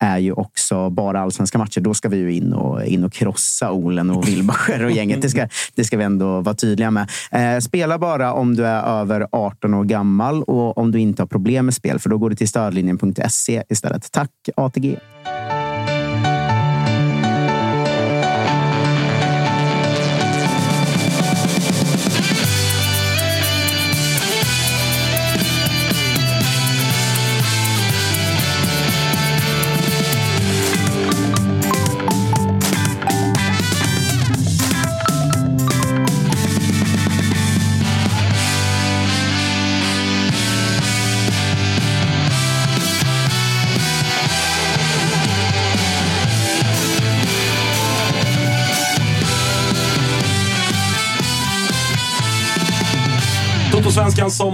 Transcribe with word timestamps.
är 0.00 0.18
ju 0.18 0.32
också 0.32 0.90
bara 0.90 1.20
allsvenska 1.20 1.58
matcher. 1.58 1.80
Då 1.80 1.94
ska 1.94 2.08
vi 2.08 2.16
ju 2.16 2.34
in 2.34 2.52
och, 2.52 2.84
in 2.84 3.04
och 3.04 3.12
krossa 3.12 3.72
Olen 3.72 4.10
och 4.10 4.28
Wilbacher 4.28 4.84
och 4.84 4.90
gänget. 4.90 5.22
Det 5.22 5.30
ska, 5.30 5.48
det 5.74 5.84
ska 5.84 5.96
vi 5.96 6.04
ändå 6.04 6.40
vara 6.40 6.54
tydliga 6.54 6.90
med. 6.90 7.10
Eh, 7.30 7.58
spela 7.60 7.98
bara 7.98 8.32
om 8.32 8.56
du 8.56 8.66
är 8.66 9.00
över 9.00 9.26
18 9.32 9.74
år 9.74 9.84
gammal 9.84 10.42
och 10.42 10.78
om 10.78 10.92
du 10.92 11.00
inte 11.00 11.22
har 11.22 11.26
problem 11.26 11.64
med 11.64 11.74
spel, 11.74 11.98
för 11.98 12.10
då 12.10 12.18
går 12.18 12.30
du 12.30 12.36
till 12.36 12.48
stödlinjen.se 12.48 13.62
istället. 13.68 14.12
Tack 14.12 14.30
ATG! 14.56 14.98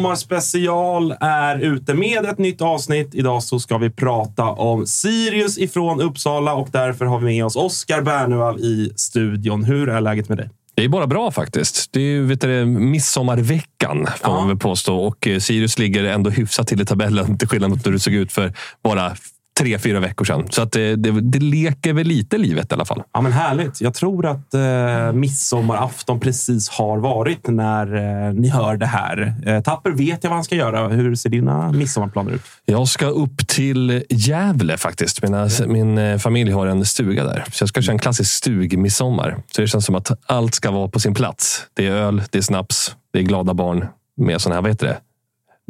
Sommarspecial 0.04 1.15
är 1.20 1.59
ute 1.59 1.94
med 1.94 2.25
ett 2.25 2.38
nytt 2.38 2.60
avsnitt. 2.62 3.15
Idag 3.15 3.42
så 3.42 3.60
ska 3.60 3.78
vi 3.78 3.91
prata 3.91 4.44
om 4.44 4.87
Sirius 4.87 5.59
ifrån 5.59 6.00
Uppsala 6.00 6.54
och 6.54 6.69
därför 6.72 7.04
har 7.04 7.19
vi 7.19 7.25
med 7.25 7.44
oss 7.44 7.56
Oskar 7.56 8.00
Bernevall 8.03 8.59
i 8.60 8.93
studion. 8.97 9.64
Hur 9.64 9.88
är 9.88 10.00
läget 10.00 10.28
med 10.28 10.38
dig? 10.38 10.50
Det 10.75 10.84
är 10.84 10.88
bara 10.88 11.06
bra 11.06 11.31
faktiskt. 11.31 11.88
Det 11.93 12.00
är 12.00 12.04
ju 12.04 12.26
vet 12.26 12.41
du, 12.41 12.64
midsommarveckan 12.64 14.06
får 14.06 14.31
Ja. 14.31 14.34
man 14.34 14.48
väl 14.48 14.56
påstå. 14.59 14.97
Och 15.06 15.26
eh, 15.26 15.38
Sirius 15.38 15.78
ligger 15.78 16.04
ändå 16.04 16.31
hyfsat 16.31 16.66
till 16.69 16.81
i 16.81 16.87
tabellen 16.87 17.38
till 17.38 17.48
skillnad 17.48 17.70
mot 17.70 17.87
hur 17.87 17.93
det 17.93 17.98
såg 17.98 18.14
ut 18.14 18.32
för 18.32 18.53
bara 18.84 19.12
tre, 19.59 19.78
fyra 19.78 20.00
veckor 20.00 20.25
sedan. 20.25 20.47
Så 20.50 20.62
att 20.62 20.72
det, 20.72 20.97
det, 20.97 21.10
det 21.10 21.38
leker 21.38 21.92
väl 21.92 22.06
lite 22.06 22.38
livet 22.38 22.72
i 22.72 22.75
alla 22.75 22.84
fall. 22.84 23.03
Ja, 23.12 23.20
men 23.20 23.32
härligt. 23.32 23.81
Jag 23.81 23.94
tror 23.94 24.26
att 24.26 24.54
eh, 24.54 25.12
midsommarafton 25.12 26.20
precis 26.20 26.69
har 26.69 26.98
varit 26.98 27.48
när 27.48 27.94
eh, 28.26 28.34
ni 28.34 28.48
hör 28.48 28.76
det 28.76 28.87
här. 28.87 29.34
Eh, 29.47 29.60
Tapper 29.60 29.91
vet 29.91 30.25
jag 30.25 30.31
vad 30.31 30.37
han 30.37 30.44
ska 30.44 30.54
göra. 30.54 30.88
Hur 30.88 31.14
ser 31.14 31.31
dina 31.31 31.72
midsommarplaner 31.72 32.32
ut? 32.32 32.43
Jag 32.64 32.88
ska 32.88 33.06
upp 33.06 33.48
till 33.48 34.04
Gävle 34.09 34.76
faktiskt. 34.76 35.22
Mina, 35.22 35.48
min 35.66 35.98
eh, 35.98 36.19
familj 36.19 36.50
har 36.50 36.66
en 36.66 36.84
stuga 36.84 37.25
där. 37.25 37.44
Så 37.53 37.62
jag 37.62 37.69
ska 37.69 37.82
köra 37.82 37.93
en 37.93 37.98
klassisk 37.98 38.32
stugmidsommar. 38.32 39.37
Så 39.54 39.60
det 39.60 39.66
känns 39.66 39.84
som 39.84 39.94
att 39.94 40.10
allt 40.26 40.54
ska 40.54 40.70
vara 40.70 40.88
på 40.88 41.00
sin 41.00 41.14
plats. 41.14 41.66
Det 41.75 41.87
är 41.87 41.91
öl, 41.91 42.22
det 42.31 42.38
är 42.38 42.43
snaps, 42.43 42.97
det 43.12 43.19
är 43.19 43.22
glada 43.22 43.54
barn 43.54 43.87
med 44.16 44.41
såna 44.41 44.54
här, 44.54 44.62
vad 44.62 44.70
heter 44.70 44.87
det? 44.87 44.97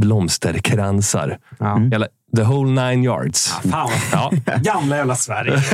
Blomsterkransar. 0.03 1.39
Ja. 1.59 1.77
Hela, 1.93 2.07
the 2.37 2.43
whole 2.43 2.91
nine 2.91 3.05
yards. 3.05 3.53
Fan, 3.71 3.91
Ja. 4.13 4.33
gamla 4.63 4.97
jävla 4.97 5.15
Sverige. 5.17 5.57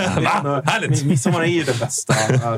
Härligt. 0.64 1.04
Midsommar 1.04 1.40
är 1.42 1.46
ju 1.46 1.62
den 1.64 1.78
bästa, 1.80 2.14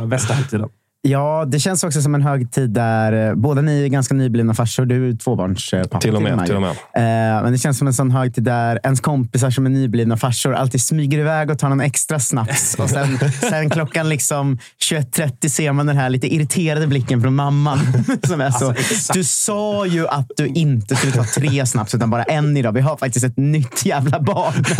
bästa 0.06 0.34
högtiden. 0.34 0.68
Ja, 1.08 1.44
det 1.48 1.60
känns 1.60 1.84
också 1.84 2.02
som 2.02 2.14
en 2.14 2.22
högtid 2.22 2.70
där 2.70 3.28
eh, 3.28 3.34
båda 3.34 3.62
ni 3.62 3.84
är 3.84 3.88
ganska 3.88 4.14
nyblivna 4.14 4.54
farsor. 4.54 4.84
Du 4.84 5.08
är 5.08 5.16
tvåbarnspappa. 5.16 5.98
Till 6.00 6.16
och 6.16 6.22
med, 6.22 6.46
till 6.46 6.56
och 6.56 6.62
med. 6.62 6.70
Eh, 6.70 7.42
men 7.42 7.52
det 7.52 7.58
känns 7.58 7.78
som 7.78 7.86
en 7.86 7.94
sån 7.94 8.10
högtid 8.10 8.44
där 8.44 8.80
ens 8.82 9.00
kompisar 9.00 9.50
som 9.50 9.66
är 9.66 9.70
nyblivna 9.70 10.16
farsor 10.16 10.54
alltid 10.54 10.82
smyger 10.82 11.18
iväg 11.18 11.50
och 11.50 11.58
tar 11.58 11.68
någon 11.68 11.80
extra 11.80 12.18
snaps. 12.20 12.74
Och 12.78 12.90
sen, 12.90 13.18
sen 13.40 13.70
klockan 13.70 14.08
liksom 14.08 14.58
21.30 14.90 15.48
ser 15.48 15.72
man 15.72 15.86
den 15.86 15.96
här 15.96 16.10
lite 16.10 16.34
irriterade 16.34 16.86
blicken 16.86 17.22
från 17.22 17.34
mamman. 17.34 17.78
Som 18.22 18.40
är 18.40 18.50
så, 18.50 18.68
Alltså, 18.68 19.12
du 19.12 19.24
sa 19.24 19.86
ju 19.86 20.08
att 20.08 20.30
du 20.36 20.46
inte 20.46 20.96
skulle 20.96 21.12
ta 21.12 21.24
tre 21.24 21.66
snaps 21.66 21.94
utan 21.94 22.10
bara 22.10 22.22
en 22.22 22.56
idag. 22.56 22.72
Vi 22.72 22.80
har 22.80 22.96
faktiskt 22.96 23.24
ett 23.24 23.36
nytt 23.36 23.86
jävla 23.86 24.20
barn. 24.20 24.64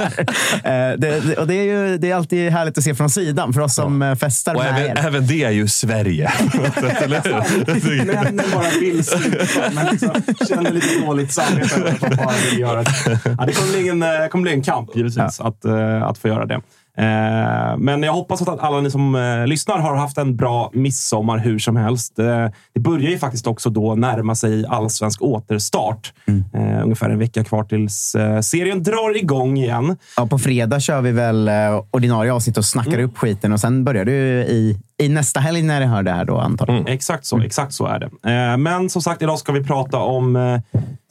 Eh, 0.65 0.71
det, 0.71 0.97
det, 0.99 1.37
och 1.37 1.47
det 1.47 1.55
är, 1.55 1.63
ju, 1.63 1.99
det 1.99 2.11
är 2.11 2.15
alltid 2.15 2.51
härligt 2.53 2.79
att 2.79 2.85
se 2.85 2.95
från 2.95 3.11
sidan 3.11 3.53
för 3.53 3.61
oss 3.61 3.75
som 3.75 4.03
eh, 4.03 4.15
festar 4.15 4.55
Och 4.55 4.61
med 4.63 4.69
även, 4.71 4.99
er. 4.99 5.07
även 5.07 5.27
det 5.27 5.45
är 5.45 5.51
ju 5.51 5.69
Sverige. 5.69 6.12
Eller 6.21 7.21
hur? 7.25 8.05
Männen 8.07 8.45
bara 8.55 8.71
vill 8.81 9.05
sluta, 9.05 9.71
men 9.75 9.87
liksom, 9.87 10.11
känner 10.49 10.71
lite 10.73 10.99
dåligt 11.07 11.33
samvete 11.33 11.75
över 11.81 11.91
att 11.91 12.01
de 12.01 12.17
bara 12.17 12.35
vill 12.51 12.61
göra 12.61 12.83
det. 12.83 13.21
Ja, 13.39 13.47
det 13.47 13.53
kommer 13.53 13.73
bli 13.73 13.89
en, 13.89 14.03
eh, 14.03 14.29
kommer 14.29 14.43
bli 14.43 14.53
en 14.53 14.63
kamp, 14.63 14.97
givetvis, 14.97 15.41
att, 15.41 15.65
eh, 15.65 16.03
att 16.03 16.19
få 16.19 16.29
göra 16.29 16.47
det. 16.47 16.61
Eh, 16.99 17.77
Men 17.79 18.03
jag 18.03 18.13
hoppas 18.13 18.43
att 18.43 18.61
alla 18.61 18.81
ni 18.81 18.91
som 18.91 19.15
eh, 19.15 19.47
lyssnar 19.47 19.79
har 19.79 19.97
haft 19.97 20.19
en 20.19 20.37
bra 20.37 20.71
midsommar 20.75 21.39
hur 21.39 21.59
som 21.59 21.77
helst. 21.77 22.19
Eh, 22.19 22.47
Det 22.75 22.81
börjar 22.81 23.11
ju 23.11 23.19
faktiskt 23.19 23.47
också 23.47 23.71
då 23.71 23.95
närma 23.95 24.35
sig 24.35 24.67
allsvensk 24.67 25.23
återstart. 25.23 26.13
Eh, 26.55 26.83
Ungefär 26.83 27.11
en 27.11 27.19
vecka 27.19 27.45
kvar 27.45 27.65
tills 27.65 28.17
serien 28.43 28.83
drar 28.83 29.17
igång 29.17 29.57
igen. 29.59 29.97
Ja, 30.17 30.27
på 30.27 30.39
fredag 30.39 30.81
kör 30.81 31.01
vi 31.01 31.13
väl 31.13 31.51
ordinarie 31.91 32.33
avsnitt 32.33 32.57
och 32.59 32.65
snackar 32.65 32.99
upp 32.99 33.19
skiten 33.19 33.53
och 33.53 33.61
sen 33.61 33.85
börjar 33.85 34.07
ju 34.07 34.13
i, 34.43 34.79
i 35.03 35.09
nästa 35.09 35.41
helg 35.41 35.63
när 35.63 35.81
ni 35.81 35.87
hör 35.87 36.03
det 36.03 36.11
här 36.11 36.25
då 36.25 36.39
antagligen. 36.39 36.87
Exakt 36.87 37.27
så, 37.27 37.41
exakt 37.41 37.73
så 37.73 37.87
är 37.87 37.99
det. 37.99 38.57
Men 38.57 38.91
som 38.91 39.03
sagt, 39.03 39.23
idag 39.23 39.39
ska 39.39 39.53
vi 39.53 39.65
prata 39.65 39.99
om 39.99 40.61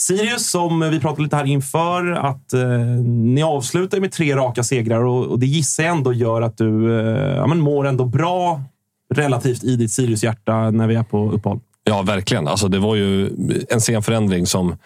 Sirius, 0.01 0.51
som 0.51 0.79
vi 0.79 0.99
pratade 0.99 1.23
lite 1.23 1.35
här 1.35 1.45
inför, 1.45 2.11
att 2.11 2.53
ni 3.05 3.43
avslutar 3.43 3.99
med 3.99 4.11
tre 4.11 4.35
raka 4.35 4.63
segrar 4.63 5.03
och 5.03 5.39
det 5.39 5.45
gissar 5.45 5.70
jag 5.79 5.87
ändå 5.87 6.13
gör 6.13 6.41
att 6.41 6.57
du 6.57 6.99
eh, 6.99 7.35
ja, 7.35 7.47
men 7.47 7.59
mår 7.59 7.87
ändå 7.87 8.05
bra 8.05 8.61
relativt 9.13 9.63
i 9.63 9.75
ditt 9.75 9.91
Sirius-hjärta 9.91 10.71
när 10.71 10.87
vi 10.87 10.95
är 10.95 11.03
på 11.03 11.31
uppehåll. 11.31 11.59
Ja, 11.83 12.01
verkligen. 12.01 12.47
Alltså, 12.47 12.67
det 12.67 12.79
var 12.79 12.95
ju 12.95 13.29
en 13.69 13.81
sen 13.81 14.03
förändring 14.03 14.45
som... 14.45 14.77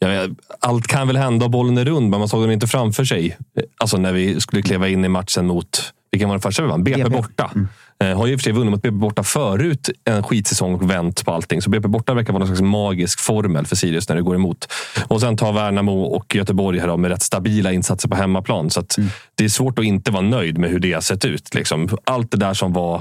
Vet, 0.00 0.30
allt 0.60 0.86
kan 0.86 1.06
väl 1.06 1.16
hända 1.16 1.44
och 1.44 1.50
bollen 1.50 1.78
är 1.78 1.84
rund, 1.84 2.10
men 2.10 2.18
man 2.18 2.28
såg 2.28 2.42
den 2.42 2.50
inte 2.50 2.66
framför 2.66 3.04
sig. 3.04 3.36
Alltså 3.76 3.96
när 3.96 4.12
vi 4.12 4.40
skulle 4.40 4.62
kliva 4.62 4.88
in 4.88 5.04
i 5.04 5.08
matchen 5.08 5.46
mot... 5.46 5.92
Vilken 6.10 6.28
var 6.28 6.36
det 6.36 6.42
första 6.42 6.62
vi 6.62 6.68
vann? 6.68 6.84
BP, 6.84 7.04
BP. 7.04 7.16
borta. 7.16 7.50
Eh, 7.54 7.62
har 8.04 8.26
ju 8.26 8.32
i 8.32 8.36
och 8.36 8.40
för 8.40 8.44
sig 8.44 8.52
vunnit 8.52 8.70
mot 8.70 8.82
BP 8.82 8.96
borta 8.96 9.22
förut 9.22 9.90
en 10.04 10.22
skitsäsong 10.22 10.74
och 10.74 10.90
vänt 10.90 11.24
på 11.24 11.32
allting. 11.32 11.62
Så 11.62 11.70
BP 11.70 11.88
borta 11.88 12.14
verkar 12.14 12.32
vara 12.32 12.38
någon 12.38 12.48
slags 12.48 12.60
magisk 12.60 13.20
formel 13.20 13.66
för 13.66 13.76
Sirius 13.76 14.08
när 14.08 14.16
det 14.16 14.22
går 14.22 14.34
emot. 14.34 14.72
Och 15.08 15.20
sen 15.20 15.36
tar 15.36 15.52
Värnamo 15.52 16.02
och 16.02 16.34
Göteborg 16.34 16.78
här 16.78 16.88
då, 16.88 16.96
med 16.96 17.10
rätt 17.10 17.22
stabila 17.22 17.72
insatser 17.72 18.08
på 18.08 18.16
hemmaplan. 18.16 18.70
Så 18.70 18.80
att 18.80 18.98
det 19.34 19.44
är 19.44 19.48
svårt 19.48 19.78
att 19.78 19.84
inte 19.84 20.10
vara 20.10 20.22
nöjd 20.22 20.58
med 20.58 20.70
hur 20.70 20.78
det 20.78 20.92
har 20.92 21.00
sett 21.00 21.24
ut. 21.24 21.54
Liksom. 21.54 21.88
Allt 22.04 22.30
det 22.30 22.36
där 22.36 22.54
som 22.54 22.72
var 22.72 22.96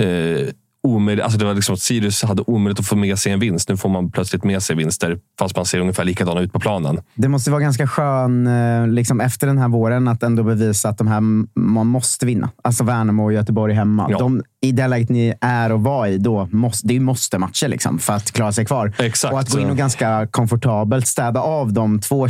eh, 0.00 0.46
omöjligt. 0.86 1.24
Alltså 1.24 1.38
det 1.38 1.44
var 1.44 1.54
liksom 1.54 1.74
att 1.74 1.80
Sirius 1.80 2.22
hade 2.22 2.42
omöjligt 2.46 2.80
att 2.80 2.86
få 2.86 2.96
med 2.96 3.18
sig 3.18 3.32
en 3.32 3.40
vinst. 3.40 3.68
Nu 3.68 3.76
får 3.76 3.88
man 3.88 4.10
plötsligt 4.10 4.44
med 4.44 4.62
sig 4.62 4.76
vinster 4.76 5.18
fast 5.38 5.56
man 5.56 5.64
ser 5.64 5.80
ungefär 5.80 6.04
likadana 6.04 6.40
ut 6.40 6.52
på 6.52 6.60
planen. 6.60 7.00
Det 7.14 7.28
måste 7.28 7.50
vara 7.50 7.60
ganska 7.60 7.86
skön 7.86 8.46
eh, 8.46 8.88
liksom 8.88 9.20
efter 9.20 9.46
den 9.46 9.58
här 9.58 9.68
våren 9.68 10.08
att 10.08 10.22
ändå 10.22 10.42
bevisa 10.42 10.88
att 10.88 10.98
de 10.98 11.06
här 11.06 11.20
man 11.60 11.86
måste 11.86 12.26
vinna. 12.26 12.50
Alltså 12.62 12.84
Värnamo 12.84 13.24
och 13.24 13.32
Göteborg 13.32 13.74
hemma. 13.74 14.06
Ja. 14.10 14.18
De, 14.18 14.42
I 14.60 14.72
det 14.72 14.88
läget 14.88 15.08
ni 15.08 15.34
är 15.40 15.72
och 15.72 15.82
var 15.82 16.06
i, 16.06 16.18
då 16.18 16.48
måste, 16.52 16.86
det 16.86 16.96
är 16.96 17.00
måste-matcher 17.00 17.68
liksom, 17.68 17.98
för 17.98 18.12
att 18.12 18.32
klara 18.32 18.52
sig 18.52 18.64
kvar. 18.64 18.92
Exakt. 18.98 19.32
Och 19.32 19.40
att 19.40 19.50
gå 19.50 19.60
in 19.60 19.70
och 19.70 19.76
ganska 19.76 20.26
komfortabelt 20.30 21.06
städa 21.06 21.40
av 21.40 21.72
de 21.72 22.00
två, 22.00 22.28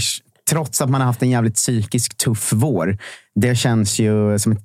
trots 0.51 0.81
att 0.81 0.91
man 0.91 1.01
har 1.01 1.07
haft 1.07 1.23
en 1.23 1.31
jävligt 1.31 1.55
psykisk 1.55 2.17
tuff 2.17 2.53
vår. 2.53 2.99
Det 3.35 3.55
känns 3.55 3.99
ju 3.99 4.39
som 4.39 4.53
ett 4.53 4.65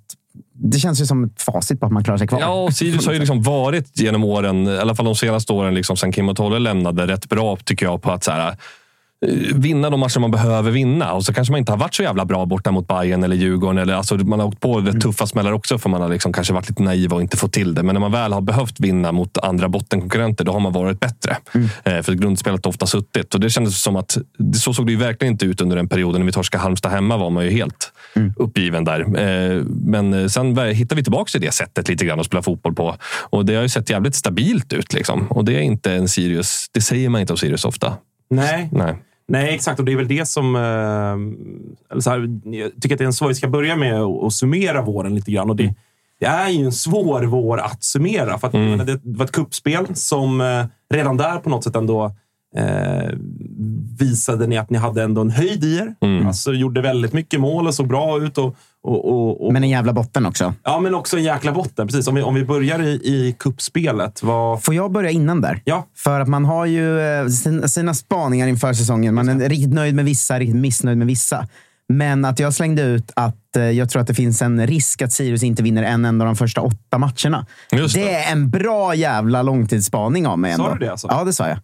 det 0.63 0.79
känns 0.79 1.01
ju 1.01 1.05
som 1.05 1.23
ett 1.23 1.41
facit 1.41 1.79
på 1.79 1.85
att 1.85 1.91
man 1.91 2.03
klarar 2.03 2.17
sig 2.17 2.27
kvar. 2.27 2.39
Ja, 2.39 2.63
och 2.63 2.73
Sirius 2.73 3.05
har 3.05 3.13
ju 3.13 3.19
liksom 3.19 3.41
varit 3.41 3.99
genom 3.99 4.23
åren, 4.23 4.67
i 4.67 4.77
alla 4.77 4.95
fall 4.95 5.05
de 5.05 5.15
senaste 5.15 5.53
åren, 5.53 5.73
liksom, 5.73 5.97
sen 5.97 6.11
Kim 6.11 6.29
och 6.29 6.35
Tolle 6.35 6.59
lämnade, 6.59 7.07
rätt 7.07 7.29
bra 7.29 7.57
tycker 7.63 7.85
jag 7.85 8.01
på 8.01 8.11
att 8.11 8.23
så 8.23 8.31
här, 8.31 8.55
vinna 9.53 9.89
de 9.89 9.99
matcher 9.99 10.19
man 10.19 10.31
behöver 10.31 10.71
vinna. 10.71 11.13
Och 11.13 11.25
så 11.25 11.33
kanske 11.33 11.51
man 11.51 11.59
inte 11.59 11.71
har 11.71 11.77
varit 11.77 11.93
så 11.93 12.03
jävla 12.03 12.25
bra 12.25 12.45
borta 12.45 12.71
mot 12.71 12.87
Bayern 12.87 13.23
eller 13.23 13.35
Djurgården. 13.35 13.77
Eller, 13.77 13.93
alltså, 13.93 14.15
man 14.15 14.39
har 14.39 14.47
åkt 14.47 14.59
på 14.59 14.79
rätt 14.79 15.01
tuffa 15.01 15.27
smällar 15.27 15.51
också 15.51 15.77
för 15.77 15.89
man 15.89 16.01
har 16.01 16.09
liksom 16.09 16.33
kanske 16.33 16.53
varit 16.53 16.69
lite 16.69 16.83
naiv 16.83 17.13
och 17.13 17.21
inte 17.21 17.37
fått 17.37 17.53
till 17.53 17.73
det. 17.73 17.83
Men 17.83 17.95
när 17.95 17.99
man 17.99 18.11
väl 18.11 18.33
har 18.33 18.41
behövt 18.41 18.79
vinna 18.79 19.11
mot 19.11 19.37
andra 19.37 19.69
bottenkonkurrenter, 19.69 20.43
då 20.43 20.51
har 20.51 20.59
man 20.59 20.73
varit 20.73 20.99
bättre. 20.99 21.37
Eh, 21.83 22.01
för 22.01 22.13
grundspelet 22.13 22.65
har 22.65 22.69
ofta 22.69 22.85
suttit. 22.85 23.33
Och 23.33 23.39
det 23.39 23.49
kändes 23.49 23.81
som 23.81 23.95
att 23.95 24.17
så 24.55 24.73
såg 24.73 24.85
det 24.85 24.91
ju 24.91 24.97
verkligen 24.97 25.33
inte 25.33 25.45
ut 25.45 25.61
under 25.61 25.75
den 25.75 25.87
perioden. 25.87 26.21
När 26.21 26.25
vi 26.25 26.31
torskade 26.31 26.63
Halmstad 26.63 26.91
hemma 26.91 27.17
var 27.17 27.29
man 27.29 27.45
ju 27.45 27.51
helt 27.51 27.91
uppgiven 28.35 28.83
där. 28.83 28.99
Eh, 28.99 29.63
men 29.65 30.13
eh, 30.13 30.27
sen 30.27 30.57
hittade 30.57 30.95
vi 30.95 31.03
tillbaka 31.03 31.29
till 31.29 31.41
det 31.41 31.51
sättet 31.51 31.89
lite 31.89 32.05
grann 32.05 32.19
att 32.19 32.25
spela 32.25 32.41
fotboll 32.41 32.75
på. 32.75 32.95
Och 33.29 33.45
det 33.45 33.55
har 33.55 33.61
ju 33.61 33.69
sett 33.69 33.89
jävligt 33.89 34.15
stabilt 34.15 34.73
ut. 34.73 34.93
Liksom. 34.93 35.27
Och 35.27 35.45
det 35.45 35.53
är 35.53 35.61
inte 35.61 35.93
en 35.93 36.07
Sirius. 36.07 36.67
Det 36.71 36.81
säger 36.81 37.09
man 37.09 37.21
inte 37.21 37.33
om 37.33 37.37
Sirius 37.37 37.65
ofta. 37.65 37.93
Nej. 38.29 38.69
Nej. 38.71 38.95
Nej, 39.27 39.55
exakt. 39.55 39.79
Och 39.79 39.85
det 39.85 39.91
är 39.91 39.97
väl 39.97 40.07
det 40.07 40.27
som... 40.27 40.55
Eh, 40.55 41.91
eller 41.91 42.01
så 42.01 42.09
här, 42.09 42.39
jag 42.43 42.71
tycker 42.81 42.95
att 42.95 42.99
det 42.99 43.03
är 43.03 43.05
en 43.05 43.13
svår... 43.13 43.27
Vi 43.27 43.35
ska 43.35 43.47
börja 43.47 43.75
med 43.75 44.01
att, 44.01 44.33
summera 44.33 44.81
våren 44.81 45.15
lite 45.15 45.31
grann. 45.31 45.49
Och 45.49 45.55
det, 45.55 45.73
det 46.19 46.25
är 46.25 46.49
ju 46.49 46.65
en 46.65 46.71
svår 46.71 47.23
vår 47.23 47.57
att 47.57 47.83
summera. 47.83 48.37
För 48.37 48.47
att, 48.47 48.53
menar, 48.53 48.85
det 48.85 48.99
var 49.03 49.25
ett 49.25 49.31
kuppspel 49.31 49.95
som 49.95 50.41
eh, 50.41 50.65
redan 50.93 51.17
där 51.17 51.37
på 51.37 51.49
något 51.49 51.63
sätt 51.63 51.75
ändå 51.75 52.05
eh, 52.55 53.09
visade 53.99 54.47
ni 54.47 54.57
att 54.57 54.69
ni 54.69 54.77
hade 54.77 55.03
ändå 55.03 55.21
en 55.21 55.29
höjd 55.29 55.63
i 55.63 55.77
er. 55.77 55.95
Alltså 56.27 56.53
gjorde 56.53 56.81
väldigt 56.81 57.13
mycket 57.13 57.39
mål 57.39 57.67
och 57.67 57.73
såg 57.73 57.87
bra 57.87 58.21
ut. 58.21 58.37
Och, 58.37 58.55
och, 58.83 59.05
och, 59.11 59.45
och, 59.47 59.53
Men 59.53 59.63
en 59.63 59.69
jävla 59.69 59.93
botten 59.93 60.25
också. 60.25 60.53
ja, 60.63 60.79
men 60.79 60.95
också 60.95 61.17
en 61.17 61.23
jäkla 61.23 61.51
botten. 61.51 61.87
Precis. 61.87 62.07
Om 62.07 62.15
vi, 62.15 62.21
om 62.21 62.35
vi 62.35 62.45
börjar 62.45 62.81
i, 62.83 62.87
i 62.91 63.35
kuppspelet. 63.39 64.23
Vad, 64.23 64.63
Får 64.63 64.73
jag 64.75 64.91
börja 64.91 65.09
innan 65.09 65.41
där? 65.41 65.61
Ja. 65.65 65.85
För 65.97 66.19
att 66.19 66.27
man 66.27 66.45
har 66.45 66.65
ju 66.65 66.99
eh, 67.01 67.27
sin- 67.27 67.69
sina 67.69 67.93
spaningar 67.93 68.47
inför 68.47 68.73
säsongen. 68.73 69.13
Man 69.15 69.29
är 69.29 69.49
riktigt 69.49 69.73
nöjd 69.73 69.95
med 69.95 70.05
vissa, 70.05 70.39
riktigt 70.39 70.55
missnöjd 70.61 70.97
med 70.97 71.07
vissa. 71.07 71.47
Men 71.89 72.25
att 72.25 72.39
jag 72.39 72.53
slängde 72.53 72.81
ut 72.81 73.11
att 73.15 73.55
eh, 73.55 73.63
jag 73.63 73.89
tror 73.89 74.01
att 74.01 74.07
det 74.07 74.13
finns 74.13 74.41
en 74.41 74.67
risk 74.67 75.01
att 75.01 75.11
Sirius 75.11 75.43
inte 75.43 75.63
vinner 75.63 75.83
en 75.83 76.05
enda 76.05 76.23
av 76.25 76.27
de 76.27 76.35
första 76.35 76.61
åtta 76.61 76.97
matcherna. 76.97 77.45
Just 77.71 77.95
det. 77.95 78.13
är 78.13 78.31
en 78.31 78.49
bra 78.49 78.95
jävla 78.95 79.41
långtidsspaning 79.41 80.27
av 80.27 80.39
mig. 80.39 80.55
Sa 80.55 80.63
Ändå. 80.63 80.77
du 80.79 80.85
det 80.85 80.91
alltså? 80.91 81.07
Ja, 81.11 81.23
det 81.23 81.33
sa 81.33 81.47
jag. 81.47 81.57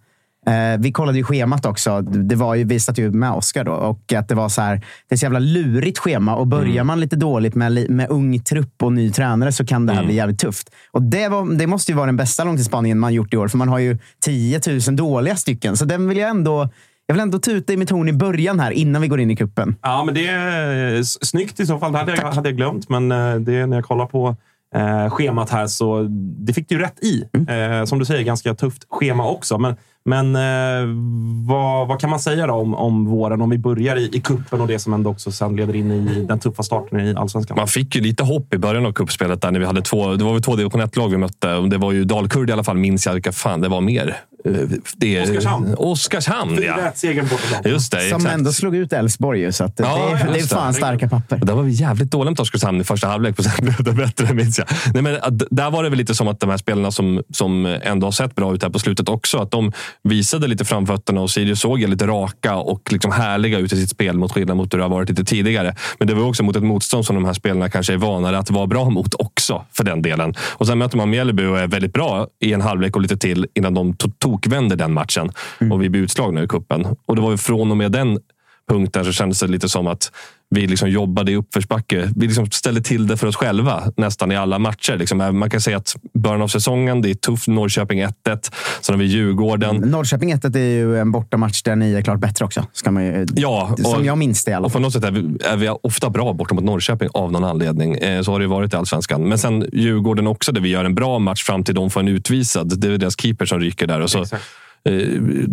Eh, 0.48 0.80
vi 0.80 0.92
kollade 0.92 1.18
ju 1.18 1.24
schemat 1.24 1.66
också. 1.66 2.02
Det 2.02 2.36
var 2.36 2.56
ju, 2.56 2.64
vi 2.64 2.80
satt 2.80 2.98
ju 2.98 3.12
med 3.12 3.32
Oskar 3.32 3.64
då. 3.64 3.72
Och 3.72 4.14
att 4.14 4.28
det 4.28 4.36
var 4.36 4.50
så 4.50 4.62
här, 4.62 4.76
det 5.10 5.16
är 5.16 5.18
så 5.18 5.26
jävla 5.26 5.40
lurigt 5.40 5.98
schema. 6.00 6.36
Och 6.36 6.48
börjar 6.48 6.72
Mm. 6.72 6.88
man 6.88 7.00
lite 7.00 7.16
dåligt 7.16 7.56
med, 7.56 7.90
med 7.90 8.10
ung 8.10 8.40
trupp 8.40 8.84
och 8.84 8.94
ny 8.94 9.12
tränare 9.12 9.52
så 9.52 9.66
kan 9.66 9.86
det 9.86 9.92
Mm. 9.94 10.02
här 10.02 10.06
bli 10.08 10.16
jävligt 10.16 10.40
tufft. 10.40 10.70
Och 10.92 11.02
det, 11.02 11.28
var, 11.28 11.58
det 11.58 11.68
måste 11.68 11.92
ju 11.92 11.96
vara 11.96 12.06
den 12.06 12.18
bästa 12.18 12.44
långtidsspaningen 12.44 13.00
man 13.00 13.14
gjort 13.14 13.34
i 13.34 13.38
år. 13.38 13.48
För 13.48 13.58
man 13.58 13.68
har 13.70 13.80
ju 13.80 13.98
10 14.26 14.62
000 14.88 14.96
dåliga 14.96 15.36
stycken. 15.36 15.78
Så 15.78 15.86
den 15.86 16.08
vill 16.08 16.18
jag 16.18 16.30
ändå... 16.30 16.70
Jag 17.10 17.14
vill 17.16 17.22
ändå 17.22 17.40
tuta 17.40 17.74
i 17.74 17.78
mitt 17.78 17.90
horn 17.90 18.08
i 18.10 18.14
början 18.14 18.60
här, 18.60 18.72
innan 18.72 19.02
vi 19.02 19.08
går 19.08 19.20
in 19.20 19.32
i 19.32 19.36
kuppen. 19.36 19.76
Ja, 19.82 20.04
men 20.06 20.14
det 20.16 20.28
är 20.28 20.96
eh, 20.96 21.02
snyggt 21.04 21.60
i 21.60 21.66
så 21.66 21.80
fall. 21.80 21.92
Det 21.92 21.98
hade 21.98 22.16
jag, 22.16 22.32
hade 22.32 22.50
jag 22.50 22.58
glömt, 22.58 22.90
men 22.90 23.12
eh, 23.12 23.36
det 23.36 23.56
är 23.56 23.68
när 23.68 23.78
jag 23.78 23.86
kollar 23.86 24.06
på 24.06 24.36
eh, 24.76 25.10
schemat 25.10 25.50
här 25.50 25.68
så 25.68 26.08
det 26.40 26.54
fick 26.54 26.70
du 26.70 26.76
ju 26.76 26.82
rätt 26.82 27.00
i. 27.04 27.24
Eh, 27.34 27.86
som 27.86 28.00
du 28.00 28.06
säger, 28.06 28.24
ganska 28.24 28.54
tufft 28.56 28.86
schema 28.90 29.30
också. 29.30 29.58
Men, 29.58 29.76
men 30.08 30.36
eh, 30.36 30.88
vad, 31.48 31.88
vad 31.88 32.00
kan 32.00 32.10
man 32.10 32.20
säga 32.20 32.48
då 32.48 32.54
om, 32.54 32.76
om 32.76 33.06
våren? 33.06 33.42
Om 33.42 33.50
vi 33.50 33.58
börjar 33.58 33.96
i, 33.96 34.10
i 34.14 34.22
kuppen 34.22 34.62
och 34.62 34.68
det 34.68 34.80
som 34.80 34.94
ändå 34.94 35.10
också 35.10 35.32
sen 35.32 35.56
leder 35.56 35.76
in 35.76 35.92
i 35.92 36.26
den 36.26 36.40
tuffa 36.40 36.64
starten 36.64 37.00
i 37.00 37.16
allsvenskan. 37.16 37.58
Man 37.58 37.68
fick 37.68 37.96
ju 37.96 38.02
lite 38.02 38.24
hopp 38.24 38.54
i 38.54 38.58
början 38.58 38.86
av 38.86 38.92
kuppspelet 38.92 39.42
där 39.42 39.52
när 39.52 39.60
vi 39.60 39.66
hade 39.66 39.82
två, 39.82 40.16
det 40.16 40.24
var 40.24 40.34
väl 40.34 40.42
två 40.42 40.56
division 40.56 40.82
1-lag 40.82 41.10
vi 41.10 41.18
mötte. 41.18 41.54
Och 41.54 41.70
Det 41.70 41.78
var 41.78 41.92
ju 41.92 42.04
Dalkurd 42.04 42.50
i 42.50 42.54
alla 42.54 42.64
fall, 42.64 42.78
minns 42.78 43.06
jag. 43.06 43.14
Vilka 43.14 43.32
fan 43.32 43.62
det 43.62 43.68
var 43.68 43.82
mer? 43.82 44.16
Det, 44.98 45.22
Oskarshamn. 45.22 45.76
Oskarshamn, 45.78 46.52
ja. 46.52 46.58
Fyra 46.76 46.88
1 46.90 46.98
segern 46.98 47.28
borta. 47.32 47.70
Just 47.70 47.92
det, 47.92 48.10
Som 48.10 48.18
exakt. 48.18 48.34
ändå 48.36 48.52
slog 48.54 48.76
ut 48.76 48.94
Elfsborg 48.94 49.54
så 49.54 49.64
att 49.64 49.74
Ja, 49.80 49.86
det, 49.86 50.22
är, 50.22 50.26
det 50.26 50.32
är 50.32 50.36
just 50.38 50.50
det. 50.50 50.56
fan 50.56 50.74
starka 50.74 51.10
papper. 51.10 51.40
Och 51.42 51.46
Där 51.46 51.54
var 51.54 51.64
vi 51.64 51.72
jävligt 51.72 52.12
dåliga 52.12 52.30
mot 52.32 52.40
Oskarshamn 52.40 52.82
i 52.82 52.84
första 52.84 53.08
halvlek. 53.08 53.40
och 53.40 53.46
Sen 53.46 53.54
blev 53.62 53.84
det 53.84 53.92
bättre, 53.92 54.34
minns 54.34 54.58
jag. 54.58 54.68
Nej, 54.94 55.04
men, 55.04 55.38
där 55.52 55.72
var 55.72 55.84
det 55.84 55.90
väl 55.90 55.98
lite 56.00 56.16
som 56.16 56.28
att 56.28 56.40
de 56.40 56.50
här 56.50 56.58
spelarna 56.58 56.92
som, 56.92 57.22
som 57.34 57.66
ändå 57.66 58.08
har 58.08 58.12
sett 58.12 58.36
bra 58.36 58.54
ut 58.56 58.64
här 58.64 58.70
på 58.70 58.80
slutet 58.80 59.10
också, 59.10 59.38
att 59.38 59.52
de 59.52 59.72
visade 60.04 60.48
lite 60.48 60.66
framfötterna 60.66 61.22
och 61.22 61.30
Sirius 61.32 61.60
såg 61.60 61.80
lite 61.80 62.08
raka 62.08 62.56
och 62.56 62.92
liksom 62.92 63.12
härliga 63.12 63.60
ut 63.60 63.74
i 63.74 63.76
sitt 63.82 63.90
spel 63.90 64.18
mot 64.18 64.32
skillnad 64.32 64.58
mot 64.58 64.74
hur 64.74 64.78
det 64.78 64.84
har 64.84 64.90
varit 64.92 65.10
lite 65.10 65.24
tidigare. 65.24 65.76
Men 66.00 66.08
det 66.08 66.14
var 66.14 66.24
också 66.28 66.44
mot 66.44 66.56
ett 66.56 66.64
motstånd 66.64 67.06
som 67.06 67.16
de 67.16 67.26
här 67.26 67.34
spelarna 67.34 67.70
kanske 67.70 67.94
är 67.94 67.98
vanare 67.98 68.38
att 68.38 68.52
vara 68.52 68.68
bra 68.68 68.90
mot 68.90 69.14
också, 69.14 69.66
för 69.74 69.84
den 69.84 70.02
delen. 70.02 70.34
Och 70.40 70.68
sen 70.68 70.78
möter 70.78 70.98
man 70.98 71.10
Mjällby 71.10 71.46
och 71.46 71.60
är 71.60 71.68
väldigt 71.68 71.94
bra 71.94 72.28
i 72.42 72.54
en 72.54 72.62
halvlek 72.62 72.96
och 72.96 73.02
lite 73.02 73.18
till 73.18 73.48
innan 73.56 73.74
de 73.74 73.94
to- 73.94 74.12
tokvänder 74.38 74.76
den 74.76 74.94
matchen. 74.94 75.32
Och 75.72 75.84
vi 75.84 75.90
blir 75.90 76.02
utslagna 76.02 76.44
i 76.44 76.48
kuppen. 76.48 76.86
Och 77.06 77.16
det 77.16 77.22
var 77.22 77.32
ju 77.32 77.38
från 77.38 77.72
och 77.72 77.78
med 77.78 77.92
den 77.92 78.20
punkten 78.70 79.06
så 79.06 79.12
kändes 79.12 79.40
det 79.40 79.48
lite 79.48 79.70
som 79.70 79.88
att 79.88 80.12
vi 80.50 80.68
liksom 80.68 80.90
jobbade 80.90 81.32
i 81.32 81.36
uppförsbacke. 81.36 82.10
Vi 82.16 82.28
liksom 82.28 82.52
ställde 82.52 82.82
till 82.82 83.08
det 83.08 83.18
för 83.18 83.28
oss 83.28 83.36
själva 83.36 83.84
nästan 83.98 84.32
i 84.32 84.36
alla 84.36 84.60
matcher. 84.60 84.98
Liksom, 84.98 85.18
man 85.40 85.50
kan 85.50 85.62
säga 85.62 85.78
att 85.78 85.96
början 86.14 86.42
av 86.42 86.48
säsongen, 86.48 87.02
det 87.02 87.10
är 87.10 87.14
tufft. 87.14 87.48
Norrköping 87.48 88.04
1-1. 88.04 88.12
Sen 88.82 88.94
har 88.96 88.98
vi 88.98 89.06
Djurgården. 89.06 89.76
Norrköping 89.76 90.32
1 90.32 90.46
är 90.46 90.60
ju 90.60 90.98
en 91.00 91.12
bortamatch 91.12 91.62
där 91.64 91.76
ni 91.76 91.94
är 91.94 92.02
klart 92.02 92.20
bättre 92.20 92.46
också. 92.46 92.66
Ska 92.74 92.92
man 92.92 93.06
ju, 93.06 93.26
Ja, 93.36 93.76
som 93.84 93.94
och- 93.94 94.06
jag 94.06 94.18
minns 94.18 94.46
det 94.46 94.52
i 94.52 94.54
alla 94.54 94.66
Och 94.66 94.72
på 94.72 94.74
fall. 94.74 94.82
något 94.82 94.94
sätt 94.94 95.04
är 95.04 95.12
vi, 95.12 95.38
är 95.46 95.58
vi 95.58 95.70
ofta 95.84 96.10
bra 96.10 96.34
borta 96.34 96.56
mot 96.56 96.64
Norrköping 96.64 97.10
av 97.14 97.32
någon 97.32 97.44
anledning. 97.44 97.96
Eh, 97.96 98.22
Så 98.22 98.32
har 98.32 98.40
det 98.40 98.48
varit 98.48 98.74
i 98.74 98.76
allsvenskan. 98.76 99.28
Men 99.30 99.38
sen 99.38 99.66
Djurgården 99.74 100.28
också, 100.28 100.52
där 100.52 100.62
vi 100.62 100.70
gör 100.70 100.86
en 100.86 100.96
bra 100.96 101.20
match 101.20 101.44
fram 101.44 101.64
till 101.64 101.76
de 101.76 101.90
får 101.90 102.00
en 102.00 102.08
utvisad. 102.08 102.80
Det 102.82 102.88
är 102.88 102.98
deras 102.98 103.20
keeper 103.22 103.46
som 103.46 103.60
ryker 103.60 103.88
där. 103.88 104.00
Och 104.02 104.10
så, 104.10 104.22
Exakt. 104.22 104.44
Eh, 104.86 104.94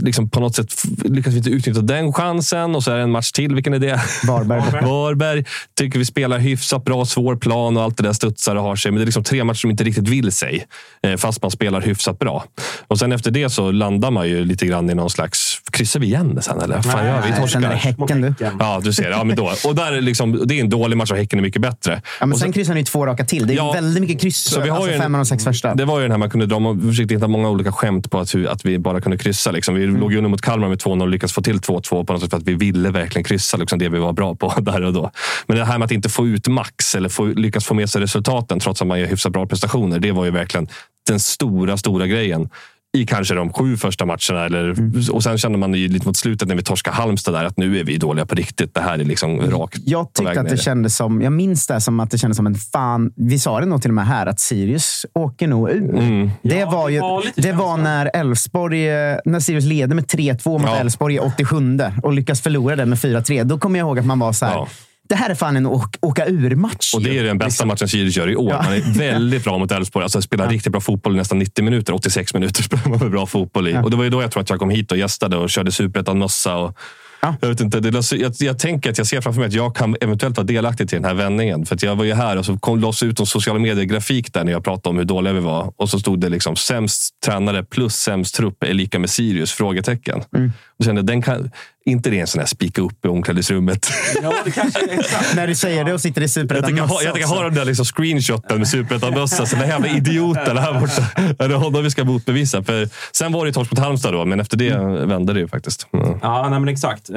liksom 0.05 0.31
på 0.31 0.41
något 0.41 0.55
sätt 0.57 0.73
lyckas 1.05 1.33
vi 1.33 1.37
inte 1.39 1.51
utnyttja 1.51 1.81
den 1.81 2.13
chansen. 2.13 2.75
Och 2.75 2.85
så 2.85 2.91
är 2.91 2.97
det 2.97 3.03
en 3.03 3.11
match 3.11 3.33
till. 3.33 3.55
Vilken 3.55 3.75
är 3.75 3.79
det? 3.79 4.01
Varberg. 4.27 4.61
Varberg. 4.83 5.45
Tycker 5.79 5.99
vi 5.99 6.05
spelar 6.05 6.39
hyfsat 6.39 6.85
bra, 6.85 7.05
svår 7.05 7.37
plan 7.37 7.77
och 7.77 7.83
allt 7.83 7.97
det 7.97 8.03
där 8.03 8.13
studsar 8.13 8.57
och 8.57 8.63
har 8.63 8.77
sig. 8.77 8.91
Men 8.93 8.99
det 8.99 9.03
är 9.03 9.07
liksom 9.07 9.25
tre 9.25 9.45
matcher 9.45 9.59
som 9.59 9.71
inte 9.71 9.85
riktigt 9.85 10.09
vill 10.09 10.33
sig, 10.33 10.67
eh, 11.03 11.17
fast 11.17 11.43
man 11.43 11.51
spelar 11.51 11.81
hyfsat 11.81 12.19
bra. 12.19 12.45
Och 12.89 12.99
sen 12.99 13.13
efter 13.13 13.31
det 13.31 13.51
så 13.51 13.71
landar 13.71 14.11
man 14.11 14.29
ju 14.29 14.45
lite 14.45 14.67
grann 14.67 14.91
i 14.91 14.95
någon 14.95 15.11
slags... 15.11 15.61
Kryssar 15.71 16.01
vi 16.01 16.07
igen 16.07 16.39
sen 16.43 16.61
eller? 16.61 16.83
Fan, 16.83 17.05
vi 17.05 17.11
Nej, 17.11 17.23
sen 17.23 17.25
är 17.33 17.37
det 17.37 17.41
torskar. 17.41 17.71
Häcken 17.75 18.21
du. 18.21 18.35
Ja, 18.59 18.81
du 18.85 18.93
ser. 18.93 19.11
Ja, 19.11 19.25
men 19.25 19.37
då. 19.37 19.53
Och 19.67 19.75
där 19.75 19.93
är 19.93 20.01
liksom, 20.01 20.43
det 20.47 20.55
är 20.55 20.61
en 20.61 20.71
dålig 20.71 20.97
match 20.97 21.11
och 21.11 21.17
Häcken 21.17 21.39
är 21.39 21.43
mycket 21.43 21.63
bättre. 21.63 22.03
Ja, 22.21 22.27
men 22.27 22.33
och 22.33 22.39
sen 22.39 22.53
kryssar 22.53 22.75
ni 22.75 22.85
två 22.85 23.07
raka 23.07 23.25
till. 23.25 23.47
Det 23.47 23.53
är 23.53 23.57
Ja. 23.57 23.73
väldigt 23.73 24.01
mycket 24.01 24.21
kryss. 24.21 24.37
Så 24.51 24.61
vi 24.61 24.69
har 24.69 24.77
alltså 24.77 24.91
ju 24.91 24.97
en- 24.97 25.03
fem 25.03 25.15
av 25.15 25.19
de 25.19 25.27
sex 25.27 25.45
första. 25.45 25.75
Det 25.75 25.85
var 25.85 25.99
ju 25.99 26.03
den 26.05 26.11
här 26.11 26.19
man 26.19 26.31
kunde 26.31 26.47
dra. 26.47 26.59
Man 26.59 26.81
försökte 26.81 27.15
hitta 27.15 27.29
många 27.29 27.49
olika 27.51 27.73
skämt 27.73 28.11
på 28.11 28.19
att, 28.19 28.35
att 28.49 28.65
vi 28.65 28.79
bara 28.79 29.01
kunde 29.01 29.14
kryssa. 29.19 29.51
Liksom. 29.51 29.75
Vi 29.75 29.87
låg 29.87 30.13
ju 30.13 30.19
under 30.19 30.31
mot 30.31 30.43
Kalmar 30.43 30.69
med 30.69 30.79
2-0 30.79 31.03
och 31.03 31.09
lyckades 31.09 31.33
få 31.33 31.43
till 31.43 31.59
2-2 31.59 32.05
på 32.05 32.13
något 32.13 32.23
sätt 32.23 32.31
för 32.31 32.37
att 32.37 32.43
vi 32.43 32.55
ville 32.55 32.91
verkligen 32.91 33.25
kryssa 33.25 33.57
liksom, 33.57 33.79
det 33.79 33.89
vi 33.89 33.99
var 33.99 34.13
bra 34.13 34.35
på 34.35 34.55
där 34.61 34.83
och 34.83 34.93
då. 34.93 35.11
Men 35.47 35.57
det 35.57 35.65
här 35.65 35.79
med 35.79 35.87
att 35.87 35.93
inte 35.93 36.09
få 36.09 36.27
ut 36.27 36.49
max 36.49 36.95
eller 36.95 37.09
få, 37.09 37.25
lyckas 37.25 37.65
få 37.65 37.75
med 37.75 37.91
sig 37.91 38.03
resultaten 38.03 38.61
trots 38.61 38.83
att 38.83 38.89
man 38.89 39.01
gör 39.01 39.07
hyfsat 39.07 39.33
bra 39.33 39.47
prestationer. 39.47 39.99
Det 39.99 40.13
var 40.13 40.25
ju 40.25 40.31
verkligen 40.31 40.69
den 41.07 41.21
stora, 41.21 41.77
stora 41.77 42.07
grejen 42.07 42.49
i 42.95 43.07
kanske 43.07 43.35
de 43.35 43.53
sju 43.53 43.77
första 43.77 44.07
matcherna. 44.07 44.45
Eller, 44.45 44.65
Mm. 44.65 44.93
Och 45.13 45.23
sen 45.23 45.39
kände 45.39 45.59
man 45.59 45.75
ju 45.75 45.89
lite 45.89 46.07
mot 46.07 46.17
slutet 46.17 46.49
när 46.49 46.55
vi 46.55 46.63
torskade 46.63 46.97
Halmstad 46.97 47.35
där, 47.35 47.45
att 47.45 47.57
nu 47.57 47.79
är 47.79 47.85
vi 47.85 47.97
dåliga 47.97 48.27
på 48.27 48.35
riktigt. 48.35 48.75
Det 48.75 48.81
här 48.81 48.99
är 48.99 49.05
liksom 49.05 49.41
rakt 49.41 49.79
Jag 49.85 50.13
på 50.13 50.23
väg 50.23 50.31
tyckte 50.33 50.41
att 50.41 50.47
det 50.47 50.55
ner. 50.55 50.63
kändes 50.63 50.97
som, 50.97 51.23
jag 51.23 51.33
minns 51.33 51.67
det 51.67 51.81
som 51.81 52.01
att 52.01 52.11
det 52.11 52.19
kändes 52.19 52.37
som 52.37 52.47
en 52.47 52.55
fan. 52.55 53.13
Vi 53.17 53.39
sa 53.39 53.61
det 53.61 53.67
nog 53.67 53.83
till 53.83 53.91
och 53.91 53.95
med 53.95 54.07
här, 54.07 54.27
att 54.27 54.41
Sirius 54.41 55.07
åker 55.15 55.49
nog 55.49 55.71
ur. 55.71 55.99
Mm. 55.99 56.31
Det 56.43 56.59
Ja, 56.59 56.71
var 56.71 56.87
det 56.89 56.95
ju, 56.95 57.01
var 57.01 57.23
lite 57.23 57.41
det 57.41 57.53
var 57.53 57.77
när 57.77 58.11
Elfsborg, 58.15 58.89
eh, 58.89 59.17
när 59.25 59.41
Sirius 59.41 59.65
leder 59.65 59.95
med 59.95 60.05
3-2 60.07 60.49
mot 60.59 60.63
Ja. 60.71 60.77
Elfsborg 60.77 61.15
i 61.15 61.19
87 61.19 61.79
och 62.03 62.13
lyckas 62.13 62.41
förlora 62.41 62.77
den 62.77 62.89
med 62.89 62.99
4-3. 62.99 63.45
Då 63.45 63.59
kommer 63.59 63.79
jag 63.79 63.87
ihåg 63.87 63.99
att 63.99 64.07
man 64.07 64.19
var 64.19 64.33
så 64.33 64.47
här, 64.47 64.53
Ja. 64.53 64.69
Det 65.09 65.15
här 65.15 65.31
är 65.31 65.35
fan 65.35 65.57
en 65.57 65.67
åk, 65.67 65.97
åka 66.01 66.27
ur-match. 66.27 66.95
Och 66.95 67.03
det 67.03 67.19
är 67.19 67.25
den 67.25 67.39
bästa 67.39 67.67
matchen 67.67 67.89
Sirius 67.89 68.17
gör 68.17 68.31
i 68.31 68.37
år. 68.37 68.51
Ja. 68.53 68.63
Man 68.63 68.73
är 68.73 68.99
väldigt 68.99 69.45
bra 69.45 69.59
mot 69.59 69.73
Elfsborg. 69.73 70.03
Alltså 70.03 70.23
spelar 70.23 70.49
riktigt 70.49 70.73
bra 70.73 70.81
fotboll 70.81 71.15
i 71.15 71.17
nästan 71.17 71.39
90 71.39 71.65
minuter. 71.65 71.93
86 71.93 72.35
minuter 72.35 72.63
spelar 72.63 72.89
man 72.99 73.11
bra 73.11 73.27
fotboll 73.27 73.69
i. 73.69 73.77
Och 73.83 73.91
det 73.91 73.97
var 73.97 74.05
ju 74.05 74.11
då 74.11 74.23
jag 74.23 74.31
tror 74.31 74.43
att 74.43 74.51
jag 74.51 74.59
kom 74.59 74.71
hit 74.71 74.93
och 74.93 74.99
gästade 74.99 75.37
och 75.37 75.51
körde 75.51 75.73
superettan-mössa. 75.73 76.57
Och 76.57 76.79
Ja. 77.25 77.35
Jag, 77.41 77.49
vet 77.49 77.61
inte, 77.61 77.81
det, 77.81 77.91
lades- 77.91 78.13
jag, 78.13 78.33
jag 78.39 78.59
tänker 78.59 78.91
att 78.91 78.99
jag 78.99 79.07
ser 79.07 79.21
framför 79.21 79.41
mig 79.41 79.47
att 79.49 79.55
jag 79.55 79.77
kan 79.77 79.97
eventuellt 80.01 80.37
vara 80.37 80.47
delaktig 80.47 80.89
till 80.89 80.97
den 80.97 81.05
här 81.05 81.15
vändningen. 81.15 81.67
För 81.67 81.79
jag 81.85 81.97
var 81.97 82.05
ju 82.05 82.15
här 82.15 82.37
och 82.37 82.47
så 82.47 82.59
kom 82.59 82.81
loss 82.81 83.03
ut 83.03 83.21
en 83.21 83.27
sociala 83.27 83.59
medier-grafik 83.59 84.33
där 84.33 84.45
när 84.45 84.53
jag 84.53 84.65
pratade 84.65 84.89
om 84.91 84.97
hur 84.99 85.05
dåliga 85.05 85.33
vi 85.33 85.41
var. 85.41 85.73
Och 85.77 85.91
så 85.91 85.99
stod 85.99 86.21
det 86.21 86.29
liksom 86.29 86.57
sämst 86.57 87.21
tränare 87.25 87.65
plus 87.65 87.95
sämst 87.95 88.35
trupp 88.35 88.63
är 88.63 88.75
lika 88.75 88.99
med 88.99 89.11
Sirius? 89.11 89.53
Frågetecken. 89.53 90.23
Mm. 90.37 90.53
Och 90.79 90.85
kände, 90.85 91.03
den 91.03 91.23
kan, 91.23 91.51
inte 91.87 92.11
det 92.11 92.17
är 92.17 92.21
en 92.21 92.27
sån 92.27 92.39
här 92.39 92.47
spika 92.47 92.83
upp 92.83 93.05
i 93.05 93.09
omklädningsrummet. 93.09 93.87
Ja, 94.23 94.35
det 94.45 94.51
kanske 94.51 94.81
är. 94.81 95.37
När 95.37 95.47
du 95.47 95.55
säger 95.55 95.85
det 95.85 95.95
och 95.95 96.01
sitter 96.01 96.21
i 96.21 96.25
Jag 96.25 96.31
superettan 96.31 96.69
tänker 96.69 96.83
ha, 96.83 97.03
jag 97.03 97.15
tänker 97.15 97.29
ha 97.29 97.43
den 97.43 97.55
där 97.55 97.65
liksom 97.65 97.85
screenshoten 97.85 98.59
med 98.59 98.69
superettan-mössa. 98.69 99.47
Så 99.47 99.57
den 99.57 99.69
jävla 99.69 99.89
idioten 99.89 100.59
här 100.59 100.81
borta. 100.81 101.03
Är 101.45 101.49
det 101.49 101.55
honom 101.55 101.83
vi 101.83 101.91
ska 101.91 102.05
motbevisa? 102.05 102.63
För 102.63 102.89
sen 103.13 103.33
var 103.33 103.45
det 103.45 103.49
ju 103.49 103.53
torsk 103.53 103.71
mot 103.71 103.79
Halmstad 103.79 104.13
då, 104.13 104.25
men 104.25 104.41
efter 104.41 104.57
det 104.57 104.79
vände 105.07 105.33
det 105.33 105.41
ju 105.41 105.49
faktiskt. 105.49 105.87
Mm. 105.93 106.19
Ja, 106.23 106.49
nej, 106.51 106.61
men 106.61 106.69
exakt. 106.69 107.11
Eh, 107.11 107.17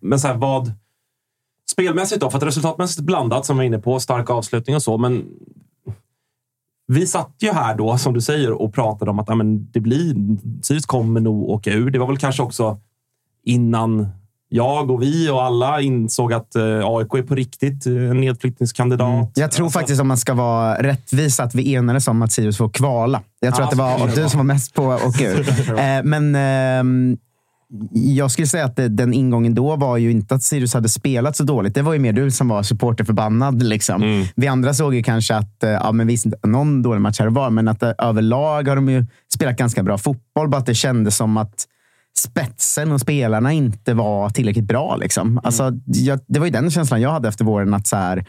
men 0.00 0.20
så 0.20 0.28
här, 0.28 0.34
vad... 0.34 0.72
Spelmässigt 1.70 2.20
då, 2.20 2.30
för 2.30 2.38
att 2.38 2.44
resultatmässigt 2.44 3.00
blandat 3.00 3.46
som 3.46 3.56
vi 3.56 3.58
var 3.58 3.64
inne 3.64 3.78
på, 3.78 4.00
stark 4.00 4.30
avslutning 4.30 4.76
och 4.76 4.82
så, 4.82 4.98
men 4.98 5.24
vi 6.86 7.06
satt 7.06 7.34
ju 7.38 7.52
här 7.52 7.74
då, 7.74 7.98
som 7.98 8.14
du 8.14 8.20
säger, 8.20 8.52
och 8.52 8.74
pratade 8.74 9.10
om 9.10 9.18
att 9.18 9.28
ja, 9.28 9.34
men 9.34 9.70
det 9.70 9.80
blir, 9.80 10.14
Sirius 10.62 10.86
kommer 10.86 11.20
nog 11.20 11.48
åka 11.50 11.72
ur. 11.72 11.90
Det 11.90 11.98
var 11.98 12.06
väl 12.06 12.18
kanske 12.18 12.42
också 12.42 12.80
innan 13.46 14.08
jag 14.48 14.90
och 14.90 15.02
vi 15.02 15.30
och 15.30 15.42
alla 15.44 15.80
insåg 15.80 16.32
att 16.32 16.54
eh, 16.56 16.62
AIK 16.64 17.14
är 17.14 17.22
på 17.22 17.34
riktigt 17.34 17.86
eh, 17.86 17.92
en 17.92 18.20
nedflyttningskandidat. 18.20 19.30
Jag 19.34 19.52
tror 19.52 19.66
Alltså, 19.66 19.78
faktiskt 19.78 20.00
om 20.00 20.08
man 20.08 20.16
ska 20.16 20.34
vara 20.34 20.82
rättvis 20.82 21.40
att 21.40 21.54
vi 21.54 21.74
enades 21.74 22.08
om 22.08 22.22
att 22.22 22.32
Sirius 22.32 22.56
får 22.56 22.68
kvala. 22.68 23.22
Jag 23.40 23.54
tror 23.54 23.62
Ja, 23.62 23.64
att 23.64 23.70
det 23.98 24.02
var 24.02 24.08
det 24.16 24.22
du 24.22 24.28
som 24.28 24.38
var 24.38 24.44
mest 24.44 24.74
på 24.74 24.82
åka 24.84 25.30
ur. 25.30 25.48
Eh, 25.78 26.02
Men 26.04 26.34
ehm, 26.34 27.16
jag 27.92 28.30
skulle 28.30 28.46
säga 28.46 28.64
att 28.64 28.76
den 28.90 29.14
ingången 29.14 29.54
då 29.54 29.76
var 29.76 29.96
ju 29.96 30.10
inte 30.10 30.34
att 30.34 30.42
Sirius 30.42 30.74
hade 30.74 30.88
spelat 30.88 31.36
så 31.36 31.44
dåligt. 31.44 31.74
Det 31.74 31.82
var 31.82 31.92
ju 31.92 31.98
mer 31.98 32.12
du 32.12 32.30
som 32.30 32.48
var 32.48 32.62
supporterförbannad. 32.62 33.62
Liksom. 33.62 34.02
Mm. 34.02 34.26
Vi 34.36 34.46
andra 34.46 34.74
såg 34.74 34.94
ju 34.94 35.02
kanske 35.02 35.36
att, 35.36 35.56
ja, 35.60 35.92
men 35.92 36.06
visst, 36.06 36.26
någon 36.42 36.82
dålig 36.82 37.00
match 37.00 37.18
här 37.20 37.26
och 37.26 37.34
var, 37.34 37.50
men 37.50 37.68
att 37.68 37.82
överlag 37.82 38.68
har 38.68 38.76
de 38.76 38.88
ju 38.88 39.06
spelat 39.34 39.56
ganska 39.56 39.82
bra 39.82 39.98
fotboll. 39.98 40.48
Bara 40.48 40.58
att 40.58 40.66
det 40.66 40.74
kändes 40.74 41.16
som 41.16 41.36
att 41.36 41.66
spetsen 42.18 42.92
och 42.92 43.00
spelarna 43.00 43.52
inte 43.52 43.94
var 43.94 44.30
tillräckligt 44.30 44.64
bra. 44.64 44.96
Liksom. 44.96 45.40
Alltså, 45.44 45.72
jag, 45.86 46.20
det 46.26 46.38
var 46.38 46.46
ju 46.46 46.52
den 46.52 46.70
känslan 46.70 47.00
jag 47.00 47.10
hade 47.10 47.28
efter 47.28 47.44
våren. 47.44 47.74
att 47.74 47.86
så 47.86 47.96
här, 47.96 48.26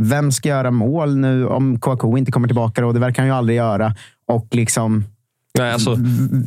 Vem 0.00 0.32
ska 0.32 0.48
göra 0.48 0.70
mål 0.70 1.16
nu 1.16 1.46
om 1.46 1.80
Kouakou 1.80 2.18
inte 2.18 2.32
kommer 2.32 2.48
tillbaka? 2.48 2.86
Och 2.86 2.94
det 2.94 3.00
verkar 3.00 3.22
han 3.22 3.28
ju 3.28 3.34
aldrig 3.34 3.56
göra. 3.56 3.94
Och 4.26 4.48
liksom, 4.50 5.04
Nej, 5.58 5.72
alltså, 5.72 5.94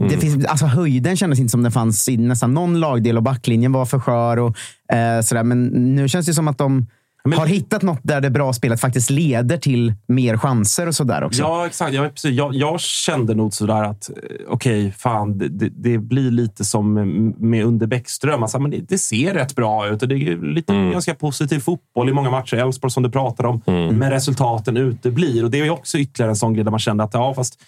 det 0.09 0.17
finns, 0.17 0.45
alltså 0.45 0.65
höjden 0.65 1.17
kändes 1.17 1.39
inte 1.39 1.51
som 1.51 1.63
det 1.63 1.71
fanns 1.71 2.09
i 2.09 2.17
nästan 2.17 2.53
någon 2.53 2.79
lagdel 2.79 3.17
och 3.17 3.23
backlinjen 3.23 3.71
var 3.71 3.85
för 3.85 3.99
skör. 3.99 4.39
Och, 4.39 4.57
eh, 4.95 5.21
sådär. 5.21 5.43
Men 5.43 5.65
nu 5.95 6.09
känns 6.09 6.25
det 6.25 6.33
som 6.33 6.47
att 6.47 6.57
de 6.57 6.87
Men- 7.29 7.39
har 7.39 7.47
hittat 7.47 7.81
något 7.81 7.99
där 8.03 8.21
det 8.21 8.29
bra 8.29 8.53
spelet 8.53 8.81
faktiskt 8.81 9.09
leder 9.09 9.57
till 9.57 9.93
mer 10.07 10.37
chanser 10.37 10.87
och 10.87 10.95
sådär 10.95 11.23
också. 11.23 11.41
Ja, 11.41 11.65
exakt. 11.65 11.93
Jag, 11.93 12.13
precis. 12.13 12.31
Jag, 12.31 12.55
jag 12.55 12.79
kände 12.79 13.35
nog 13.35 13.53
sådär 13.53 13.83
att 13.83 14.09
eh, 14.09 14.15
okej, 14.47 14.91
fan, 14.97 15.37
det, 15.37 15.69
det, 15.69 15.97
blir 15.97 16.31
lite 16.31 16.65
som 16.65 16.93
med 17.37 17.65
under 17.65 17.87
Bäckström. 17.87 18.43
Alltså, 18.43 18.59
men 18.59 18.71
det, 18.71 18.77
det 18.77 18.97
ser 18.97 19.33
rätt 19.33 19.55
bra 19.55 19.87
ut 19.87 20.01
och 20.01 20.07
det 20.07 20.15
är 20.15 20.53
lite 20.53 20.73
ganska 20.73 21.15
positiv 21.15 21.59
fotboll 21.59 22.09
i 22.09 22.13
många 22.13 22.31
matcher. 22.31 22.57
Elfsborg 22.57 22.91
som 22.91 23.03
du 23.03 23.09
pratar 23.09 23.45
om. 23.45 23.61
Men 23.65 24.11
resultaten 24.11 24.77
uteblir. 24.77 25.43
Och 25.43 25.51
det 25.51 25.59
är 25.59 25.63
ju 25.63 25.69
också 25.69 25.97
ytterligare 25.97 26.31
en 26.31 26.35
sån 26.35 26.53
grej 26.53 26.63
där 26.63 26.71
man 26.71 26.79
kände 26.79 27.03
att 27.03 27.13
ja, 27.13 27.33
fast 27.33 27.59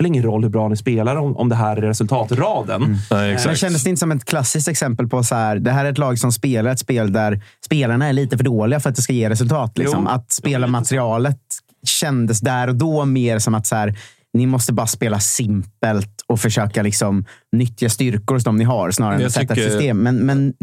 spelar 0.00 0.08
ingen 0.08 0.22
roll 0.22 0.42
hur 0.42 0.50
bra 0.50 0.68
ni 0.68 0.76
spelar 0.76 1.16
om, 1.16 1.36
om 1.36 1.48
det 1.48 1.54
här 1.54 1.76
är 1.76 1.82
resultatraden. 1.82 2.80
nej, 2.82 2.98
Men 3.10 3.30
exakt. 3.30 3.58
kändes 3.58 3.84
det 3.84 3.90
inte 3.90 4.00
som 4.00 4.12
ett 4.12 4.24
klassiskt 4.24 4.68
exempel 4.68 5.08
på 5.08 5.22
så 5.22 5.34
här, 5.34 5.56
det 5.56 5.70
här 5.70 5.84
är 5.84 5.92
ett 5.92 5.98
lag 5.98 6.18
som 6.18 6.32
spelar 6.32 6.70
ett 6.70 6.78
spel 6.78 7.12
där 7.12 7.42
spelarna 7.64 8.08
är 8.08 8.12
lite 8.12 8.36
för 8.36 8.44
dåliga 8.44 8.80
för 8.80 8.90
att 8.90 8.96
det 8.96 9.02
ska 9.02 9.12
ge 9.12 9.30
resultat. 9.30 9.78
Liksom. 9.78 10.06
Att 10.06 10.32
spelarmaterialet 10.32 11.38
kändes 11.86 12.40
där 12.40 12.68
och 12.68 12.74
då 12.74 13.04
mer 13.04 13.38
som 13.38 13.54
att 13.54 13.66
så 13.66 13.76
här, 13.76 13.94
ni 14.32 14.46
måste 14.46 14.72
bara 14.72 14.86
spela 14.86 15.20
simpelt 15.20 16.24
och 16.26 16.40
försöka 16.40 16.82
liksom 16.82 17.24
nyttja 17.52 17.88
styrkor 17.88 18.38
dem 18.38 18.56
ni 18.56 18.64
har 18.64 18.90
snarare 18.90 19.16
än 19.20 19.26
att 19.26 19.32
sätta 19.32 19.54
tycker- 19.54 19.66
ett 19.66 19.72
system. 19.72 19.98
Men, 19.98 20.16
men 20.16 20.54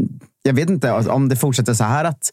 jag 0.44 0.54
vet 0.54 0.70
inte 0.70 0.92
om 0.94 1.30
det 1.30 1.36
fortsätter 1.36 1.74
så 1.74 1.84
här 1.84 2.06
att 2.06 2.32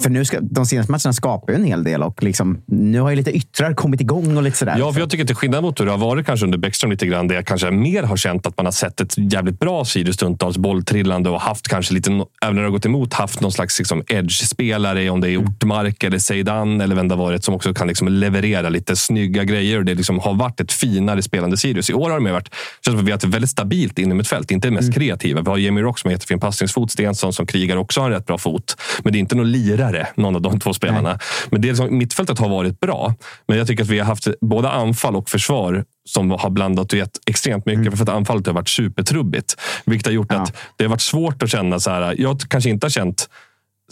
för 0.00 0.10
nu 0.10 0.24
ska, 0.24 0.40
de 0.40 0.66
senaste 0.66 0.92
matcherna 0.92 1.12
skapar 1.12 1.52
ju 1.52 1.58
en 1.58 1.64
hel 1.64 1.84
del 1.84 2.02
och 2.02 2.22
liksom, 2.22 2.62
nu 2.66 3.00
har 3.00 3.10
ju 3.10 3.16
lite 3.16 3.30
yttrar 3.30 3.74
kommit 3.74 4.00
igång 4.00 4.36
och 4.36 4.42
lite 4.42 4.56
sådär. 4.56 4.76
Ja, 4.78 4.92
för 4.92 5.00
jag 5.00 5.10
tycker 5.10 5.24
till 5.24 5.36
skillnad 5.36 5.62
mot 5.62 5.80
hur 5.80 5.84
det 5.84 5.90
har 5.90 5.98
varit 5.98 6.26
kanske 6.26 6.46
under 6.46 6.58
Bäckström 6.58 6.90
lite 6.90 7.06
grann, 7.06 7.28
där 7.28 7.34
jag 7.34 7.46
kanske 7.46 7.70
mer 7.70 8.02
har 8.02 8.16
känt 8.16 8.46
att 8.46 8.56
man 8.56 8.66
har 8.66 8.72
sett 8.72 9.00
ett 9.00 9.14
jävligt 9.16 9.58
bra 9.58 9.84
Sirius 9.84 10.16
stundtals 10.16 10.58
bolltrillande 10.58 11.30
och 11.30 11.40
haft 11.40 11.68
kanske 11.68 11.94
lite, 11.94 12.10
även 12.10 12.54
när 12.54 12.62
det 12.62 12.68
har 12.68 12.72
gått 12.72 12.86
emot, 12.86 13.14
haft 13.14 13.40
någon 13.40 13.52
slags 13.52 13.78
liksom 13.78 14.02
edge-spelare, 14.08 15.10
om 15.10 15.20
det 15.20 15.30
är 15.30 15.36
Ortmark 15.36 16.04
eller 16.04 16.18
Zeidan 16.18 16.80
eller 16.80 16.94
vem 16.94 17.08
det 17.08 17.14
har 17.14 17.24
varit, 17.24 17.44
som 17.44 17.54
också 17.54 17.74
kan 17.74 17.88
liksom 17.88 18.08
leverera 18.08 18.68
lite 18.68 18.96
snygga 18.96 19.44
grejer. 19.44 19.78
Och 19.78 19.84
det 19.84 19.94
liksom 19.94 20.18
har 20.18 20.34
varit 20.34 20.60
ett 20.60 20.72
finare 20.72 21.22
spelande 21.22 21.56
Sirius. 21.56 21.90
I 21.90 21.94
år 21.94 22.10
har 22.10 22.18
det 22.18 22.24
mer 22.24 22.32
varit, 22.32 22.54
känns 22.84 22.96
som 22.96 23.04
vi 23.04 23.12
har 23.12 23.18
ett 23.18 23.24
väldigt 23.24 23.50
stabilt 23.50 23.98
in 23.98 24.12
i 24.12 24.14
mitt 24.14 24.28
fält, 24.28 24.50
inte 24.50 24.68
det 24.68 24.72
mest 24.72 24.94
kreativa. 24.94 25.42
Vi 25.42 25.50
har 25.50 25.58
Jamie 25.58 25.84
Rock 25.84 25.98
som 25.98 26.08
har 26.08 26.12
jättefin 26.12 26.40
passningsfot, 26.40 26.90
Stensson 26.90 27.32
som 27.32 27.46
krigar 27.46 27.76
också 27.76 28.00
har 28.00 28.10
en 28.10 28.16
rätt 28.16 28.26
bra 28.26 28.38
fot. 28.38 28.76
Men 29.02 29.12
det 29.12 29.18
är 29.18 29.20
inte 29.20 29.34
någon 29.34 29.50
lirare, 29.70 30.06
någon 30.14 30.36
av 30.36 30.42
de 30.42 30.60
två 30.60 30.72
spelarna. 30.74 31.18
Men 31.50 31.60
det 31.60 31.68
är 31.68 31.72
liksom, 31.72 31.98
mittfältet 31.98 32.38
har 32.38 32.48
varit 32.48 32.80
bra. 32.80 33.14
Men 33.48 33.58
jag 33.58 33.66
tycker 33.66 33.82
att 33.82 33.88
vi 33.90 33.98
har 33.98 34.06
haft 34.06 34.26
både 34.40 34.70
anfall 34.70 35.16
och 35.16 35.28
försvar 35.30 35.84
som 36.08 36.30
har 36.30 36.50
blandat 36.50 36.92
och 36.92 36.98
gett 36.98 37.18
extremt 37.26 37.66
mycket. 37.66 37.96
För 37.96 38.02
att 38.02 38.08
anfallet 38.08 38.46
har 38.46 38.54
varit 38.54 38.68
supertrubbigt. 38.68 39.56
Vilket 39.86 40.06
har 40.06 40.12
gjort 40.12 40.26
Ja. 40.30 40.36
att 40.42 40.56
det 40.76 40.84
har 40.84 40.88
varit 40.90 41.00
svårt 41.00 41.42
att 41.42 41.50
känna 41.50 41.80
så 41.80 41.90
här. 41.90 42.14
Jag 42.18 42.40
kanske 42.48 42.70
inte 42.70 42.84
har 42.84 42.90
känt 42.90 43.28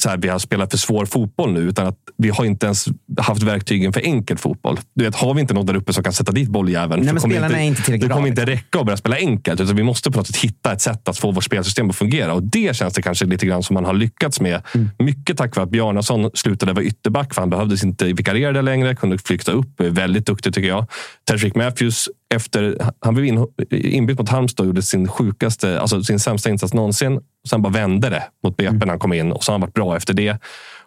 så 0.02 0.08
här, 0.08 0.16
vi 0.16 0.28
har 0.28 0.38
spelat 0.38 0.70
för 0.70 0.78
svår 0.78 1.06
fotboll 1.06 1.52
nu, 1.52 1.60
utan 1.60 1.86
att 1.86 1.98
vi 2.16 2.28
har 2.28 2.44
inte 2.44 2.66
ens 2.66 2.86
haft 3.20 3.42
verktygen 3.42 3.92
för 3.92 4.00
enkel 4.00 4.38
fotboll. 4.38 4.80
Du 4.94 5.04
vet, 5.04 5.14
har 5.14 5.34
vi 5.34 5.40
inte 5.40 5.54
någon 5.54 5.66
där 5.66 5.76
uppe 5.76 5.92
som 5.92 6.04
kan 6.04 6.12
sätta 6.12 6.32
dit 6.32 6.48
bolljäveln, 6.48 7.02
Nej, 7.02 7.12
men 7.12 7.20
spelarna 7.20 7.46
inte, 7.46 7.58
är 7.58 7.62
inte 7.62 7.82
tillräckligt 7.82 8.08
det 8.08 8.14
kommer 8.14 8.28
inte 8.28 8.46
räcka 8.46 8.80
att 8.80 8.86
börja 8.86 8.96
spela 8.96 9.16
enkelt, 9.16 9.60
utan 9.60 9.76
vi 9.76 9.82
måste 9.82 10.10
på 10.10 10.18
något 10.18 10.26
sätt 10.26 10.36
hitta 10.36 10.72
ett 10.72 10.80
sätt 10.80 11.08
att 11.08 11.18
få 11.18 11.30
vårt 11.30 11.44
spelsystem 11.44 11.90
att 11.90 11.96
fungera. 11.96 12.34
Och 12.34 12.42
det 12.42 12.76
känns 12.76 12.94
det 12.94 13.02
kanske 13.02 13.24
lite 13.24 13.46
grann 13.46 13.62
som 13.62 13.74
man 13.74 13.84
har 13.84 13.94
lyckats 13.94 14.40
med. 14.40 14.62
Mm. 14.74 14.90
Mycket 14.98 15.36
tack 15.36 15.56
vare 15.56 15.64
att 15.64 15.70
Bjarnason 15.70 16.30
slutade 16.34 16.72
vara 16.72 16.84
ytterback, 16.84 17.34
för 17.34 17.42
han 17.42 17.50
behövdes 17.50 17.84
inte 17.84 18.04
vikariera 18.04 18.62
längre, 18.62 18.94
kunde 18.94 19.18
flytta 19.18 19.52
upp. 19.52 19.80
Väldigt 19.80 20.26
duktig 20.26 20.54
tycker 20.54 20.68
jag. 20.68 20.86
Tedrick 21.30 21.54
Matthews, 21.54 22.08
efter, 22.34 22.76
han 23.00 23.14
blev 23.14 23.26
in, 23.26 23.46
inbytt 23.70 24.18
mot 24.18 24.28
Halmstad 24.28 24.64
och 24.64 24.66
gjorde 24.66 24.82
sin 24.82 25.08
sjukaste, 25.08 25.80
alltså 25.80 26.02
sin 26.02 26.18
sämsta 26.18 26.50
insats 26.50 26.74
någonsin. 26.74 27.20
Sen 27.48 27.62
bara 27.62 27.72
vände 27.72 28.10
det 28.10 28.22
mot 28.44 28.56
BP 28.56 28.68
Mm. 28.68 28.78
när 28.78 28.86
han 28.86 28.98
kom 28.98 29.12
in 29.12 29.32
och 29.32 29.44
så 29.44 29.52
har 29.52 29.54
han 29.54 29.60
varit 29.60 29.74
bra 29.74 29.96
efter 29.96 30.14
det. 30.14 30.38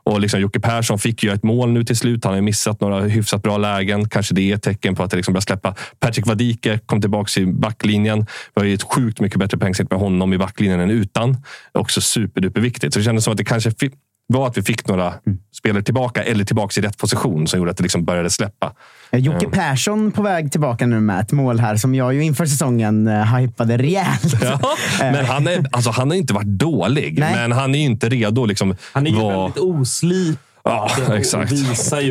Och 0.03 0.21
liksom 0.21 0.39
Jocke 0.39 0.60
Persson 0.60 1.00
fick 1.00 1.24
ju 1.24 1.31
ett 1.31 1.43
mål 1.43 1.69
nu 1.71 1.83
till 1.83 1.98
slut. 1.98 2.25
Han 2.25 2.33
har 2.33 2.41
missat 2.41 2.81
några 2.81 3.01
hyfsat 3.01 3.43
bra 3.43 3.57
lägen. 3.57 4.10
Kanske 4.10 4.33
det 4.36 4.51
är 4.51 4.55
ett 4.55 4.63
tecken 4.63 4.95
på 4.95 5.03
att 5.03 5.12
det 5.12 5.17
liksom 5.17 5.33
börjar 5.33 5.41
släppa. 5.41 5.75
Patrick 6.00 6.27
Wadike 6.27 6.79
kom 6.86 7.01
tillbaka 7.01 7.41
i 7.41 7.45
backlinjen. 7.45 8.19
Vi 8.55 8.62
har 8.62 8.63
ju 8.63 8.74
ett 8.74 8.83
sjukt 8.83 9.19
mycket 9.19 9.39
bättre 9.39 9.57
poängsnitt 9.57 9.91
med 9.91 10.00
honom 10.00 10.33
i 10.33 10.38
backlinjen 10.38 10.79
än 10.79 10.89
utan. 10.91 11.38
Också 11.71 12.01
superduperviktigt. 12.01 12.93
Så 12.93 13.00
det 13.00 13.03
kändes 13.05 13.24
som 13.24 13.31
att 13.31 13.38
det 13.38 13.45
kanske 13.45 13.71
var 14.31 14.47
att 14.47 14.57
vi 14.57 14.61
fick 14.61 14.88
några 14.88 15.13
spelare 15.57 15.83
tillbaka 15.83 16.23
eller 16.23 16.43
tillbaka 16.43 16.79
i 16.79 16.83
rätt 16.83 16.97
position 16.97 17.47
som 17.47 17.59
gjorde 17.59 17.71
att 17.71 17.77
det 17.77 17.83
liksom 17.83 18.05
började 18.05 18.29
släppa. 18.29 18.73
Eh, 19.11 19.19
Jocke 19.19 19.47
Persson 19.47 20.11
på 20.11 20.21
väg 20.21 20.51
tillbaka 20.51 20.85
nu 20.85 21.00
med 21.00 21.19
ett 21.19 21.31
mål 21.31 21.59
här 21.59 21.75
som 21.75 21.95
jag 21.95 22.13
ju 22.13 22.23
inför 22.23 22.45
säsongen 22.45 23.07
uh, 23.07 23.35
hypade 23.35 23.77
rejält. 23.77 24.35
Ja, 24.41 24.59
men 25.00 25.25
han, 25.25 25.47
är, 25.47 25.65
alltså, 25.71 25.89
han 25.91 26.09
har 26.09 26.17
inte 26.17 26.33
varit 26.33 26.47
dålig, 26.47 27.19
Nej. 27.19 27.35
men 27.35 27.51
han 27.51 27.75
är 27.75 27.79
ju 27.79 27.85
inte 27.85 28.09
redo. 28.09 28.45
Liksom, 28.45 28.75
Han 28.93 29.07
är 29.07 29.11
ju 29.11 29.17
vara- 29.17 29.43
väldigt 29.43 29.63
oslipad 29.63 30.38
Ja, 30.63 30.89
exakt. 31.15 31.51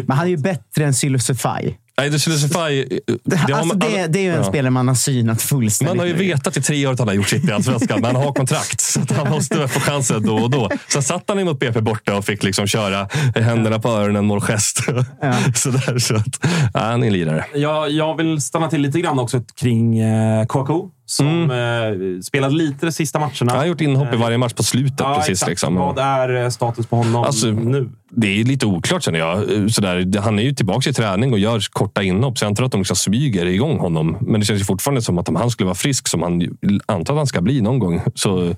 Men 0.06 0.16
han 0.16 0.26
är 0.26 0.30
ju 0.30 0.36
bättre 0.36 0.84
än 0.84 0.94
Sylvester 0.94 1.34
Faj. 1.34 1.78
Nej, 2.00 2.10
Desulify... 2.10 3.00
Det, 3.24 3.52
alltså, 3.52 3.76
det, 3.76 4.06
det 4.06 4.18
är 4.18 4.22
ju 4.22 4.30
en 4.30 4.36
ja. 4.36 4.44
spelare 4.44 4.70
man 4.70 4.88
har 4.88 4.94
synat 4.94 5.42
fullständigt. 5.42 5.96
Man 5.96 5.98
har 5.98 6.06
ju 6.06 6.12
vetat 6.12 6.56
i 6.56 6.62
tre 6.62 6.86
år 6.86 6.92
att 6.92 6.98
han 6.98 7.08
har 7.08 7.14
gjort 7.14 7.28
sitt 7.28 7.48
i 7.48 7.52
Allsvenskan, 7.52 8.00
men 8.00 8.16
han 8.16 8.24
har 8.24 8.32
kontrakt. 8.32 8.80
Så 8.80 9.00
att 9.00 9.10
han 9.10 9.30
måste 9.30 9.68
få 9.68 9.80
chansen 9.80 10.22
då 10.22 10.36
och 10.36 10.50
då. 10.50 10.70
Sen 10.88 11.02
satt 11.02 11.24
han 11.28 11.38
emot 11.38 11.58
BP 11.58 11.80
borta 11.80 12.16
och 12.16 12.24
fick 12.24 12.42
liksom 12.42 12.66
köra 12.66 13.08
händerna 13.34 13.78
på 13.78 13.88
öronen, 13.88 14.24
målgest. 14.24 14.76
Sådär, 15.54 15.98
så 15.98 16.16
att, 16.16 16.38
ja, 16.74 16.80
han 16.80 17.02
är 17.02 17.06
en 17.06 17.12
lirare. 17.12 17.44
Jag, 17.54 17.90
jag 17.90 18.16
vill 18.16 18.40
stanna 18.40 18.68
till 18.68 18.80
lite 18.80 19.00
grann 19.00 19.18
också 19.18 19.42
kring 19.60 19.98
eh, 19.98 20.46
KK. 20.46 20.90
Som 21.10 21.50
eh, 21.50 22.20
spelade 22.22 22.54
lite 22.54 22.86
de 22.86 22.92
sista 22.92 23.18
matcherna. 23.18 23.50
Han 23.52 23.58
har 23.58 23.66
gjort 23.66 23.80
inhopp 23.80 24.14
i 24.14 24.16
varje 24.16 24.38
match 24.38 24.52
på 24.52 24.62
slutet. 24.62 25.00
Ja, 25.00 25.14
precis, 25.16 25.46
liksom. 25.46 25.74
Vad 25.74 25.98
är 25.98 26.44
eh, 26.44 26.48
status 26.48 26.86
på 26.86 26.96
honom 26.96 27.24
Alltså, 27.24 27.46
nu? 27.46 27.90
Det 28.10 28.40
är 28.40 28.44
lite 28.44 28.66
oklart 28.66 29.02
känner 29.02 29.18
jag. 29.18 29.70
Sådär, 29.72 30.20
han 30.20 30.38
är 30.38 30.42
ju 30.42 30.52
tillbaka 30.52 30.90
i 30.90 30.92
träning 30.92 31.32
och 31.32 31.38
gör 31.38 31.60
korta 31.70 32.02
inhopp. 32.02 32.38
Så 32.38 32.44
jag 32.44 32.48
antar 32.50 32.64
att 32.64 32.72
de 32.72 32.80
liksom 32.80 32.96
smyger 32.96 33.46
igång 33.46 33.78
honom. 33.78 34.16
Men 34.20 34.40
det 34.40 34.46
känns 34.46 34.60
ju 34.60 34.64
fortfarande 34.64 35.02
som 35.02 35.18
att 35.18 35.28
om 35.28 35.36
han 35.36 35.50
skulle 35.50 35.64
vara 35.64 35.74
frisk, 35.74 36.08
som 36.08 36.22
han 36.22 36.58
antar 36.86 37.14
att 37.14 37.18
han 37.18 37.26
ska 37.26 37.40
bli 37.40 37.60
någon 37.60 37.78
gång, 37.78 38.02
så 38.14 38.54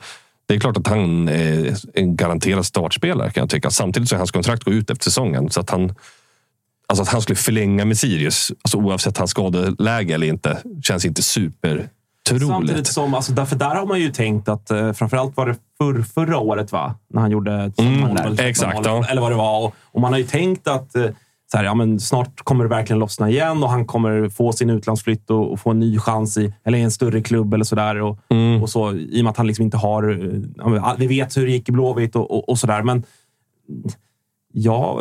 det 0.47 0.55
är 0.55 0.61
klart 0.61 0.77
att 0.77 0.87
han 0.87 1.29
är 1.29 1.75
en 1.95 2.17
garanterad 2.17 2.67
startspelare 2.67 3.31
kan 3.31 3.41
jag 3.41 3.51
tycka. 3.51 3.71
Samtidigt 3.71 4.09
så 4.09 4.15
är 4.15 4.19
hans 4.19 4.31
kontrakt 4.31 4.65
går 4.65 4.75
ut 4.75 4.91
efter 4.91 5.05
säsongen. 5.05 5.51
Så 5.51 5.61
att 5.61 5.71
han, 5.71 5.95
alltså 6.87 7.03
att 7.03 7.09
han 7.09 7.23
skulle 7.23 7.37
förlänga 7.37 7.85
med 7.85 7.99
Sirius, 7.99 8.53
alltså 8.63 8.79
oavsett 8.79 9.19
hans 9.19 9.31
skadeläge 9.31 10.15
eller 10.15 10.27
inte, 10.27 10.59
känns 10.83 11.05
inte 11.05 11.23
super 11.23 11.89
Samtidigt 12.29 12.69
troligt. 12.71 12.87
som, 12.87 13.15
alltså, 13.15 13.33
därför 13.33 13.57
där 13.57 13.75
har 13.75 13.87
man 13.87 14.01
ju 14.01 14.11
tänkt 14.13 14.49
att 14.49 14.71
eh, 14.71 14.93
framförallt 14.93 15.37
var 15.37 15.47
det 15.47 15.57
för, 15.79 16.03
förra 16.03 16.39
året 16.39 16.73
va? 16.73 16.95
När 17.15 17.21
han 17.21 17.31
gjorde 17.31 17.55
ett 17.63 17.79
Mm, 17.81 18.15
väl, 18.15 18.41
exakt, 18.41 18.75
mål, 18.75 18.83
ja. 18.87 19.05
Eller 19.11 19.21
vad 19.23 19.31
det 19.33 19.37
var. 19.37 19.65
Och, 19.67 19.75
och 19.83 20.01
man 20.01 20.13
har 20.13 20.19
ju 20.19 20.25
tänkt 20.25 20.69
att 20.69 20.95
eh, 20.97 21.07
så 21.53 21.57
här, 21.59 21.65
ja, 21.65 21.75
men 21.75 22.01
snart 22.01 22.41
kommer 22.45 22.65
det 22.65 22.71
verkligen 22.71 22.99
lossna 23.01 23.31
igen 23.31 23.63
och 23.63 23.71
han 23.71 23.87
kommer 23.87 24.29
få 24.29 24.53
sin 24.53 24.71
utlandsflytt 24.71 25.31
och, 25.31 25.53
och 25.53 25.61
få 25.61 25.71
en 25.71 25.79
ny 25.81 25.99
chans 25.99 26.37
i, 26.39 26.55
eller 26.65 26.79
i 26.79 26.83
en 26.83 26.91
större 26.91 27.23
klubb 27.23 27.55
eller 27.55 27.65
sådär. 27.65 27.97
Och, 28.03 28.19
Mm. 28.31 28.63
och 28.63 28.71
så, 28.71 28.93
I 28.95 29.21
och 29.21 29.25
med 29.25 29.31
att 29.31 29.37
han 29.37 29.47
liksom 29.47 29.65
inte 29.65 29.77
har... 29.77 30.11
eh, 30.11 30.41
ja, 30.57 30.69
men, 30.69 30.83
Vi 30.99 31.07
vet 31.07 31.37
hur 31.37 31.47
det 31.47 31.53
gick 31.53 31.69
i 31.69 31.73
Blåvitt 31.73 32.17
och, 32.17 32.31
och, 32.31 32.49
och 32.49 32.59
sådär. 32.59 32.83
Men 32.83 33.03
ja, 34.53 35.01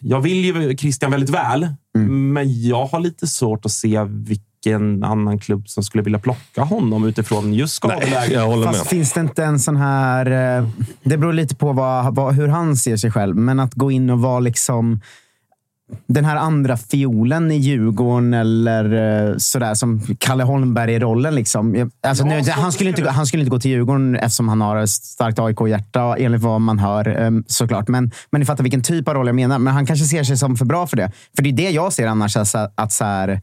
jag 0.00 0.20
vill 0.20 0.44
ju 0.44 0.76
Christian 0.76 1.10
väldigt 1.10 1.30
väl, 1.30 1.68
Mm. 1.96 2.32
men 2.32 2.62
jag 2.62 2.86
har 2.86 3.00
lite 3.00 3.26
svårt 3.26 3.64
att 3.64 3.72
se 3.72 4.04
vilken 4.64 5.04
annan 5.04 5.38
klubb 5.38 5.68
som 5.68 5.82
skulle 5.84 6.02
vilja 6.04 6.18
plocka 6.18 6.62
honom 6.62 7.04
utifrån 7.04 7.54
just 7.54 7.74
skadeläget. 7.74 8.42
håller 8.42 8.66
med. 8.66 8.74
Fast 8.76 8.86
finns 8.88 9.12
det 9.12 9.20
inte 9.20 9.44
en 9.44 9.58
sån 9.58 9.76
här... 9.76 10.58
eh, 10.58 10.68
Det 11.02 11.16
beror 11.16 11.32
lite 11.32 11.54
på 11.56 11.72
vad, 11.72 12.14
vad, 12.14 12.34
hur 12.34 12.48
han 12.48 12.76
ser 12.76 12.96
sig 12.96 13.10
själv, 13.10 13.36
men 13.36 13.60
att 13.60 13.74
gå 13.74 13.90
in 13.90 14.10
och 14.10 14.20
vara 14.20 14.40
liksom 14.40 15.00
den 16.06 16.24
här 16.24 16.36
andra 16.36 16.76
fiolen 16.76 17.50
i 17.50 17.56
Djurgården 17.56 18.34
eller 18.34 18.84
eh, 19.30 19.36
sådär 19.36 19.74
som 19.74 20.00
Kalle 20.18 20.44
Holmberg 20.44 20.92
i 20.94 20.98
rollen. 20.98 21.34
Liksom. 21.34 21.90
Alltså, 22.06 22.26
Ja, 22.26 22.40
nu, 22.42 22.50
han, 22.50 22.72
skulle 22.72 22.90
inte, 22.90 23.10
han 23.10 23.26
skulle 23.26 23.40
inte 23.42 23.50
gå 23.50 23.60
till 23.60 23.70
Djurgården 23.70 24.16
eftersom 24.16 24.48
han 24.48 24.60
har 24.60 24.76
ett 24.76 24.90
starkt 24.90 25.38
AIK-hjärta, 25.38 26.16
enligt 26.18 26.42
vad 26.42 26.60
man 26.60 26.78
hör 26.78 27.22
eh, 27.24 27.30
såklart. 27.46 27.88
Men, 27.88 28.10
men 28.30 28.38
ni 28.40 28.44
fattar 28.44 28.62
vilken 28.62 28.82
typ 28.82 29.08
av 29.08 29.14
roll 29.14 29.26
jag 29.26 29.36
menar. 29.36 29.58
Men 29.58 29.74
han 29.74 29.86
kanske 29.86 30.04
ser 30.06 30.24
sig 30.24 30.36
som 30.36 30.56
för 30.56 30.64
bra 30.64 30.86
för 30.86 30.96
det. 30.96 31.12
För 31.36 31.42
det 31.42 31.48
är 31.48 31.52
det 31.56 31.70
jag 31.70 31.92
ser 31.92 32.06
annars. 32.06 32.36
Alltså, 32.36 32.70
att 32.74 32.92
så 32.92 33.04
här, 33.04 33.40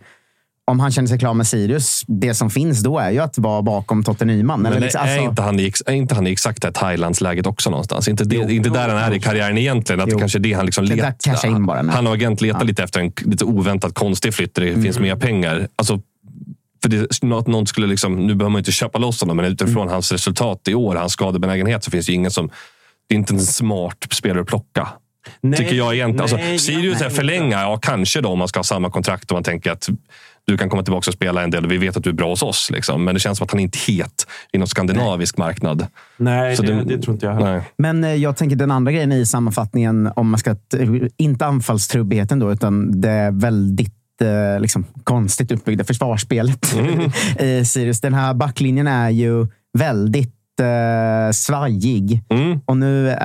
om 0.68 0.80
han 0.80 0.92
känner 0.92 1.08
sig 1.08 1.20
klar 1.20 1.34
med 1.34 1.48
Sirius, 1.48 2.04
det 2.08 2.34
som 2.34 2.50
finns 2.50 2.80
då 2.84 3.00
är 3.00 3.12
ju 3.12 3.20
att 3.20 3.38
vara 3.38 3.62
bakom 3.62 4.04
Totte 4.04 4.26
Nyman. 4.26 4.62
Men 4.62 4.72
Eller 4.72 4.82
liksom, 4.82 5.02
är, 5.02 5.04
alltså- 5.04 5.30
inte 5.30 5.42
han 5.42 5.60
i, 5.60 5.72
är 5.86 5.94
inte 5.94 6.16
han 6.16 6.28
i 6.28 6.32
exakt 6.32 6.62
det 6.62 6.68
här 6.68 6.74
Thailandsläget 6.74 7.46
också 7.48 7.70
någonstans? 7.70 8.08
Inte, 8.08 8.24
det, 8.24 8.36
Jo. 8.36 8.50
inte 8.50 8.70
där 8.70 8.90
han 8.90 8.98
är 8.98 9.14
i 9.16 9.20
karriären 9.20 9.58
egentligen. 9.58 10.00
Att 10.02 10.10
det 10.10 10.20
kanske 10.20 10.38
är 10.38 10.40
det 10.40 10.54
han 10.54 10.66
liksom 10.66 10.84
letar. 10.84 11.60
bara. 11.60 11.92
Han 11.92 12.08
och 12.08 12.14
agent 12.14 12.42
letar 12.42 12.64
lite 12.64 12.84
efter 12.84 13.00
en 13.00 13.12
lite 13.18 13.46
oväntat 13.46 13.94
konstig 13.94 14.34
flytt 14.34 14.56
där 14.56 14.66
det 14.66 14.74
finns 14.82 14.98
Mm. 14.98 15.10
mer 15.10 15.16
pengar. 15.16 15.68
Alltså, 15.76 16.02
för 16.82 16.90
det, 16.90 17.38
att 17.38 17.48
någon 17.48 17.68
skulle 17.68 17.88
liksom, 17.88 18.28
nu 18.28 18.36
behöver 18.36 18.52
man 18.52 18.60
inte 18.60 18.72
köpa 18.72 19.00
loss 19.00 19.22
honom, 19.22 19.38
men 19.38 19.46
utifrån 19.46 19.82
Mm. 19.82 19.94
hans 19.94 20.12
resultat 20.12 20.68
i 20.68 20.74
år, 20.76 20.96
hans 20.96 21.14
skadebenägenhet, 21.14 21.84
så 21.84 21.92
finns 21.92 22.06
det 22.06 22.12
ju 22.12 22.16
ingen 22.16 22.32
som... 22.32 22.50
Det 23.10 23.16
är 23.16 23.20
inte 23.20 23.34
en 23.34 23.40
smart 23.40 23.98
spelare 24.12 24.42
att 24.42 24.48
plocka. 24.48 24.88
Nej, 25.42 25.58
tycker 25.58 25.76
jag 25.76 25.94
egentligen. 25.96 26.22
Alltså, 26.22 26.38
nej, 26.38 26.60
Sirius 26.60 27.00
nej, 27.00 27.06
är 27.06 27.10
förlänga, 27.10 27.62
ja 27.62 27.78
kanske 27.82 28.22
då 28.22 28.30
om 28.30 28.40
man 28.40 28.48
ska 28.48 28.60
ha 28.60 28.64
samma 28.64 28.90
kontrakt 28.90 29.32
och 29.32 29.36
man 29.36 29.44
tänker 29.44 29.72
att 29.72 29.90
du 30.48 30.58
kan 30.58 30.70
komma 30.70 30.84
tillbaka 30.84 31.10
och 31.10 31.14
spela 31.14 31.44
en 31.44 31.52
del 31.52 31.66
och 31.66 31.72
vi 31.72 31.78
vet 31.78 31.98
att 31.98 32.04
du 32.04 32.10
är 32.10 32.14
bra 32.14 32.30
hos 32.30 32.44
oss. 32.44 32.70
Liksom. 32.72 33.04
Men 33.04 33.14
det 33.14 33.20
känns 33.20 33.38
som 33.38 33.46
att 33.46 33.52
han 33.52 33.60
inte 33.60 33.78
är 33.78 33.94
het 34.04 34.28
i 34.54 34.58
någon 34.58 34.68
skandinavisk 34.68 35.38
marknad. 35.38 35.88
Nej, 36.18 36.56
Så 36.56 36.64
det, 36.64 36.74
det- 36.74 36.84
det 36.84 37.02
tror 37.02 37.14
inte 37.14 37.26
jag 37.26 37.34
heller. 37.34 37.54
Nej. 37.54 37.62
Men 37.78 38.04
eh, 38.04 38.14
jag 38.16 38.38
tänker 38.38 38.56
den 38.56 38.72
andra 38.72 38.92
grejen 38.92 39.12
i 39.12 39.26
sammanfattningen, 39.26 40.10
om 40.16 40.30
man 40.30 40.38
ska... 40.40 40.56
t- 40.56 41.10
Inte 41.18 41.46
anfallstrubbigheten 41.46 42.40
då, 42.40 42.52
utan 42.52 43.02
det 43.02 43.30
väldigt 43.34 43.94
eh, 44.22 44.62
liksom, 44.62 44.86
konstigt 45.04 45.52
uppbyggda 45.52 45.84
försvarsspelet 45.84 46.76
i 47.40 47.66
Sirius. 47.66 48.02
Den 48.02 48.14
här 48.14 48.34
backlinjen 48.34 48.88
är 48.88 49.10
ju 49.10 49.48
väldigt 49.78 50.32
eh, 50.60 51.32
svajig. 51.34 52.22
Mm. 52.30 52.60
Och 52.66 52.78
nu, 52.78 53.16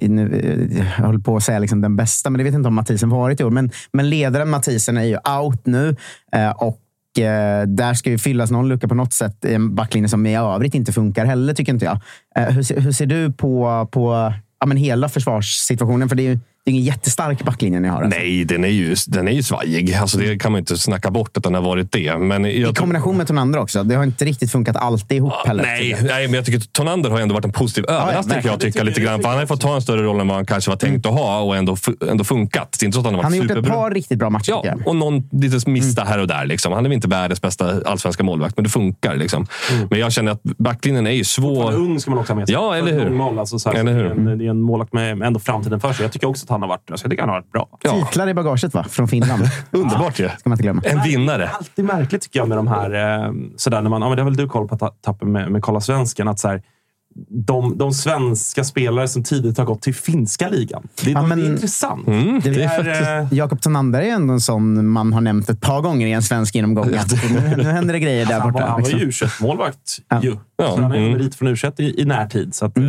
nu, 0.00 0.84
jag 0.98 1.06
håller 1.06 1.18
på 1.18 1.36
att 1.36 1.42
säga 1.42 1.58
liksom 1.58 1.80
den 1.80 1.96
bästa, 1.96 2.30
men 2.30 2.38
det 2.38 2.44
vet 2.44 2.54
inte 2.54 2.68
om 2.68 2.74
Mathisen 2.74 3.10
varit 3.10 3.40
i 3.40 3.44
år. 3.44 3.50
Men, 3.50 3.70
men 3.92 4.10
ledaren 4.10 4.50
Mathisen 4.50 4.96
är 4.96 5.04
ju 5.04 5.16
out 5.40 5.66
nu. 5.66 5.96
Eh, 6.32 6.50
och 6.50 6.80
eh, 7.22 7.66
där 7.66 7.94
ska 7.94 8.10
ju 8.10 8.18
fyllas 8.18 8.50
någon 8.50 8.68
lucka 8.68 8.88
på 8.88 8.94
något 8.94 9.12
sätt 9.12 9.44
i 9.44 9.54
en 9.54 9.74
backlinje 9.74 10.08
som 10.08 10.26
i 10.26 10.36
övrigt 10.36 10.74
inte 10.74 10.92
funkar 10.92 11.24
heller, 11.24 11.54
tycker 11.54 11.72
inte 11.72 11.84
jag. 11.84 11.98
Eh, 12.36 12.54
hur, 12.54 12.62
ser- 12.62 12.80
hur 12.80 12.92
ser 12.92 13.06
du 13.06 13.32
på, 13.32 13.88
på 13.92 14.32
ja, 14.60 14.66
men 14.66 14.76
hela 14.76 15.08
försvarssituationen? 15.08 16.08
För 16.08 16.16
det 16.16 16.22
är 16.22 16.30
ju 16.30 16.38
det 16.70 16.74
är 16.74 16.78
ingen 16.78 16.86
jättestark 16.86 17.42
backlinje 17.42 17.80
ni 17.80 17.88
har. 17.88 18.02
Alltså. 18.02 18.18
Nej, 18.18 18.44
den 18.44 18.64
är 18.64 18.68
ju, 18.68 18.96
den 19.06 19.28
är 19.28 19.32
ju 19.32 19.42
svajig. 19.42 19.94
Alltså, 19.94 20.18
det 20.18 20.38
kan 20.38 20.52
man 20.52 20.58
inte 20.58 20.78
snacka 20.78 21.10
bort 21.10 21.36
att 21.36 21.42
den 21.42 21.54
har 21.54 21.62
varit 21.62 21.92
det. 21.92 22.18
Men 22.18 22.44
jag 22.44 22.70
I 22.70 22.74
kombination 22.74 23.16
med 23.16 23.26
Tonander 23.26 23.58
också. 23.58 23.84
Det 23.84 23.94
har 23.94 24.04
inte 24.04 24.24
riktigt 24.24 24.52
funkat 24.52 24.76
alltid 24.76 25.16
ihop 25.16 25.32
heller. 25.46 25.62
Nej, 25.62 25.96
nej, 26.02 26.26
men 26.26 26.34
jag 26.34 26.44
tycker 26.44 26.58
att 26.58 26.72
Tonander 26.72 27.10
har 27.10 27.20
ändå 27.20 27.34
varit 27.34 27.44
en 27.44 27.52
positiv 27.52 27.84
överraskning. 27.84 28.14
verkligen. 28.14 28.42
kan 28.42 28.50
jag 28.50 28.60
tycka 28.60 28.82
lite 28.82 29.00
grann. 29.00 29.22
För 29.22 29.28
han 29.28 29.38
har 29.38 29.46
fått 29.46 29.60
ta 29.60 29.74
en 29.74 29.82
större 29.82 30.02
roll 30.02 30.20
än 30.20 30.28
vad 30.28 30.36
han 30.36 30.46
kanske 30.46 30.70
var 30.70 30.76
tänkt 30.76 31.06
att 31.06 31.12
ha 31.12 31.40
och 31.40 31.56
ändå, 31.56 31.76
ändå 32.10 32.24
funkat. 32.24 32.76
Det 32.80 32.84
är 32.84 32.86
inte 32.86 32.94
så 32.94 33.00
att 33.00 33.06
han 33.06 33.14
har 33.14 33.22
varit 33.22 33.24
Han 33.24 33.48
har 33.48 33.54
gjort 33.54 33.64
ett 33.64 33.72
par 33.72 33.90
riktigt 33.90 34.18
bra 34.18 34.30
matcher, 34.30 34.50
Ja, 34.64 34.74
och 34.86 34.96
någon 34.96 35.28
liten 35.32 35.72
miss 35.72 35.98
här 35.98 36.18
och 36.18 36.28
där. 36.28 36.46
Liksom. 36.46 36.72
Han 36.72 36.84
är 36.84 36.88
väl 36.88 36.96
inte 36.96 37.08
världens 37.08 37.42
bästa 37.42 37.74
allsvenska 37.86 38.22
målvakt, 38.22 38.56
men 38.56 38.64
det 38.64 38.70
funkar. 38.70 39.16
Liksom. 39.16 39.46
Men 39.90 39.98
jag 39.98 40.12
känner 40.12 40.32
att 40.32 40.42
backlinjen 40.42 41.06
är 41.06 41.10
ju 41.10 41.16
Han 41.16 41.20
är 41.20 41.24
svår. 41.24 41.72
ung 41.72 42.00
ska 42.00 42.10
man 42.10 42.20
också 42.20 42.32
ha 42.32 42.38
med 42.38 42.48
sig. 42.48 42.54
Ja, 42.54 42.76
eller 42.76 42.92
hur? 42.92 43.40
Alltså, 43.40 43.58
så 43.58 43.70
här, 43.70 43.76
Eller 43.76 43.92
så 43.92 43.98
hur? 43.98 44.04
Det, 44.04 44.10
är 44.10 44.32
en, 44.32 44.38
det 44.38 44.46
är 44.46 44.50
en 44.50 44.60
målvakt 44.60 44.92
med 44.92 45.22
ändå 45.22 45.40
framtiden 45.40 45.80
för 45.80 45.92
sig. 45.92 46.04
Jag 46.04 46.12
tycker 46.12 46.28
också 46.28 46.44
att 46.44 46.50
han 46.50 46.59
har 46.62 46.68
varit, 46.68 46.90
alltså, 46.90 47.04
jag 47.06 47.10
tycker 47.10 47.22
han 47.22 47.28
har 47.28 47.36
varit 47.36 47.52
bra. 47.52 47.68
Ja, 47.82 48.06
Titlar 48.06 48.28
i 48.28 48.34
bagaget 48.34 48.74
va? 48.74 48.84
Från 48.88 49.08
Finland. 49.08 49.42
underbart 49.70 50.20
ju. 50.20 50.28
ska 50.28 50.48
man 50.48 50.52
inte 50.52 50.62
glömma. 50.62 50.82
En 50.84 51.02
vinnare. 51.02 51.38
Det 51.38 51.44
är 51.44 51.56
alltid 51.56 51.84
märkligt 51.84 52.22
tycker 52.22 52.38
jag 52.40 52.48
med 52.48 52.58
de 52.58 52.68
här... 52.68 53.24
Eh, 53.24 53.32
sådär, 53.56 53.80
när 53.82 53.90
man, 53.90 54.02
ja, 54.02 54.08
men 54.08 54.16
det 54.16 54.22
har 54.22 54.30
väl 54.30 54.36
du 54.36 54.48
koll 54.48 54.68
på 54.68 54.76
ta- 54.78 54.94
tappen 55.04 55.32
med, 55.32 55.50
med 55.52 55.62
Kolla 55.62 55.80
Svensken. 55.80 56.28
Att 56.28 56.38
så 56.38 56.48
här, 56.48 56.62
de, 57.28 57.78
de 57.78 57.92
svenska 57.92 58.64
spelare 58.64 59.08
som 59.08 59.22
tidigt 59.22 59.58
har 59.58 59.64
gått 59.64 59.82
till 59.82 59.94
finska 59.94 60.48
ligan. 60.48 60.88
Det, 61.04 61.10
Ja, 61.10 61.20
de, 61.20 61.28
men- 61.28 61.38
det 61.40 61.46
är 61.46 61.50
intressant. 61.50 62.06
Mm, 62.08 62.40
Det 62.40 62.50
det 62.50 62.62
är 62.64 62.68
faktiskt... 62.68 63.32
eh, 63.32 63.38
Jakob 63.38 63.60
Tonander 63.60 64.00
är 64.00 64.10
ändå 64.12 64.32
en 64.32 64.40
sån 64.40 64.88
man 64.88 65.12
har 65.12 65.20
nämnt 65.20 65.50
ett 65.50 65.60
par 65.60 65.80
gånger 65.80 66.06
i 66.06 66.12
en 66.12 66.22
svensk 66.22 66.54
genomgång. 66.54 66.86
Nu, 66.90 67.54
nu 67.56 67.62
händer 67.62 67.92
det 67.92 68.00
grejer 68.00 68.26
där 68.26 68.32
han, 68.40 68.42
var, 68.42 68.52
borta. 68.52 68.66
han 68.66 68.82
var 68.82 68.88
ju 68.88 69.06
liksom. 69.06 69.28
U21-målvakt 69.28 69.98
Ja. 70.08 70.20
ju. 70.22 70.36
Ja, 70.56 70.74
Så 70.74 70.82
han 70.82 70.92
är 70.92 70.96
ju 70.96 71.06
mm. 71.06 71.18
merit 71.18 71.34
från 71.34 71.48
u 71.48 71.56
i, 71.78 72.02
i 72.02 72.04
närtid. 72.04 72.54
Så, 72.54 72.66
att, 72.66 72.76
eh, 72.78 72.84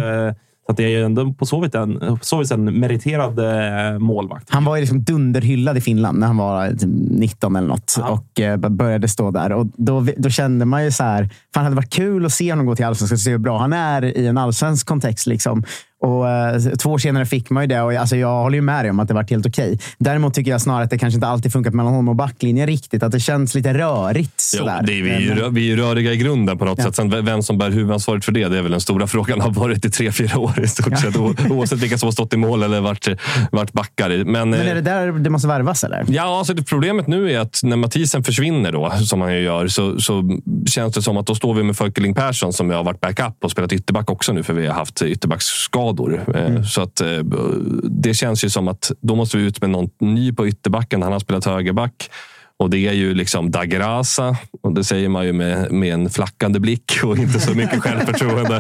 så 0.72 0.74
att 0.74 0.78
det 0.78 0.96
är 0.96 1.04
ändå 1.04 1.34
på 1.34 1.46
så 1.46 1.62
vis 1.62 1.76
en, 1.76 2.18
så 2.22 2.40
vis 2.40 2.52
en 2.52 2.80
meriterad 2.80 3.40
eh, 3.40 4.00
målvakt. 4.00 4.50
Han 4.50 4.66
var 4.66 4.76
ju 4.76 4.82
liksom 4.82 5.04
dunderhyllad 5.04 5.78
i 5.78 5.82
Finland 5.82 6.20
när 6.20 6.28
han 6.28 6.38
var 6.38 6.70
typ 6.70 6.90
19 7.10 7.56
eller 7.56 7.68
något 7.68 7.96
Ja. 8.00 8.10
och 8.10 8.40
eh, 8.40 8.58
började 8.58 9.08
stå 9.08 9.32
där. 9.32 9.52
Och 9.52 9.68
då, 9.78 10.08
då 10.18 10.30
kände 10.30 10.66
man 10.66 10.84
ju 10.84 10.92
så 10.92 11.04
här, 11.04 11.24
fan 11.24 11.30
det 11.54 11.60
hade 11.60 11.76
varit 11.76 11.94
kul 11.94 12.26
att 12.26 12.32
se 12.34 12.52
honom 12.52 12.66
gå 12.66 12.76
till 12.76 12.86
allsvenskan 12.86 13.16
och 13.16 13.20
se 13.20 13.32
hur 13.32 13.38
bra 13.38 13.58
han 13.60 13.74
är 13.74 14.06
i 14.18 14.28
en 14.28 14.38
allsvensk 14.38 14.88
kontext. 14.88 15.28
Liksom. 15.28 15.64
Och, 16.02 16.30
eh, 16.30 16.60
två 16.80 16.90
år 16.92 16.98
senare 16.98 17.26
fick 17.26 17.50
man 17.50 17.64
ju 17.64 17.68
det 17.68 17.82
och 17.82 17.94
alltså, 17.94 18.16
jag 18.16 18.42
håller 18.44 18.56
ju 18.56 18.62
med 18.62 18.84
dig 18.86 18.90
om 18.92 19.00
att 19.00 19.08
det 19.08 19.14
varit 19.14 19.30
helt 19.30 19.46
okej. 19.46 19.80
Däremot 19.98 20.34
tycker 20.34 20.52
jag 20.52 20.62
snarare 20.62 20.84
att 20.84 20.90
det 20.90 20.98
kanske 20.98 21.16
inte 21.16 21.28
alltid 21.28 21.54
funkat 21.54 21.74
mellan 21.74 21.92
honom 21.94 22.10
och 22.10 22.16
backlinjen 22.16 22.68
riktigt. 22.68 23.04
Att 23.04 23.12
det 23.12 23.20
känns 23.20 23.56
lite 23.56 23.74
rörigt. 23.74 24.52
Jo, 24.54 24.60
Sådär. 24.60 24.84
det 24.84 25.00
är, 25.00 25.04
vi, 25.04 25.10
är 25.10 25.20
ju, 25.20 25.50
vi 25.50 25.72
är 25.72 25.76
röriga 25.78 26.14
i 26.14 26.18
grunden 26.18 26.58
på 26.58 26.66
något 26.66 26.78
Ja. 26.78 26.84
sätt. 26.86 26.96
Sen 26.96 27.26
vem 27.26 27.44
som 27.44 27.58
bär 27.58 27.70
huvudansvaret 27.70 28.26
för 28.26 28.32
det, 28.32 28.48
det 28.48 28.58
är 28.58 28.62
väl 28.62 28.72
den 28.72 28.82
stora 28.82 29.08
frågan. 29.08 29.42
Har 29.42 29.52
varit 29.52 29.86
i 29.86 29.90
tre, 29.90 30.12
fyra 30.12 30.40
år 30.40 30.60
i 30.64 30.68
stort 30.68 31.00
sett. 31.00 31.16
O- 31.18 31.36
Oavsett 31.50 31.80
vilka 31.80 31.98
som 31.98 32.08
har 32.08 32.12
stått 32.12 32.34
i 32.34 32.38
mål 32.38 32.64
eller 32.64 32.82
varit, 32.82 33.08
varit 33.52 33.74
backar. 33.74 34.12
i. 34.12 34.18
Men, 34.26 34.50
Men 34.50 34.54
eh, 34.62 34.68
är 34.72 34.76
det 34.76 34.82
där 34.82 35.12
det 35.12 35.30
måste 35.30 35.48
värvas 35.48 35.84
eller? 35.84 36.06
Ja, 36.08 36.38
alltså 36.38 36.54
det 36.54 36.64
problemet 36.64 37.08
nu 37.08 37.32
är 37.32 37.40
att 37.40 37.60
när 37.64 37.76
Mathisen 37.78 38.24
försvinner, 38.24 38.72
då, 38.72 38.92
som 38.92 39.22
han 39.22 39.34
ju 39.34 39.40
gör, 39.42 39.68
så, 39.68 40.00
så 40.00 40.40
känns 40.70 40.94
det 40.94 41.02
som 41.02 41.18
att 41.18 41.28
då 41.28 41.36
står 41.36 41.54
vi 41.54 41.64
med 41.64 41.78
Folkeling 41.78 42.14
Persson 42.14 42.54
som 42.54 42.70
har 42.70 42.84
varit 42.84 43.02
backup 43.02 43.44
och 43.44 43.52
spelat 43.52 43.74
ytterback 43.74 44.10
också 44.10 44.34
nu, 44.34 44.44
för 44.44 44.54
vi 44.54 44.68
har 44.68 44.74
haft 44.74 45.02
ytterbacksskador. 45.02 45.91
Eh, 46.36 46.64
Så 46.64 46.82
att, 46.82 47.02
eh, 47.02 47.08
det 47.84 48.14
känns 48.14 48.44
ju 48.46 48.50
som 48.50 48.68
att 48.68 48.92
då 49.02 49.16
måste 49.16 49.38
vi 49.38 49.44
ut 49.44 49.62
med 49.62 49.70
någon 49.70 49.90
ny 50.00 50.34
på 50.34 50.48
ytterbacken. 50.48 51.02
Han 51.04 51.12
har 51.12 51.20
spelat 51.20 51.46
högerback. 51.46 52.10
Och 52.60 52.70
det 52.70 52.88
är 52.88 52.94
ju 52.94 53.14
liksom 53.14 53.52
Dagrasa. 53.52 54.36
Och 54.64 54.74
det 54.74 54.84
säger 54.84 55.10
man 55.10 55.26
ju 55.26 55.34
med, 55.34 55.72
med 55.72 55.94
en 55.94 56.10
flackande 56.10 56.60
blick 56.60 57.00
och 57.04 57.18
inte 57.18 57.40
så 57.40 57.54
mycket 57.54 57.80
självförtroende. 57.84 58.56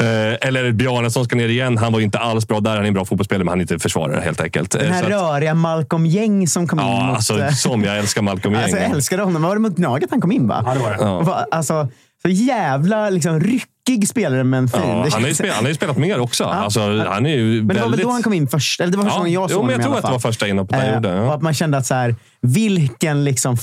Eh, 0.00 0.48
eller 0.48 0.72
Bjarne 0.72 1.10
som 1.10 1.24
ska 1.24 1.36
ner 1.36 1.48
igen. 1.48 1.78
Han 1.78 1.92
var 1.92 1.98
ju 2.00 2.04
inte 2.04 2.18
alls 2.18 2.48
bra 2.48 2.60
där. 2.60 2.70
Han 2.76 2.82
är 2.84 2.88
en 2.88 2.94
bra 2.94 3.04
fotbollsspelare, 3.04 3.44
men 3.44 3.48
han 3.48 3.58
är 3.58 3.62
inte 3.62 3.78
försvarare 3.78 4.20
helt 4.20 4.40
enkelt. 4.40 4.70
Den 4.70 4.92
här 4.92 5.00
Så 5.00 5.06
att- 5.06 5.12
röriga 5.12 5.54
Malcolm 5.54 6.06
Gäng 6.06 6.48
som 6.48 6.68
kom 6.68 6.80
in 6.80 6.86
Ja, 6.86 7.06
mot... 7.06 7.16
alltså, 7.16 7.48
som 7.52 7.84
jag 7.84 7.98
älskar 7.98 8.22
Malcolm 8.22 8.54
Alltså, 8.62 8.76
jag 8.76 8.82
Gäng. 8.82 8.92
älskade 8.92 9.22
honom. 9.22 9.42
Var 9.42 9.54
det 9.54 9.60
mot 9.60 9.76
Gnaget 9.76 10.10
han 10.10 10.20
kom 10.20 10.32
in? 10.32 10.46
Va? 10.48 10.62
Ja, 10.66 10.74
det 10.74 10.80
var 10.80 10.90
det. 10.90 10.96
Ja. 11.00 11.46
Alltså, 11.50 11.88
så 12.26 12.30
jävla 12.30 13.10
liksom, 13.10 13.40
ryckig 13.40 14.08
spelare 14.08 14.44
men 14.44 14.68
fin. 14.68 14.80
Ja, 14.84 15.06
han, 15.12 15.22
har 15.22 15.28
ju 15.28 15.34
spelat, 15.34 15.54
han 15.54 15.64
har 15.64 15.68
ju 15.68 15.74
spelat 15.74 15.96
mer 15.98 16.20
också. 16.20 16.44
Alltså, 16.44 16.80
han 17.04 17.26
är 17.26 17.30
ju 17.30 17.62
Men 17.62 17.68
det 17.68 17.74
var 17.74 17.80
väl 17.80 17.90
väldigt... 17.90 18.02
då 18.06 18.10
han 18.12 18.22
kom 18.22 18.32
in 18.32 18.48
först? 18.48 18.80
Eller 18.80 18.90
det 18.90 18.96
var 18.96 19.04
första 19.04 19.14
Ja, 19.16 19.18
gången 19.20 19.32
jag 19.32 19.50
såg 19.50 19.58
jo, 19.58 19.62
men 19.66 19.72
jag 19.72 19.82
tror 19.82 19.96
att 19.96 20.02
det 20.04 20.10
var 20.12 20.18
första 20.18 20.48
inhoppet 20.48 20.76
han 20.76 20.86
Eh, 20.88 20.94
gjorde. 20.94 21.20
Och 21.20 21.26
Ja. 21.26 21.34
att 21.34 21.42
man 21.42 21.54
kände 21.54 21.76
att 21.78 21.86
så 21.86 21.94
här, 21.94 22.16
vilken 22.40 23.24
liksom 23.24 23.56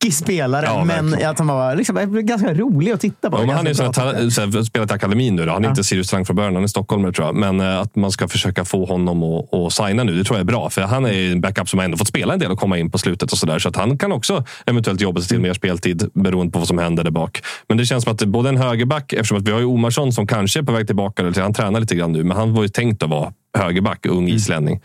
flackig 0.00 0.14
spelare. 0.14 0.66
Ja, 0.66 0.84
men 0.84 1.14
att 1.26 1.38
han 1.38 1.48
var 1.48 1.76
liksom, 1.76 2.26
ganska 2.26 2.54
rolig 2.54 2.92
att 2.92 3.00
titta 3.00 3.30
på. 3.30 3.44
Ja, 3.46 3.52
han 3.52 3.66
är 3.66 3.74
ta- 3.74 4.02
här, 4.02 4.62
spelat 4.62 4.90
i 4.90 4.94
akademin 4.94 5.36
nu. 5.36 5.44
Då. 5.44 5.52
Han 5.52 5.64
är 5.64 5.68
inte 5.68 5.84
Sirius 5.84 6.10
Talang 6.10 6.24
från 6.24 6.36
början, 6.36 6.54
han 6.54 6.64
är 6.64 6.68
stockholmare 6.68 7.12
tror 7.12 7.26
jag. 7.26 7.34
Men 7.34 7.60
eh, 7.60 7.80
att 7.80 7.96
man 7.96 8.10
ska 8.10 8.28
försöka 8.28 8.64
få 8.64 8.84
honom 8.84 9.22
att, 9.22 9.54
att 9.54 9.72
signa 9.72 10.04
nu, 10.04 10.14
det 10.14 10.24
tror 10.24 10.36
jag 10.36 10.40
är 10.40 10.44
bra. 10.44 10.70
För 10.70 10.82
han 10.82 11.04
är 11.04 11.32
en 11.32 11.40
backup 11.40 11.68
som 11.68 11.78
har 11.78 11.84
ändå 11.84 11.96
fått 11.96 12.08
spela 12.08 12.32
en 12.34 12.40
del 12.40 12.50
och 12.50 12.58
komma 12.58 12.78
in 12.78 12.90
på 12.90 12.98
slutet. 12.98 13.32
och 13.32 13.38
Så, 13.38 13.46
där, 13.46 13.58
så 13.58 13.68
att 13.68 13.76
han 13.76 13.98
kan 13.98 14.12
också 14.12 14.44
eventuellt 14.66 15.00
jobba 15.00 15.20
sig 15.20 15.28
till 15.28 15.40
mer 15.40 15.54
speltid 15.54 16.10
beroende 16.14 16.52
på 16.52 16.58
vad 16.58 16.68
som 16.68 16.78
händer 16.78 17.04
där 17.04 17.10
bak. 17.10 17.42
Men 17.68 17.78
det 17.78 17.86
känns 17.86 18.04
som 18.04 18.12
att 18.12 18.22
både 18.24 18.48
en 18.48 18.56
högerback, 18.56 19.12
eftersom 19.12 19.38
att 19.38 19.48
vi 19.48 19.52
har 19.52 19.58
ju 19.58 19.64
Omarsson 19.64 20.12
som 20.12 20.26
kanske 20.26 20.60
är 20.60 20.62
på 20.62 20.72
väg 20.72 20.86
tillbaka. 20.86 21.22
Eller, 21.22 21.42
han 21.42 21.54
tränar 21.54 21.80
lite 21.80 21.94
grann 21.94 22.12
nu, 22.12 22.24
men 22.24 22.36
han 22.36 22.54
var 22.54 22.62
ju 22.62 22.68
tänkt 22.68 23.02
att 23.02 23.10
vara 23.10 23.32
högerback, 23.58 24.06
ung 24.06 24.28
islänning. 24.28 24.80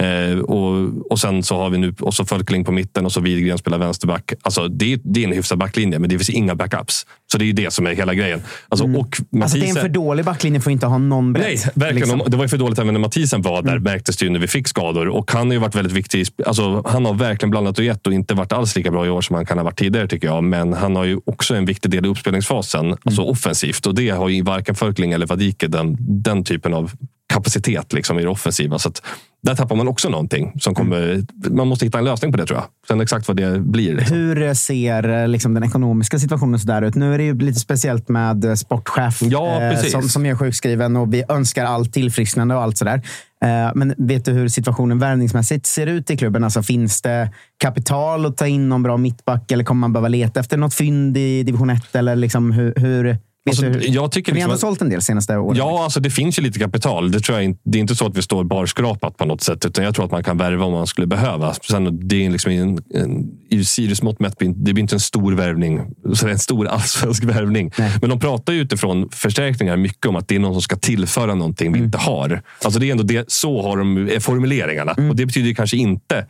Eh, 0.00 0.38
och, 0.38 0.90
och 1.12 1.18
sen 1.18 1.42
så 1.42 1.56
har 1.56 1.70
vi 1.70 1.78
nu 1.78 1.94
och 2.00 2.14
så 2.14 2.24
Fölkling 2.24 2.64
på 2.64 2.72
mitten 2.72 3.04
och 3.06 3.12
så 3.12 3.20
Widgren 3.20 3.58
spelar 3.58 3.78
vänsterback. 3.78 4.32
Alltså, 4.42 4.68
det, 4.68 4.92
är- 4.92 5.00
det 5.04 5.20
är 5.20 5.24
en 5.28 5.32
hyfsad 5.32 5.58
backlinje, 5.58 5.98
men 5.98 6.10
det 6.10 6.18
finns 6.18 6.30
inga 6.30 6.54
backups. 6.54 7.06
Så 7.32 7.38
det 7.38 7.44
är 7.44 7.46
ju 7.46 7.52
det 7.52 7.72
som 7.72 7.86
är 7.86 7.94
hela 7.94 8.14
grejen. 8.14 8.42
Alltså, 8.68 8.84
och 8.84 8.90
Alltså, 8.96 9.22
det 9.32 9.36
är 9.36 9.68
en 9.68 9.74
Mathisen- 9.74 9.80
för 9.80 9.88
dålig 9.88 10.24
backlinje 10.24 10.60
för 10.60 10.70
att 10.70 10.72
inte 10.72 10.86
ha 10.86 10.98
någon 10.98 11.32
bredd. 11.32 11.44
Nej, 11.46 11.56
verkligen. 11.74 12.08
liksom. 12.08 12.30
Det 12.30 12.36
var 12.36 12.44
ju 12.44 12.48
för 12.48 12.56
dåligt 12.58 12.78
även 12.78 12.94
när 12.94 13.00
Mathisen 13.00 13.42
var 13.42 13.62
där, 13.62 13.78
märktes 13.78 14.16
det 14.16 14.24
ju 14.24 14.30
när 14.30 14.40
vi 14.40 14.46
fick 14.48 14.68
skador. 14.68 15.08
Och 15.08 15.30
han 15.30 15.46
har 15.46 15.52
ju 15.54 15.58
varit 15.60 15.74
väldigt 15.74 15.92
viktig. 15.92 16.26
Alltså, 16.46 16.82
han 16.86 17.04
har 17.04 17.14
verkligen 17.14 17.50
blandat 17.50 17.78
och 17.78 17.84
gett 17.84 18.06
och 18.06 18.12
inte 18.12 18.34
varit 18.34 18.52
alls 18.52 18.76
lika 18.76 18.90
bra 18.90 19.06
i 19.06 19.10
år 19.10 19.20
som 19.20 19.36
han 19.36 19.46
kan 19.46 19.58
ha 19.58 19.64
varit 19.64 19.78
tidigare, 19.78 20.08
tycker 20.08 20.26
jag. 20.28 20.44
Men 20.44 20.72
han 20.72 20.96
har 20.96 21.04
ju 21.04 21.20
också 21.26 21.54
en 21.54 21.64
viktig 21.64 21.90
del 21.90 22.04
i 22.06 22.08
uppspelningsfasen, 22.08 22.96
alltså 23.04 23.22
offensivt. 23.22 23.86
Och 23.86 23.94
det 23.94 24.10
har 24.10 24.28
ju 24.28 24.42
varken 24.42 24.74
Fölkling 24.74 25.12
eller 25.12 25.26
Vadike 25.26 25.66
den, 25.68 25.96
den 26.00 26.44
typen 26.44 26.74
av 26.74 26.90
kapacitet 27.32 27.92
liksom, 27.92 28.18
i 28.18 28.22
det 28.22 28.28
offensiva. 28.28 28.78
Så 28.78 28.88
att 28.88 29.02
där 29.42 29.54
tappar 29.54 29.76
man 29.76 29.88
också 29.88 30.08
någonting. 30.08 30.52
Som 30.60 30.74
kommer, 30.74 31.24
Man 31.50 31.68
måste 31.68 31.84
hitta 31.84 31.98
en 31.98 32.04
lösning 32.04 32.32
på 32.32 32.38
det, 32.38 32.46
tror 32.46 32.58
jag. 32.58 32.66
Sen 32.88 33.00
exakt 33.00 33.28
vad 33.28 33.36
det 33.36 33.60
blir. 33.60 33.94
Liksom. 33.94 34.16
Hur 34.16 34.54
ser 34.54 35.08
eh, 35.08 35.28
liksom, 35.28 35.54
den 35.54 35.64
ekonomiska 35.64 36.18
situationen 36.18 36.60
så 36.60 36.66
där 36.66 36.82
ut? 36.82 36.94
Nu 36.94 37.14
är 37.14 37.18
det 37.18 37.24
ju 37.24 37.38
lite 37.38 37.60
speciellt 37.60 38.08
med 38.08 38.44
eh, 38.44 38.54
sportchef 38.54 39.22
Ja, 39.22 39.62
eh, 39.62 39.78
som, 39.78 40.02
som 40.02 40.26
är 40.26 40.34
sjukskriven 40.34 40.96
och 40.96 41.14
vi 41.14 41.24
önskar 41.28 41.64
allt 41.64 41.92
tillfrisknande 41.92 42.54
och 42.54 42.62
allt 42.62 42.78
sådär. 42.78 43.02
Eh, 43.44 43.70
men 43.74 43.94
vet 43.98 44.24
du 44.24 44.32
hur 44.32 44.48
situationen 44.48 44.98
värvningsmässigt 44.98 45.66
ser 45.66 45.86
ut 45.86 46.10
i 46.10 46.16
klubben? 46.16 46.44
Alltså, 46.44 46.62
finns 46.62 47.02
det 47.02 47.30
kapital 47.58 48.26
att 48.26 48.36
ta 48.36 48.46
in 48.46 48.68
någon 48.68 48.82
bra 48.82 48.96
mittback 48.96 49.52
eller 49.52 49.64
kommer 49.64 49.80
man 49.80 49.92
behöva 49.92 50.08
leta 50.08 50.40
efter 50.40 50.56
något 50.56 50.74
fynd 50.74 51.16
i 51.16 51.42
division 51.42 51.70
1? 51.70 51.94
Eller 51.96 52.16
liksom 52.16 52.52
hur, 52.52 52.74
hur, 52.76 53.18
Alltså, 53.50 53.88
jag 53.88 54.12
tycker 54.12 54.32
vi 54.32 54.40
har 54.40 54.48
liksom 54.48 54.50
ändå 54.50 54.54
att- 54.54 54.60
sålt 54.60 54.82
en 54.82 54.88
del 54.88 55.02
senaste 55.02 55.36
åren. 55.36 55.56
Ja, 55.58 55.84
alltså 55.84 56.00
det 56.00 56.10
finns 56.10 56.38
ju 56.38 56.42
lite 56.42 56.58
kapital. 56.58 57.10
Det, 57.10 57.20
tror 57.20 57.38
jag 57.38 57.44
inte, 57.44 57.60
det 57.64 57.78
är 57.78 57.80
inte 57.80 57.94
så 57.94 58.06
att 58.06 58.16
vi 58.16 58.22
står 58.22 58.44
barskrapat 58.44 59.16
på 59.16 59.24
något 59.24 59.42
sätt. 59.42 59.64
Utan 59.64 59.84
jag 59.84 59.94
tror 59.94 60.04
att 60.04 60.10
man 60.10 60.24
kan 60.24 60.36
värva 60.38 60.64
om 60.64 60.72
man 60.72 60.86
skulle 60.86 61.06
behöva. 61.06 61.54
Sen, 61.54 62.08
det 62.08 62.26
är 62.26 62.30
liksom 62.30 62.52
en, 62.52 62.78
en, 62.94 63.28
I 63.50 63.64
Sirius 63.64 64.02
mått 64.02 64.20
mätt, 64.20 64.34
det 64.38 64.72
blir 64.72 64.78
inte 64.78 64.96
en 64.96 65.00
stor 65.00 65.32
värvning. 65.32 65.80
Så 66.14 66.24
det 66.26 66.30
är 66.30 66.32
en 66.32 66.38
stor 66.38 66.66
allsvensk 66.68 67.24
värvning. 67.24 67.70
Nej. 67.78 67.92
Men 68.00 68.10
de 68.10 68.20
pratar 68.20 68.52
ju 68.52 68.60
utifrån 68.60 69.08
förstärkningar 69.12 69.76
mycket 69.76 70.06
om 70.06 70.16
att 70.16 70.28
det 70.28 70.34
är 70.34 70.38
någon 70.40 70.54
som 70.54 70.62
ska 70.62 70.76
tillföra 70.76 71.34
någonting 71.34 71.72
vi 71.72 71.78
inte 71.78 71.98
har. 71.98 72.42
Alltså 72.64 72.80
det 72.80 72.86
är 72.88 72.90
ändå 72.92 73.02
det, 73.04 73.32
så 73.32 73.62
har 73.62 73.76
de 73.76 74.20
formuleringarna. 74.20 74.92
Och 75.10 75.16
det 75.16 75.26
betyder 75.26 75.54
kanske 75.54 75.76
inte 75.76 76.26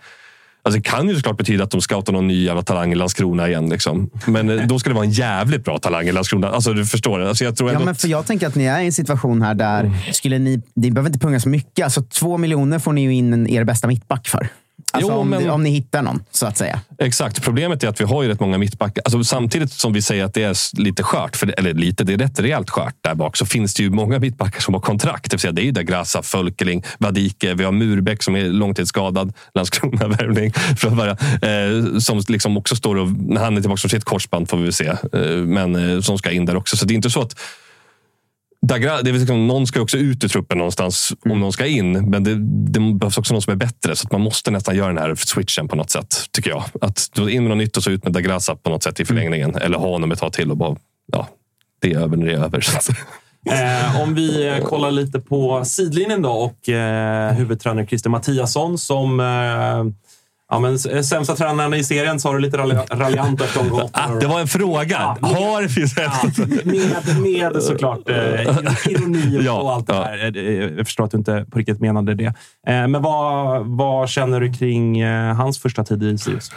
Alltså 0.63 0.79
det 0.81 0.89
kan 0.89 1.09
ju 1.09 1.15
såklart 1.17 1.37
betyda 1.39 1.65
att 1.65 1.71
de 1.71 1.81
scoutar 1.81 2.13
någon 2.13 2.27
ny 2.29 2.45
jävla 2.45 2.63
talang 2.63 2.93
i 2.93 2.95
Landskrona 2.95 3.49
igen. 3.49 3.69
Liksom. 3.69 4.11
Men 4.27 4.59
eh, 4.59 4.67
då 4.67 4.79
ska 4.79 4.91
det 4.91 4.95
vara 4.95 5.05
en 5.05 5.11
jävligt 5.11 5.65
bra 5.65 5.79
talang 5.79 6.09
i 6.09 6.13
Landskrona. 6.13 6.49
Alltså 6.51 6.73
du 6.73 6.87
förstår. 6.87 7.21
Alltså 7.21 7.45
jag 7.45 7.57
tror 7.57 7.73
Ja, 7.73 7.79
men 7.81 7.95
för 7.95 8.09
jag 8.09 8.27
tänker 8.27 8.47
att 8.47 8.55
ni 8.55 8.65
är 8.65 8.81
i 8.81 8.87
en 8.87 8.93
situation 8.93 9.43
här 9.43 9.55
där 9.55 9.81
Mm. 9.81 9.95
skulle 10.13 10.39
ni, 10.39 10.63
ni 10.75 10.91
behöver 10.91 11.09
inte 11.09 11.19
punga 11.19 11.41
så 11.41 11.49
mycket. 11.49 11.85
Alltså, 11.85 12.03
två 12.03 12.39
miljoner 12.39 12.79
får 12.79 12.93
ni 12.93 13.03
ju 13.03 13.15
in 13.15 13.47
er 13.49 13.65
bästa 13.65 13.87
mittback 13.89 14.29
för. 14.29 14.49
Alltså, 14.93 15.11
Jo, 15.13 15.19
om, 15.19 15.29
men- 15.29 15.43
ni, 15.43 15.51
om 15.51 15.63
ni 15.63 15.71
hittar 15.71 16.03
någon, 16.03 16.23
så 16.31 16.47
att 16.47 16.57
säga. 16.59 16.81
Exakt. 16.99 17.43
Problemet 17.43 17.85
är 17.85 17.89
att 17.89 18.01
vi 18.01 18.05
har 18.05 18.23
ju 18.23 18.29
rätt 18.29 18.41
många 18.41 18.59
mittbackar. 18.59 19.03
Alltså, 19.05 19.25
samtidigt 19.25 19.73
som 19.73 19.93
vi 19.93 20.03
säger 20.03 20.25
att 20.25 20.35
det 20.35 20.43
är 20.43 20.79
lite 20.81 21.03
skört, 21.03 21.37
för, 21.37 21.55
eller 21.59 21.75
lite, 21.75 22.05
det 22.05 22.13
är 22.13 22.19
rätt 22.19 22.41
rejält 22.41 22.71
skört 22.71 22.95
där 23.01 23.15
bak, 23.15 23.37
så 23.37 23.47
finns 23.47 23.75
det 23.75 23.83
ju 23.83 23.91
många 23.91 24.19
mittbackar 24.19 24.61
som 24.61 24.75
har 24.75 24.81
kontrakt. 24.81 25.31
Det 25.31 25.35
vill 25.35 25.41
säga, 25.41 25.53
det 25.53 25.63
är 25.63 25.65
ju 25.65 25.73
Dagrasa, 25.73 26.23
Fölkeling, 26.23 26.85
Vadike. 26.99 27.55
Vi 27.55 27.65
har 27.65 27.73
Murbeck 27.73 28.23
som 28.23 28.37
är 28.37 28.45
långtidsskadad. 28.45 29.33
Landskrona-värvning. 29.55 30.53
Eh, 31.43 31.99
som 31.99 32.23
liksom 32.29 32.57
också 32.57 32.77
står 32.77 32.97
och, 32.97 33.09
när 33.13 33.41
han 33.41 33.57
är 33.57 33.61
tillbaka 33.61 33.81
från 33.81 33.91
sitt 33.91 34.05
korsband 34.05 34.49
får 34.49 34.57
vi 34.57 34.63
väl 34.63 34.73
se. 34.73 34.87
Eh, 34.87 35.21
men 35.31 35.95
eh, 35.95 36.01
som 36.01 36.19
ska 36.19 36.31
in 36.31 36.47
där 36.47 36.57
också. 36.57 36.77
Så 36.77 36.85
det 36.85 36.93
är 36.93 36.97
inte 36.97 37.11
så 37.11 37.23
att 37.23 37.37
Dagra, 38.67 39.03
det 39.03 39.11
är 39.11 39.15
liksom, 39.15 39.47
någon 39.47 39.67
ska 39.67 39.81
också 39.81 39.97
ut 39.97 40.25
ur 40.25 40.29
truppen 40.29 40.59
någonstans 40.59 41.13
om 41.31 41.41
någon 41.41 41.53
ska 41.53 41.67
in. 41.67 42.11
Men 42.11 42.25
det, 42.25 42.35
det 42.73 42.95
behövs 42.95 43.19
också 43.19 43.35
någon 43.35 43.43
som 43.43 43.53
är 43.53 43.57
bättre. 43.57 43.97
Så 43.97 44.07
att 44.07 44.13
man 44.13 44.21
måste 44.21 44.51
nästan 44.51 44.77
göra 44.77 44.89
den 44.89 44.99
här 44.99 45.15
switchen 45.15 45.69
på 45.69 45.77
något 45.77 45.91
sätt, 45.91 46.17
tycker 46.31 46.51
jag. 46.51 46.65
Att 46.81 47.19
in 47.19 47.43
med 47.43 47.51
något 47.51 47.59
nytt 47.59 47.77
och 47.77 47.83
så 47.83 47.91
ut 47.91 48.05
med 48.05 48.13
Dagrasa 48.13 48.57
på 48.57 48.71
något 48.71 48.83
sätt 48.83 49.01
i 49.01 49.05
förlängningen. 49.05 49.55
Eller 49.55 49.79
ha 49.79 49.89
honom 49.89 50.13
ett 50.13 50.19
tag 50.19 50.33
till 50.33 50.51
och 50.51 50.57
bara, 50.57 50.77
ja, 51.13 51.29
det 51.81 51.93
är 51.93 51.99
över 51.99 52.17
när 52.17 52.27
det 52.27 52.33
är 52.33 52.45
över. 52.45 52.67
Eh, 53.47 54.03
om 54.03 54.15
vi 54.15 54.49
eh, 54.49 54.65
kollar 54.65 54.91
lite 54.91 55.21
på 55.21 55.65
sidlinjen 55.65 56.23
då 56.23 56.31
och 56.31 56.69
eh, 56.69 57.33
huvudtränare 57.33 57.87
Christer 57.87 58.11
Mattiasson 58.11 58.79
som 58.79 59.21
eh, 59.21 59.85
ja, 60.51 60.59
men, 60.59 60.75
s- 60.75 61.09
sämsta 61.09 61.37
tränaren 61.37 61.75
i 61.75 61.85
serien 61.85 62.21
sa 62.21 62.33
du 62.33 62.39
lite 62.39 62.57
ralj- 62.57 62.87
raljant 62.99 63.41
efter 63.41 63.61
omgång 63.61 63.89
ah, 63.93 64.09
det 64.21 64.27
var 64.27 64.41
en 64.41 64.47
fråga. 64.49 65.17
Ja, 65.23 65.29
Har 65.29 65.69
finns 65.69 65.95
Ja, 65.97 66.13
med, 66.65 67.53
med 67.53 67.63
såklart 67.63 68.09
eh, 68.09 68.17
ironi 68.93 69.41
Ja, 69.45 69.61
och 69.61 69.73
allt 69.73 69.87
det 69.87 69.95
ja. 69.95 70.01
där. 70.01 70.37
Eh, 70.37 70.77
Jag 70.77 70.87
förstår 70.87 71.05
att 71.05 71.11
du 71.11 71.17
inte 71.19 71.47
på 71.51 71.59
riktigt 71.59 71.81
menade 71.81 72.15
det. 72.15 72.25
Eh, 72.25 72.33
Men 72.89 73.03
vad, 73.03 73.67
vad 73.67 74.09
känner 74.09 74.41
du 74.41 74.53
kring 74.53 75.01
eh, 75.01 75.35
hans 75.35 75.59
första 75.63 75.85
tid 75.85 76.03
i 76.03 76.19
Sirius? 76.19 76.51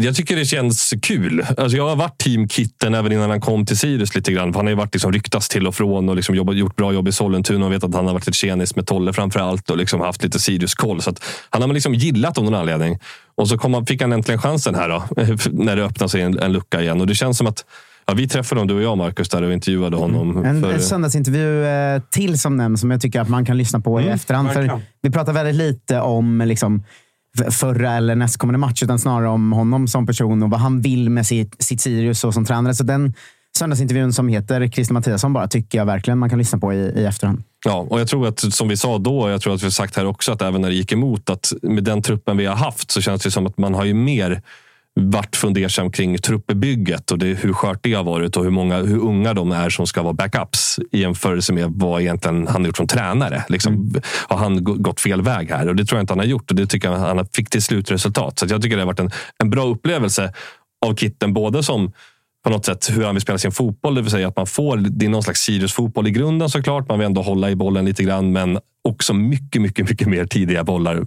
Jag 0.00 0.16
tycker 0.16 0.36
det 0.36 0.44
känns 0.44 0.94
kul. 1.02 1.46
Alltså 1.56 1.76
jag 1.76 1.88
har 1.88 1.96
varit 1.96 2.18
team 2.18 2.48
Kitten 2.48 2.94
även 2.94 3.12
innan 3.12 3.30
han 3.30 3.40
kom 3.40 3.66
till 3.66 3.78
Sirius 3.78 4.14
lite 4.14 4.32
grann. 4.32 4.54
Han 4.54 4.66
har 4.66 4.70
ju 4.70 4.76
varit 4.76 4.94
liksom 4.94 5.12
ryktas 5.12 5.48
till 5.48 5.66
och 5.66 5.74
från 5.74 6.08
och 6.08 6.16
liksom 6.16 6.34
jobbat, 6.34 6.56
gjort 6.56 6.76
bra 6.76 6.92
jobb 6.92 7.08
i 7.08 7.12
Sollentuna 7.12 7.66
och 7.66 7.72
vet 7.72 7.84
att 7.84 7.94
han 7.94 8.06
har 8.06 8.12
varit 8.12 8.26
lite 8.26 8.38
tjenis 8.38 8.76
med 8.76 8.86
Tolle 8.86 9.12
framför 9.12 9.40
allt 9.40 9.70
och 9.70 9.76
liksom 9.76 10.00
haft 10.00 10.22
lite 10.22 10.38
Sirius-koll. 10.38 11.02
Så 11.02 11.14
han 11.50 11.62
har 11.62 11.68
man 11.68 11.74
liksom 11.74 11.94
gillat 11.94 12.38
av 12.38 12.44
någon 12.44 12.54
anledning. 12.54 12.98
Och 13.34 13.48
så 13.48 13.58
han, 13.62 13.86
fick 13.86 14.02
han 14.02 14.12
äntligen 14.12 14.40
chansen 14.40 14.74
här 14.74 14.88
då, 14.88 15.04
när 15.64 15.76
det 15.76 15.84
öppnade 15.84 16.10
sig 16.10 16.22
en, 16.22 16.38
en 16.38 16.52
lucka 16.52 16.82
igen. 16.82 17.00
Och 17.00 17.06
det 17.06 17.14
känns 17.14 17.38
som 17.38 17.46
att 17.46 17.64
ja, 18.06 18.14
vi 18.14 18.28
träffade 18.28 18.60
honom, 18.60 18.68
du 18.68 18.74
och 18.74 18.90
jag 18.90 18.98
Marcus, 18.98 19.28
där 19.28 19.42
och 19.42 19.52
intervjuade 19.52 19.96
honom. 19.96 20.44
En, 20.44 20.62
för, 20.62 20.72
en 20.72 20.80
söndagsintervju 20.80 21.64
eh, 21.64 22.02
till 22.10 22.38
som 22.38 22.56
nämns 22.56 22.80
som 22.80 22.90
jag 22.90 23.00
tycker 23.00 23.20
att 23.20 23.28
man 23.28 23.44
kan 23.44 23.58
lyssna 23.58 23.80
på 23.80 24.00
i 24.00 24.08
efterhand. 24.08 24.52
För 24.52 24.80
vi 25.02 25.10
pratar 25.10 25.32
väldigt 25.32 25.54
lite 25.54 26.00
om 26.00 26.42
liksom, 26.46 26.82
förra 27.50 27.92
eller 27.92 28.14
nästkommande 28.14 28.58
match, 28.58 28.82
utan 28.82 28.98
snarare 28.98 29.28
om 29.28 29.52
honom 29.52 29.88
som 29.88 30.06
person 30.06 30.42
och 30.42 30.50
vad 30.50 30.60
han 30.60 30.80
vill 30.80 31.10
med 31.10 31.26
sitt, 31.26 31.62
sitt 31.62 31.80
Sirius 31.80 32.24
och 32.24 32.34
som 32.34 32.44
tränare. 32.44 32.74
Så 32.74 32.84
den 32.84 33.14
söndagsintervjun 33.58 34.12
som 34.12 34.28
heter 34.28 34.68
Christer 34.68 34.94
Mattiasson 34.94 35.32
bara 35.32 35.48
tycker 35.48 35.78
jag 35.78 35.86
verkligen 35.86 36.18
man 36.18 36.30
kan 36.30 36.38
lyssna 36.38 36.58
på 36.58 36.72
i, 36.72 36.76
i 36.76 37.04
efterhand. 37.04 37.42
Ja, 37.64 37.86
och 37.90 38.00
jag 38.00 38.08
tror 38.08 38.28
att 38.28 38.54
som 38.54 38.68
vi 38.68 38.76
sa 38.76 38.98
då, 38.98 39.30
jag 39.30 39.40
tror 39.40 39.54
att 39.54 39.62
vi 39.62 39.66
har 39.66 39.70
sagt 39.70 39.96
här 39.96 40.06
också, 40.06 40.32
att 40.32 40.42
även 40.42 40.60
när 40.60 40.68
det 40.68 40.74
gick 40.74 40.92
emot, 40.92 41.30
att 41.30 41.52
med 41.62 41.84
den 41.84 42.02
truppen 42.02 42.36
vi 42.36 42.46
har 42.46 42.56
haft 42.56 42.90
så 42.90 43.00
känns 43.00 43.22
det 43.22 43.30
som 43.30 43.46
att 43.46 43.58
man 43.58 43.74
har 43.74 43.84
ju 43.84 43.94
mer 43.94 44.42
varit 45.00 45.36
fundersam 45.36 45.90
kring 45.92 46.18
truppbygget 46.18 47.10
och 47.10 47.18
det, 47.18 47.26
hur 47.26 47.52
skört 47.52 47.78
det 47.82 47.94
har 47.94 48.04
varit 48.04 48.36
och 48.36 48.44
hur, 48.44 48.50
många, 48.50 48.76
hur 48.76 48.98
unga 48.98 49.34
de 49.34 49.52
är 49.52 49.70
som 49.70 49.86
ska 49.86 50.02
vara 50.02 50.12
backups 50.12 50.78
i 50.92 51.00
jämförelse 51.00 51.52
med 51.52 51.72
vad 51.74 52.00
egentligen 52.00 52.46
han 52.46 52.62
har 52.62 52.66
gjort 52.66 52.76
som 52.76 52.86
tränare. 52.86 53.44
Liksom, 53.48 53.94
Har 54.28 54.36
han 54.36 54.64
gå- 54.64 54.74
gått 54.74 55.00
fel 55.00 55.22
väg 55.22 55.50
här? 55.50 55.68
Och 55.68 55.76
Det 55.76 55.84
tror 55.84 55.98
jag 55.98 56.02
inte 56.02 56.12
han 56.12 56.18
har 56.18 56.26
gjort 56.26 56.50
och 56.50 56.56
det 56.56 56.66
tycker 56.66 56.90
jag 56.90 56.98
han 56.98 57.26
fick 57.32 57.50
till 57.50 57.62
slutresultat. 57.62 58.38
Så 58.38 58.46
jag 58.48 58.62
tycker 58.62 58.76
det 58.76 58.82
har 58.82 58.86
varit 58.86 59.00
en, 59.00 59.10
en 59.42 59.50
bra 59.50 59.64
upplevelse 59.64 60.32
av 60.86 60.94
Kitten, 60.96 61.32
både 61.32 61.62
som 61.62 61.92
på 62.44 62.50
något 62.50 62.64
sätt 62.64 62.90
hur 62.92 63.04
han 63.04 63.14
vill 63.14 63.22
spela 63.22 63.38
sin 63.38 63.52
fotboll. 63.52 63.94
Det 63.94 64.02
vill 64.02 64.10
säga 64.10 64.28
att 64.28 64.36
man 64.36 64.46
får, 64.46 64.76
det 64.76 65.06
är 65.06 65.10
någon 65.10 65.22
slags 65.22 65.40
Sirius-fotboll 65.40 66.06
i 66.06 66.10
grunden 66.10 66.48
såklart. 66.50 66.88
Man 66.88 66.98
vill 66.98 67.06
ändå 67.06 67.22
hålla 67.22 67.50
i 67.50 67.56
bollen 67.56 67.84
lite 67.84 68.02
grann, 68.02 68.32
men 68.32 68.58
också 68.88 69.14
mycket, 69.14 69.62
mycket, 69.62 69.88
mycket 69.90 70.08
mer 70.08 70.24
tidiga 70.26 70.64
bollar 70.64 71.04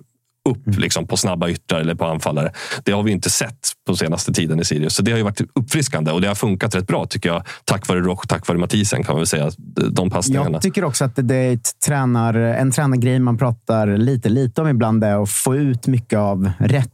upp 0.49 0.77
liksom, 0.77 1.07
på 1.07 1.17
snabba 1.17 1.49
yttrar 1.49 1.79
eller 1.79 1.95
på 1.95 2.05
anfallare. 2.05 2.51
Det 2.83 2.91
har 2.91 3.03
vi 3.03 3.11
inte 3.11 3.29
sett 3.29 3.59
på 3.87 3.95
senaste 3.95 4.33
tiden 4.33 4.59
i 4.59 4.65
Sirius. 4.65 4.95
Så 4.95 5.01
det 5.01 5.11
har 5.11 5.17
ju 5.17 5.23
varit 5.23 5.41
uppfriskande 5.55 6.11
och 6.11 6.21
det 6.21 6.27
har 6.27 6.35
funkat 6.35 6.75
rätt 6.75 6.87
bra 6.87 7.05
tycker 7.05 7.29
jag. 7.29 7.43
Tack 7.65 7.87
vare 7.87 7.99
Roch, 7.99 8.27
tack 8.27 8.47
vare 8.47 8.57
Mathisen 8.57 9.03
kan 9.03 9.13
man 9.13 9.19
väl 9.19 9.27
säga. 9.27 9.51
De 9.91 10.09
passningarna. 10.09 10.49
Jag 10.51 10.61
tycker 10.61 10.83
också 10.83 11.05
att 11.05 11.15
det 11.15 11.35
är 11.35 11.59
tränar, 11.85 12.33
en 12.33 12.71
tränargrej 12.71 13.19
man 13.19 13.37
pratar 13.37 13.97
lite, 13.97 14.29
lite 14.29 14.61
om 14.61 14.67
ibland 14.67 15.03
är 15.03 15.23
att 15.23 15.29
få 15.29 15.55
ut 15.55 15.87
mycket 15.87 16.19
av 16.19 16.51
rätt 16.59 16.89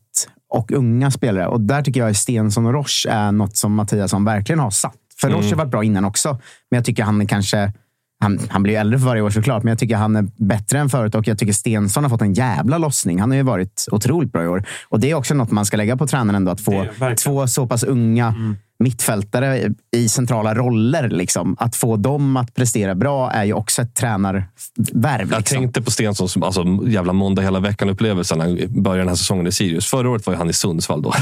och 0.50 0.72
unga 0.72 1.12
spelare. 1.12 1.48
Och 1.48 1.62
där 1.62 1.82
tycker 1.82 2.00
jag 2.00 2.10
att 2.10 2.18
Stensson 2.18 2.66
och 2.66 2.74
Roche 2.74 3.10
är 3.10 3.32
något 3.32 3.58
som 3.58 3.74
Mattiasson 3.74 4.26
verkligen 4.26 4.60
har 4.60 4.72
satt. 4.72 4.96
För 5.22 5.30
Roche 5.30 5.50
har 5.50 5.56
varit 5.56 5.72
bra 5.72 5.84
innan 5.84 6.06
också, 6.06 6.30
men 6.72 6.78
jag 6.78 6.86
tycker 6.86 7.04
han 7.04 7.22
är 7.22 7.26
kanske 7.26 7.74
han, 8.20 8.40
han 8.50 8.64
blir 8.64 8.74
ju 8.74 8.80
äldre 8.80 9.00
för 9.00 9.06
varje 9.06 9.22
år 9.22 9.30
såklart, 9.30 9.64
men 9.64 9.72
jag 9.72 9.80
tycker 9.80 9.96
han 9.96 10.16
är 10.16 10.28
bättre 10.38 10.80
än 10.80 10.90
förut 10.90 11.16
och 11.16 11.28
jag 11.28 11.38
tycker 11.38 11.54
Stensson 11.54 12.04
har 12.04 12.10
fått 12.10 12.22
en 12.22 12.34
jävla 12.34 12.78
lossning. 12.78 13.20
Han 13.20 13.30
har 13.32 13.38
ju 13.38 13.44
varit 13.44 13.86
otroligt 13.92 14.32
bra 14.32 14.44
i 14.44 14.48
år. 14.48 14.64
Och 14.90 15.00
det 15.00 15.12
är 15.12 15.16
också 15.16 15.34
något 15.34 15.52
man 15.52 15.66
ska 15.66 15.78
lägga 15.78 15.98
på 15.98 16.08
tränaren 16.08 16.36
ändå, 16.36 16.52
att 16.52 16.62
få 16.62 16.86
två 17.24 17.48
så 17.48 17.68
pass 17.68 17.84
unga 17.84 18.56
mittfältare 18.80 19.70
i 19.96 20.10
centrala 20.10 20.56
roller. 20.56 21.10
Liksom. 21.10 21.56
Att 21.60 21.76
få 21.76 21.96
dem 21.98 22.38
att 22.38 22.54
prestera 22.54 22.96
bra 22.96 23.32
är 23.32 23.44
ju 23.44 23.54
också 23.54 23.82
ett 23.82 23.96
tränarvärv. 23.96 25.32
Jag 25.32 25.38
Liksom. 25.38 25.58
tänkte 25.58 25.82
på 25.82 25.92
Stensson 25.92 26.30
som 26.30 26.44
alltså, 26.44 26.66
jävla 26.88 27.14
måndag 27.14 27.42
hela 27.42 27.60
veckan-upplevelsen 27.60 28.38
när 28.38 28.46
han 28.46 28.84
började 28.84 29.02
den 29.02 29.08
här 29.08 29.16
säsongen 29.16 29.48
i 29.48 29.52
Sirius. 29.52 29.86
Förra 29.86 30.10
året 30.10 30.26
var 30.26 30.34
ju 30.34 30.38
han 30.38 30.50
i 30.50 30.54
Sundsvall 30.54 31.02
då. 31.02 31.14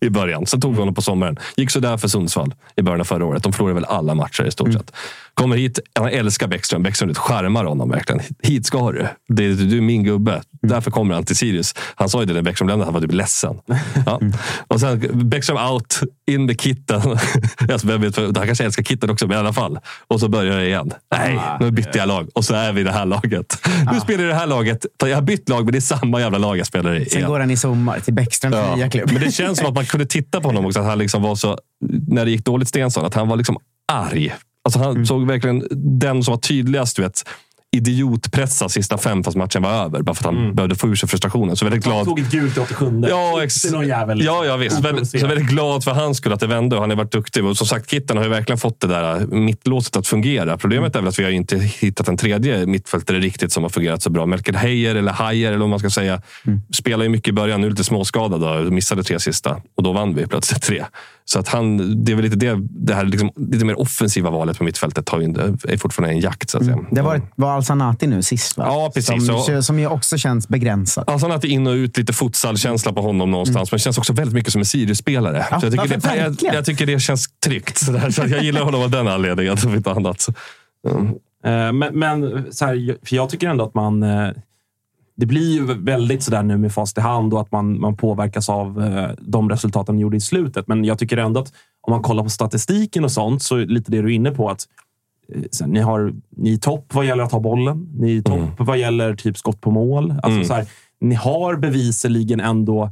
I 0.00 0.10
början. 0.10 0.46
Sen 0.46 0.60
tog 0.60 0.72
vi 0.72 0.78
honom 0.78 0.94
på 0.94 1.02
sommaren. 1.02 1.36
Gick 1.56 1.70
så 1.70 1.80
där 1.80 1.96
för 1.96 2.08
Sundsvall 2.08 2.54
i 2.76 2.82
början 2.82 3.00
av 3.00 3.04
förra 3.04 3.24
året. 3.24 3.42
De 3.42 3.52
förlorade 3.52 3.74
väl 3.74 3.84
alla 3.84 4.14
matcher 4.14 4.44
i 4.44 4.50
stort 4.50 4.72
sett. 4.72 4.92
Kommer 5.38 5.56
hit, 5.56 5.78
han 5.94 6.08
älskar 6.08 6.46
Bäckström. 6.48 6.82
Bäckström 6.82 7.14
skärmar 7.14 7.64
honom 7.64 7.90
verkligen. 7.90 8.20
Hit 8.42 8.66
ska 8.66 8.92
du. 8.92 9.06
Det, 9.28 9.44
är- 9.44 9.54
du 9.54 9.76
är 9.76 9.80
min 9.80 10.04
gubbe. 10.04 10.42
Därför 10.62 10.90
kommer 10.90 11.14
han 11.14 11.24
till 11.24 11.36
Sirius. 11.36 11.74
Han 11.94 12.08
sa 12.08 12.20
ju 12.20 12.26
det 12.26 12.34
när 12.34 12.42
Bäckström 12.42 12.68
lämnade, 12.68 12.86
han 12.86 12.94
var 12.94 13.00
typ 13.00 13.12
ledsen. 13.12 13.56
Ja. 14.06 14.20
Och 14.68 14.80
sen 14.80 15.28
Bäckström 15.28 15.56
out, 15.72 16.00
in 16.30 16.46
med 16.46 16.60
kitten. 16.60 17.00
alltså, 17.72 17.86
vem 17.86 18.00
vet, 18.00 18.16
han 18.16 18.34
kanske 18.46 18.64
älskar 18.64 18.82
kitten 18.82 19.10
också, 19.10 19.26
men 19.26 19.36
i 19.36 19.40
alla 19.40 19.52
fall. 19.52 19.78
Och 20.08 20.20
så 20.20 20.28
börjar 20.28 20.56
det 20.56 20.66
igen. 20.66 20.92
Nej, 21.16 21.40
nu 21.60 21.70
bytte 21.70 21.98
jag 21.98 22.08
lag. 22.08 22.28
Och 22.34 22.44
så 22.44 22.54
är 22.54 22.72
vi 22.72 22.80
i 22.80 22.84
det 22.84 22.92
här 22.92 23.06
laget. 23.06 23.66
Nu 23.92 24.00
spelar 24.00 24.24
jag 24.24 24.30
i 24.30 24.32
det 24.32 24.38
här 24.38 24.46
laget. 24.46 24.86
Jag 25.04 25.14
har 25.16 25.22
bytt 25.22 25.48
lag, 25.48 25.64
men 25.64 25.72
det 25.72 25.78
är 25.78 25.80
samma 25.80 26.20
jävla 26.20 26.38
lag 26.38 26.58
jag 26.58 26.66
spelar 26.66 26.94
i. 26.94 27.04
Sen 27.04 27.18
igen. 27.18 27.30
går 27.30 27.40
han 27.40 27.50
i 27.50 27.56
sommar 27.56 28.00
till 28.00 28.14
Bäckströms 28.14 28.56
Ja. 28.56 28.76
nya 28.76 28.90
klubb. 28.90 29.10
Men 29.12 29.22
det 29.22 29.32
känns 29.32 29.58
som 29.58 29.66
att 29.68 29.74
man 29.74 29.84
kunde 29.86 30.06
titta 30.06 30.40
på 30.40 30.48
honom 30.48 30.66
också. 30.66 30.80
Att 30.80 30.86
han 30.86 30.98
liksom 30.98 31.22
var 31.22 31.34
så, 31.34 31.58
när 32.08 32.24
det 32.24 32.30
gick 32.30 32.44
dåligt 32.44 32.68
Stensson, 32.68 33.04
att 33.04 33.14
han 33.14 33.28
var 33.28 33.36
liksom 33.36 33.56
arg. 33.92 34.34
Alltså 34.64 34.80
han 34.80 35.06
såg 35.06 35.26
verkligen 35.26 35.68
den 36.00 36.22
som 36.22 36.32
var 36.32 36.38
tydligast. 36.38 36.96
Du 36.96 37.02
vet, 37.02 37.24
idiotpressa 37.76 38.68
sista 38.68 38.98
fem 38.98 39.24
fast 39.24 39.36
matchen 39.36 39.62
var 39.62 39.70
över. 39.70 40.02
Bara 40.02 40.14
för 40.14 40.28
att 40.28 40.34
han 40.34 40.54
behövde 40.54 40.74
få 40.74 40.88
ur 40.88 40.94
sig 40.94 41.08
frustrationen. 41.08 41.56
Så 41.56 41.64
väldigt 41.64 41.84
Han 41.84 41.92
glad. 41.94 42.04
tog 42.06 42.18
ett 42.20 42.30
gult 42.30 42.56
i 42.56 42.60
87. 42.60 43.02
Ja, 43.08 43.42
ex 43.44 43.70
någon 43.70 43.88
jävel. 43.88 44.24
ja, 44.24 44.44
ja 44.44 44.56
visst. 44.56 44.80
Väldigt, 44.80 45.20
så 45.20 45.26
väldigt 45.26 45.48
glad 45.48 45.84
för 45.84 45.90
hans 45.90 46.16
skull 46.16 46.32
att 46.32 46.40
det 46.40 46.46
vände 46.46 46.76
och 46.76 46.82
han 46.82 46.90
har 46.90 46.96
varit 46.96 47.12
duktig. 47.12 47.44
Och 47.44 47.56
som 47.56 47.66
sagt, 47.66 47.90
Kitten 47.90 48.16
har 48.16 48.24
ju 48.24 48.30
verkligen 48.30 48.58
fått 48.58 48.80
det 48.80 48.86
där 48.86 49.26
mittlåset 49.26 49.96
att 49.96 50.06
fungera. 50.06 50.58
Problemet 50.58 50.96
är 50.96 51.00
väl 51.00 51.08
att 51.08 51.18
vi 51.18 51.24
har 51.24 51.30
inte 51.30 51.56
hittat 51.58 52.08
en 52.08 52.16
tredje 52.16 52.66
mittfältare 52.66 53.18
riktigt 53.20 53.52
som 53.52 53.62
har 53.62 53.70
fungerat 53.70 54.02
så 54.02 54.10
bra. 54.10 54.26
Melker 54.26 54.52
Heier, 54.52 54.94
eller 54.94 55.12
Heier, 55.12 55.48
eller 55.48 55.58
vad 55.60 55.68
man 55.68 55.78
ska 55.78 55.90
säga, 55.90 56.22
spelar 56.72 57.02
ju 57.04 57.08
mycket 57.08 57.28
i 57.28 57.32
början. 57.32 57.60
Nu 57.60 57.70
lite 57.70 57.84
småskadad 57.84 58.44
och 58.44 58.72
missade 58.72 59.02
tre 59.02 59.20
sista. 59.20 59.56
Och 59.76 59.82
då 59.82 59.92
vann 59.92 60.14
vi 60.14 60.26
plötsligt 60.26 60.62
tre. 60.62 60.84
Så 61.30 61.38
att 61.38 61.48
han, 61.48 61.76
det 62.04 62.12
är 62.12 62.16
väl 62.16 62.24
lite 62.24 62.36
det, 62.36 62.58
det 62.70 62.94
här 62.94 63.04
liksom, 63.04 63.30
lite 63.36 63.64
mer 63.64 63.80
offensiva 63.80 64.30
valet 64.30 64.58
på 64.58 64.64
mittfältet 64.64 65.08
har 65.08 65.20
ju, 65.20 65.26
är 65.68 65.76
fortfarande 65.76 66.14
en 66.14 66.20
jakt. 66.20 66.50
Så 66.50 66.58
att 66.58 66.64
säga. 66.64 66.78
Det 66.90 67.02
var, 67.02 67.22
var 67.36 67.52
Alsanati 67.52 68.06
nu 68.06 68.22
sist, 68.22 68.56
va? 68.56 68.64
Ja, 68.66 68.90
precis. 68.94 69.26
Som, 69.26 69.38
Så- 69.40 69.62
som 69.62 69.78
ju 69.78 69.86
också 69.86 70.18
känns. 70.18 70.48
Alltså 70.50 71.26
har 71.26 71.30
haft 71.32 71.44
in 71.44 71.66
och 71.66 71.72
ut 71.72 71.98
lite 71.98 72.12
futsal-känsla 72.12 72.92
på 72.92 73.00
honom 73.02 73.30
någonstans. 73.30 73.72
Men 73.72 73.76
det 73.76 73.82
känns 73.82 73.98
också 73.98 74.12
väldigt 74.12 74.34
mycket 74.34 74.52
som 74.52 74.58
en 74.58 74.64
Sirius-spelare. 74.64 75.46
Ja, 75.50 75.60
Så 75.60 75.66
jag, 75.66 75.72
tycker 75.72 75.98
det, 76.00 76.16
jag, 76.42 76.54
jag 76.54 76.64
tycker 76.64 76.86
det 76.86 77.00
känns 77.00 77.26
tryggt. 77.44 77.78
Så, 77.78 77.92
där, 77.92 78.10
så 78.10 78.22
att 78.22 78.30
jag 78.30 78.44
gillar 78.44 78.62
honom 78.62 78.82
av 78.82 78.90
den 78.90 79.08
anledningen. 79.08 79.56
Om 79.66 79.74
inte 79.74 79.90
annat. 79.90 80.26
Mm. 80.88 81.06
Eh, 81.44 81.72
Men, 81.72 81.98
men 81.98 82.46
så 82.52 82.64
här, 82.66 83.06
för 83.06 83.16
jag 83.16 83.30
tycker 83.30 83.48
ändå 83.48 83.64
att 83.64 83.74
man... 83.74 84.02
eh, 85.18 85.20
Det 85.20 85.26
blir 85.26 85.54
ju 85.54 85.64
väldigt 85.74 86.22
sådär 86.22 86.42
nu 86.42 86.56
med 86.56 86.72
fast 86.72 86.98
i 86.98 87.00
hand 87.00 87.34
och 87.34 87.40
att 87.40 87.52
man, 87.52 87.80
man 87.80 87.96
påverkas 87.96 88.48
av 88.48 88.82
eh, 88.84 89.10
de 89.20 89.50
resultat 89.50 89.86
de 89.86 89.98
gjorde 89.98 90.16
i 90.16 90.20
slutet. 90.20 90.68
Men 90.68 90.84
jag 90.84 90.98
tycker 90.98 91.16
ändå 91.16 91.40
att 91.40 91.52
om 91.80 91.90
man 91.90 92.02
kollar 92.02 92.22
på 92.22 92.30
statistiken 92.30 93.04
och 93.04 93.12
sånt 93.12 93.42
så 93.42 93.56
lite 93.56 93.90
det 93.90 94.02
du 94.02 94.08
är 94.08 94.14
inne 94.14 94.30
på. 94.30 94.50
att 94.50 94.66
eh, 95.34 95.42
här, 95.60 95.66
ni, 95.66 95.80
har, 95.80 96.12
ni 96.36 96.52
är 96.52 96.58
topp 96.58 96.94
vad 96.94 97.06
gäller 97.06 97.22
att 97.24 97.32
ha 97.32 97.40
bollen. 97.40 97.88
Ni 97.94 98.16
är 98.16 98.22
topp 98.22 98.50
vad 98.58 98.78
gäller 98.78 99.14
typ 99.14 99.38
skott 99.38 99.60
på 99.60 99.70
mål. 99.70 100.10
Alltså, 100.10 100.30
Mm. 100.30 100.44
så 100.44 100.54
här, 100.54 100.66
ni 101.00 101.14
har 101.14 101.56
bevisligen 101.56 102.40
ändå 102.40 102.90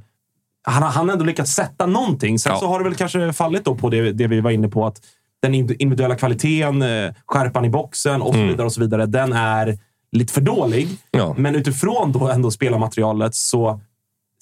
han 0.68 0.82
har 0.82 0.90
han 0.90 1.06
har 1.08 1.12
ändå 1.12 1.24
lyckats 1.24 1.52
sätta 1.54 1.86
någonting. 1.86 2.38
Sen 2.38 2.52
Ja. 2.52 2.58
så 2.60 2.66
har 2.66 2.78
det 2.78 2.84
väl 2.84 2.94
kanske 2.94 3.32
fallit 3.32 3.64
då 3.64 3.74
på 3.74 3.90
det, 3.90 4.12
det 4.12 4.26
vi 4.26 4.40
var 4.40 4.50
inne 4.50 4.68
på. 4.68 4.86
att 4.86 5.00
Den 5.42 5.54
individuella 5.54 6.14
kvaliteten, 6.16 6.82
eh, 6.82 7.12
skärpan 7.26 7.64
i 7.64 7.70
boxen 7.70 8.22
och 8.22 8.28
så 8.34 8.34
Mm. 8.34 8.48
vidare. 8.48 8.66
och 8.66 8.72
så 8.72 8.80
vidare. 8.80 9.06
Den 9.06 9.32
är 9.32 9.78
lite 10.12 10.32
för 10.32 10.40
dålig. 10.40 10.88
Ja. 11.10 11.34
Men 11.38 11.54
utifrån 11.54 12.12
då 12.12 12.28
ändå 12.28 12.50
spelarmaterialet 12.50 13.34
så, 13.34 13.80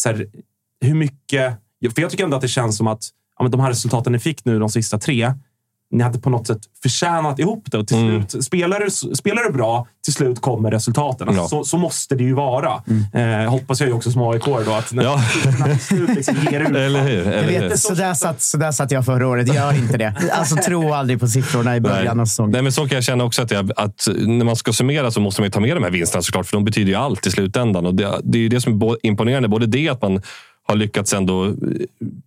så 0.02 0.08
här, 0.08 0.26
hur 0.80 0.94
mycket... 0.94 1.54
För 1.94 2.02
jag 2.02 2.10
tycker 2.10 2.24
ändå 2.24 2.36
att 2.36 2.42
det 2.42 2.48
känns 2.48 2.76
som 2.76 2.86
att 2.86 3.02
ja, 3.38 3.42
men 3.42 3.50
de 3.50 3.60
här 3.60 3.68
resultaten 3.68 4.12
ni 4.12 4.18
fick 4.18 4.44
nu 4.44 4.58
de 4.58 4.70
sista 4.70 4.98
tre, 4.98 5.32
ni 5.94 6.02
hade 6.02 6.18
på 6.18 6.30
något 6.30 6.46
sätt 6.46 6.58
förtjänat 6.82 7.38
ihop 7.38 7.64
det. 7.70 7.78
Och 7.78 7.88
till 7.88 7.96
Mm. 7.96 8.28
slut, 8.28 8.44
spelar, 8.44 8.80
du, 8.80 9.14
spelar 9.16 9.42
du 9.42 9.52
bra, 9.52 9.86
till 10.04 10.12
slut 10.12 10.40
kommer 10.40 10.70
resultaten. 10.70 11.28
Alltså, 11.28 11.42
Ja. 11.42 11.48
så, 11.48 11.64
så 11.64 11.78
måste 11.78 12.14
det 12.14 12.24
ju 12.24 12.34
vara. 12.34 12.82
Eh, 13.12 13.50
hoppas 13.50 13.80
jag 13.80 13.88
ju 13.88 13.94
också 13.94 14.10
som 14.10 14.22
AIK 14.22 14.44
då, 14.44 14.72
att 14.72 14.92
när 14.92 15.02
Ja. 15.04 15.18
siffrorna 15.32 15.66
till 15.66 15.78
slut 15.80 16.08
liksom 16.16 16.34
ger 16.50 16.60
ut. 16.60 16.68
Eller 16.76 17.02
hur? 17.02 17.76
Så, 17.76 17.94
där 17.94 18.14
satt, 18.14 18.42
så 18.42 18.56
där 18.58 18.72
satt 18.72 18.90
jag 18.90 19.04
förra 19.04 19.28
året. 19.28 19.54
Gör 19.54 19.72
inte 19.72 19.96
det. 19.98 20.14
Alltså, 20.32 20.56
tro 20.56 20.92
aldrig 20.92 21.20
på 21.20 21.28
siffrorna 21.28 21.76
i 21.76 21.80
början 21.80 22.20
av 22.20 22.24
säsongen. 22.26 22.50
Nej, 22.52 22.62
men 22.62 22.72
så 22.72 22.88
kan 22.88 22.94
jag 22.94 23.04
känna 23.04 23.24
också 23.24 23.42
att, 23.42 23.50
jag, 23.50 23.70
att 23.76 24.08
när 24.16 24.44
man 24.44 24.56
ska 24.56 24.72
summera 24.72 25.10
så 25.10 25.20
måste 25.20 25.40
man 25.40 25.46
ju 25.46 25.50
ta 25.50 25.60
med 25.60 25.76
de 25.76 25.82
här 25.84 25.90
vinsterna 25.90 26.22
såklart, 26.22 26.46
för 26.46 26.56
de 26.56 26.64
betyder 26.64 26.88
ju 26.92 26.94
allt 26.98 27.26
i 27.26 27.30
slutändan. 27.30 27.86
Och 27.86 27.94
det, 27.94 28.20
det 28.24 28.38
är 28.38 28.42
ju 28.42 28.48
det 28.48 28.60
som 28.60 28.82
är 28.82 28.96
imponerande. 29.06 29.48
Både 29.48 29.66
det 29.66 29.88
att 29.88 30.02
man 30.02 30.22
har 30.66 30.76
lyckats 30.76 31.12
ändå 31.12 31.44
eh, 31.44 31.52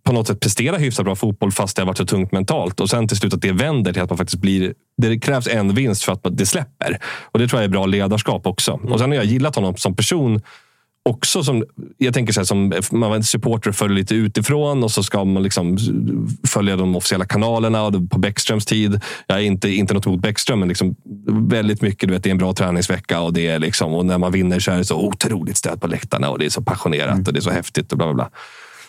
på 0.02 0.12
något 0.12 0.26
sätt 0.26 0.40
prestera 0.40 0.76
hyfsat 0.76 1.04
bra 1.04 1.16
fotboll 1.16 1.52
fast 1.52 1.76
det 1.76 1.82
har 1.82 1.86
varit 1.86 1.98
så 1.98 2.06
tungt 2.06 2.32
mentalt. 2.32 2.80
Och 2.80 2.90
sen 2.90 3.08
till 3.08 3.16
slut 3.16 3.34
att 3.34 3.42
det 3.42 3.52
vänder 3.52 3.92
till 3.92 4.02
att 4.02 4.10
man 4.10 4.18
faktiskt 4.18 4.40
blir... 4.40 4.74
Det 4.96 5.18
krävs 5.18 5.48
en 5.48 5.74
vinst 5.74 6.02
för 6.02 6.12
att 6.12 6.20
det 6.30 6.46
släpper. 6.46 6.98
Och 7.32 7.38
det 7.38 7.48
tror 7.48 7.60
jag 7.60 7.64
är 7.64 7.72
bra 7.72 7.86
ledarskap 7.86 8.46
också. 8.46 8.72
Och 8.72 8.98
sen 8.98 9.10
har 9.10 9.16
jag 9.16 9.24
gillat 9.24 9.56
honom 9.56 9.76
som 9.76 9.96
person 9.96 10.40
också 11.08 11.42
som, 11.42 11.64
jag 11.98 12.14
tänker 12.14 12.32
så 12.32 12.40
här, 12.40 12.44
som 12.44 12.72
man 12.98 13.10
var 13.10 13.20
supporter 13.20 13.72
följer 13.72 13.96
lite 13.96 14.14
utifrån 14.14 14.84
och 14.84 14.90
så 14.90 15.02
ska 15.02 15.24
man 15.24 15.42
liksom 15.42 15.78
följa 16.46 16.76
de 16.76 16.96
officiella 16.96 17.24
kanalerna 17.24 17.82
och 17.82 18.10
på 18.10 18.18
Bäckströms 18.18 18.66
tid. 18.66 19.00
Jag 19.26 19.38
är 19.38 19.42
inte, 19.42 19.68
inte 19.68 19.94
något 19.94 20.06
emot 20.06 20.20
Bäckström, 20.20 20.58
men 20.58 20.68
liksom 20.68 20.96
väldigt 21.50 21.82
mycket, 21.82 22.08
du 22.08 22.14
vet, 22.14 22.22
det 22.22 22.28
är 22.28 22.32
en 22.32 22.38
bra 22.38 22.52
träningsvecka 22.52 23.20
och, 23.20 23.32
det 23.32 23.46
är 23.46 23.58
liksom, 23.58 23.94
och 23.94 24.06
när 24.06 24.18
man 24.18 24.32
vinner 24.32 24.58
så 24.60 24.70
är 24.70 24.76
det 24.78 24.84
så 24.84 25.06
otroligt 25.06 25.56
stöd 25.56 25.80
på 25.80 25.86
läktarna 25.86 26.30
och 26.30 26.38
det 26.38 26.44
är 26.46 26.50
så 26.50 26.62
passionerat 26.62 27.28
och 27.28 27.32
det 27.34 27.38
är 27.38 27.42
så 27.42 27.50
häftigt 27.50 27.92
och 27.92 27.98
bla 27.98 28.06
bla 28.06 28.14
bla. 28.14 28.30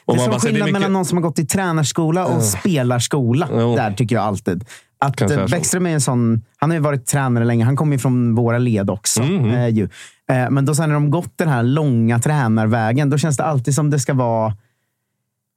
Och 0.06 0.16
Det 0.16 0.22
är 0.22 0.32
som 0.32 0.40
skillnad 0.40 0.62
mycket- 0.62 0.74
mellan 0.74 0.94
någon 0.94 1.06
som 1.06 1.18
har 1.18 1.24
gått 1.24 1.40
i 1.40 1.46
tränarskola 1.46 2.26
och 2.26 2.44
spelarskola. 2.44 3.48
Jo. 3.52 3.76
Där 3.76 3.94
tycker 3.94 4.16
jag 4.16 4.24
alltid. 4.26 4.66
Att. 5.00 5.52
Bäckström 5.52 5.86
är 5.86 5.90
en 5.90 6.02
sån... 6.02 6.42
Han 6.58 6.70
har 6.70 6.78
ju 6.78 6.82
varit 6.84 7.06
tränare 7.06 7.46
länge. 7.46 7.66
Han 7.66 7.76
kommer 7.76 7.94
ju 7.94 8.00
från 8.00 8.36
våra 8.36 8.58
led 8.58 8.90
också. 8.90 9.24
Mhm. 9.24 9.50
Eh, 9.52 9.68
ju. 9.68 9.90
Eh, 10.30 10.50
men 10.50 10.66
då 10.66 10.76
sen 10.76 10.90
när 10.90 10.94
de 10.94 11.12
gått 11.12 11.38
den 11.38 11.48
här 11.48 11.64
långa 11.64 12.20
tränarvägen, 12.20 13.10
då 13.10 13.18
känns 13.18 13.38
det 13.38 13.44
alltid 13.44 13.76
som 13.76 13.90
det 13.90 14.00
ska 14.00 14.14
vara... 14.14 14.54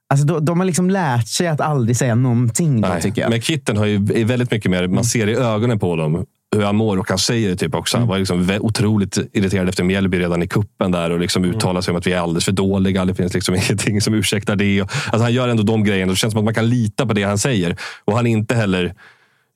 Alltså, 0.09 0.27
då, 0.27 0.39
de 0.39 0.59
har 0.59 0.65
liksom 0.65 0.89
lärt 0.89 1.27
sig 1.27 1.47
att 1.47 1.61
aldrig 1.61 1.97
säga 1.97 2.15
någonting, 2.15 2.81
då, 2.81 2.87
Nej, 2.87 3.01
tycker 3.01 3.21
jag. 3.21 3.29
Men 3.29 3.41
Kitten 3.41 3.77
har 3.77 3.85
ju 3.85 3.95
är 3.95 4.25
väldigt 4.25 4.51
mycket 4.51 4.71
mer, 4.71 4.87
man 4.87 5.03
ser 5.03 5.29
i 5.29 5.35
ögonen 5.35 5.79
på 5.79 5.95
dem 5.95 6.25
hur 6.55 6.63
han 6.63 6.75
mår 6.75 6.97
och 6.97 7.09
han 7.09 7.17
säger 7.17 7.49
det 7.49 7.55
typ 7.55 7.75
också. 7.75 7.97
Han 7.97 8.07
var 8.07 8.17
liksom 8.17 8.57
otroligt 8.59 9.17
irriterad 9.33 9.69
efter 9.69 9.83
Mjällby 9.83 10.19
redan 10.19 10.43
i 10.43 10.47
kuppen 10.47 10.91
där 10.91 11.09
och 11.09 11.19
liksom 11.19 11.45
uttalar 11.45 11.81
sig 11.81 11.91
om 11.91 11.97
att 11.97 12.07
vi 12.07 12.13
är 12.13 12.19
alldeles 12.19 12.45
för 12.45 12.51
dåliga. 12.51 13.05
Det 13.05 13.15
finns 13.15 13.33
liksom 13.33 13.55
ingenting 13.69 14.01
som 14.01 14.13
ursäktar 14.13 14.55
det. 14.55 14.81
Alltså 14.81 15.17
han 15.17 15.33
gör 15.33 15.47
ändå 15.47 15.63
de 15.63 15.83
grejerna. 15.83 16.11
Det 16.11 16.15
känns 16.15 16.31
som 16.31 16.39
att 16.39 16.45
man 16.45 16.53
kan 16.53 16.69
lita 16.69 17.05
på 17.05 17.13
det 17.13 17.23
han 17.23 17.37
säger. 17.37 17.75
Och 18.05 18.15
han 18.15 18.27
är 18.27 18.31
inte 18.31 18.55
heller... 18.55 18.93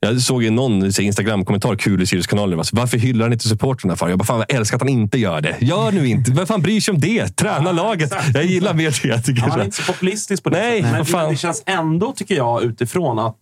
Jag 0.00 0.20
såg 0.20 0.42
ju 0.42 0.50
någon 0.50 0.84
Instagram-kommentar 1.00 1.76
kul 1.76 2.02
i 2.02 2.06
Sirius-kanalen. 2.06 2.58
Alltså, 2.58 2.76
Varför 2.76 2.98
hyllar 2.98 3.24
han 3.24 3.32
inte 3.32 3.48
supportrarna 3.48 3.96
för? 3.96 4.08
Jag 4.08 4.18
bara, 4.18 4.24
fan 4.24 4.44
jag 4.48 4.58
älskar 4.58 4.76
att 4.76 4.82
han 4.82 4.88
inte 4.88 5.18
gör 5.18 5.40
det. 5.40 5.56
Gör 5.60 5.92
nu 5.92 6.08
inte. 6.08 6.30
Vem 6.30 6.46
fan 6.46 6.62
bryr 6.62 6.80
sig 6.80 6.94
om 6.94 7.00
det? 7.00 7.28
Träna 7.36 7.72
laget. 7.72 8.12
Jag 8.34 8.44
gillar 8.44 8.74
mer 8.74 8.98
det. 9.02 9.08
Jag 9.08 9.24
tycker 9.24 9.42
Han 9.42 9.60
är 9.60 9.64
inte 9.64 9.76
så 9.76 9.92
populistisk 9.92 10.42
på 10.42 10.50
det 10.50 10.58
Nej, 10.58 10.80
sättet. 10.82 10.96
Men 10.96 11.04
fan. 11.06 11.30
det, 11.30 11.36
känns 11.36 11.62
ändå, 11.66 12.12
tycker 12.12 12.34
jag, 12.34 12.62
utifrån 12.62 13.18
att 13.18 13.36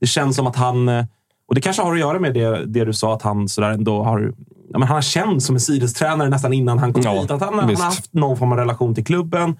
det 0.00 0.06
känns 0.06 0.36
som 0.36 0.46
att 0.46 0.56
han... 0.56 0.88
eh, 0.88 1.04
Och 1.48 1.54
det 1.54 1.60
kanske 1.60 1.82
har 1.82 1.92
att 1.92 1.98
göra 2.00 2.18
med 2.18 2.34
det, 2.34 2.66
det 2.66 2.84
du 2.84 2.92
sa, 2.92 3.14
att 3.14 3.22
han 3.22 3.48
sådär 3.48 3.70
ändå 3.70 4.02
har... 4.02 4.32
Ja, 4.72 4.78
men 4.78 4.88
han 4.88 4.94
har 4.94 5.02
känt 5.02 5.42
som 5.42 5.54
en 5.56 5.60
Sirius-tränare 5.60 6.28
nästan 6.28 6.52
innan 6.52 6.78
han 6.78 6.92
kom 6.92 7.02
Ja, 7.02 7.22
dit. 7.22 7.30
Att 7.30 7.40
han, 7.40 7.58
han 7.58 7.68
har 7.76 7.84
haft 7.84 8.12
någon 8.14 8.36
form 8.36 8.52
av 8.52 8.58
relation 8.58 8.94
till 8.94 9.04
klubben. 9.04 9.56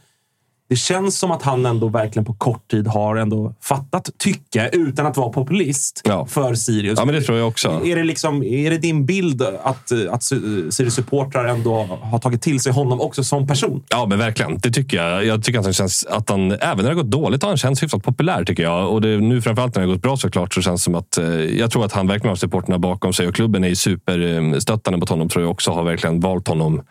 Det 0.69 0.77
känns 0.77 1.19
som 1.19 1.31
att 1.31 1.43
han 1.43 1.67
ändå 1.67 1.89
verkligen 1.89 2.25
på 2.25 2.35
kort 2.35 2.71
tid 2.71 2.87
har 2.87 3.17
ändå 3.17 3.55
fattat 3.61 4.11
tycke 4.19 4.71
utan 4.73 5.07
att 5.07 5.17
vara 5.17 5.29
populist 5.33 6.03
Ja. 6.05 6.27
för 6.27 6.55
Sirius. 6.55 6.99
Ja, 6.99 7.05
men 7.05 7.15
det 7.15 7.21
tror 7.23 7.39
jag 7.39 7.49
också. 7.49 7.81
Är 7.85 7.97
det, 7.97 8.05
liksom, 8.05 8.43
är 8.43 8.71
det 8.71 8.79
din 8.79 9.07
bild 9.07 9.43
att, 9.43 9.93
att 10.11 10.23
Sirius-supportrar 10.23 11.45
ändå 11.49 11.99
har 12.03 12.19
tagit 12.19 12.43
till 12.43 12.61
sig 12.61 12.73
honom 12.73 13.01
också 13.01 13.25
som 13.25 13.47
person? 13.47 13.83
Ja, 13.89 14.07
men 14.09 14.19
verkligen. 14.19 14.59
Det 14.59 14.71
tycker 14.71 14.97
jag. 14.97 15.25
Jag 15.25 15.45
tycker 15.45 15.59
att 15.59 15.65
han 15.65 15.73
känns 15.75 16.07
att 16.07 16.31
han, 16.31 16.53
även 16.53 16.77
när 16.77 16.83
det 16.83 16.89
har 16.89 16.95
gått 16.95 17.11
dåligt, 17.11 17.43
har 17.43 17.51
han 17.51 17.57
känts 17.59 17.83
hyfsat 17.83 18.03
populär 18.03 18.45
tycker 18.45 18.63
jag. 18.63 18.93
Och 18.93 19.01
det, 19.01 19.19
nu 19.19 19.43
framförallt 19.43 19.75
när 19.75 19.83
det 19.83 19.89
har 19.89 19.95
gått 19.95 20.03
bra 20.03 20.17
såklart, 20.17 20.55
så 20.55 20.63
känns 20.63 20.81
det 20.81 20.85
som 20.85 20.95
att 20.95 21.19
eh, 21.19 21.25
jag 21.59 21.71
tror 21.71 21.85
att 21.85 21.93
han 21.93 22.07
verkligen 22.07 22.29
har 22.29 22.37
supporterna 22.37 22.79
bakom 22.79 23.13
sig 23.13 23.29
och 23.29 23.35
klubben 23.35 23.65
är 23.65 23.69
ju 23.69 23.77
superstöttande 23.77 24.99
mot 24.99 25.09
honom. 25.09 25.29
Tror 25.29 25.45
jag 25.45 25.51
också 25.51 25.71
har 25.71 25.85
verkligen 25.85 26.21
valt 26.21 26.49
honom 26.49 26.83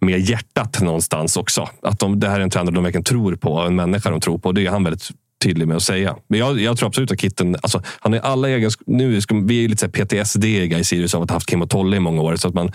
med 0.00 0.20
hjärtat 0.20 0.80
någonstans 0.82 1.36
också. 1.36 1.68
Att 1.82 1.98
de, 1.98 2.20
det 2.20 2.28
här 2.28 2.40
är 2.40 2.44
en 2.44 2.50
tränare 2.50 2.74
de 2.74 2.84
verkligen 2.84 3.04
tror 3.14 3.36
på 3.36 3.58
en 3.58 3.76
människa 3.76 4.10
de 4.10 4.20
tror 4.20 4.38
på. 4.38 4.52
Det 4.52 4.66
är 4.66 4.70
han 4.70 4.84
väldigt 4.84 5.10
tydlig 5.44 5.68
med 5.68 5.76
att 5.76 5.82
säga. 5.82 6.16
Men 6.28 6.38
jag, 6.38 6.60
jag 6.60 6.76
tror 6.76 6.88
absolut 6.88 7.12
att 7.12 7.20
Kitten, 7.20 7.56
alltså, 7.62 7.82
han 8.00 8.12
har 8.12 8.20
alla 8.20 8.48
egenskaper. 8.48 8.92
Nu 8.92 9.20
ska, 9.20 9.34
vi 9.34 9.64
är 9.64 9.68
lite 9.68 9.88
PTSD 9.88 10.44
i 10.44 10.84
Sirius 10.84 11.14
av 11.14 11.22
att 11.22 11.30
ha 11.30 11.36
haft 11.36 11.48
Kim 11.48 11.62
och 11.62 11.70
Tolle 11.70 11.96
i 11.96 12.00
många 12.00 12.22
år. 12.22 12.36
Så 12.36 12.48
att 12.48 12.54
man, 12.54 12.72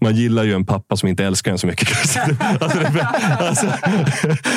man 0.00 0.16
gillar 0.16 0.44
ju 0.44 0.54
en 0.54 0.66
pappa 0.66 0.96
som 0.96 1.08
inte 1.08 1.24
älskar 1.24 1.52
en 1.52 1.58
så 1.58 1.66
mycket. 1.66 1.88
alltså, 2.60 2.78
det, 2.78 3.08
alltså, 3.38 3.66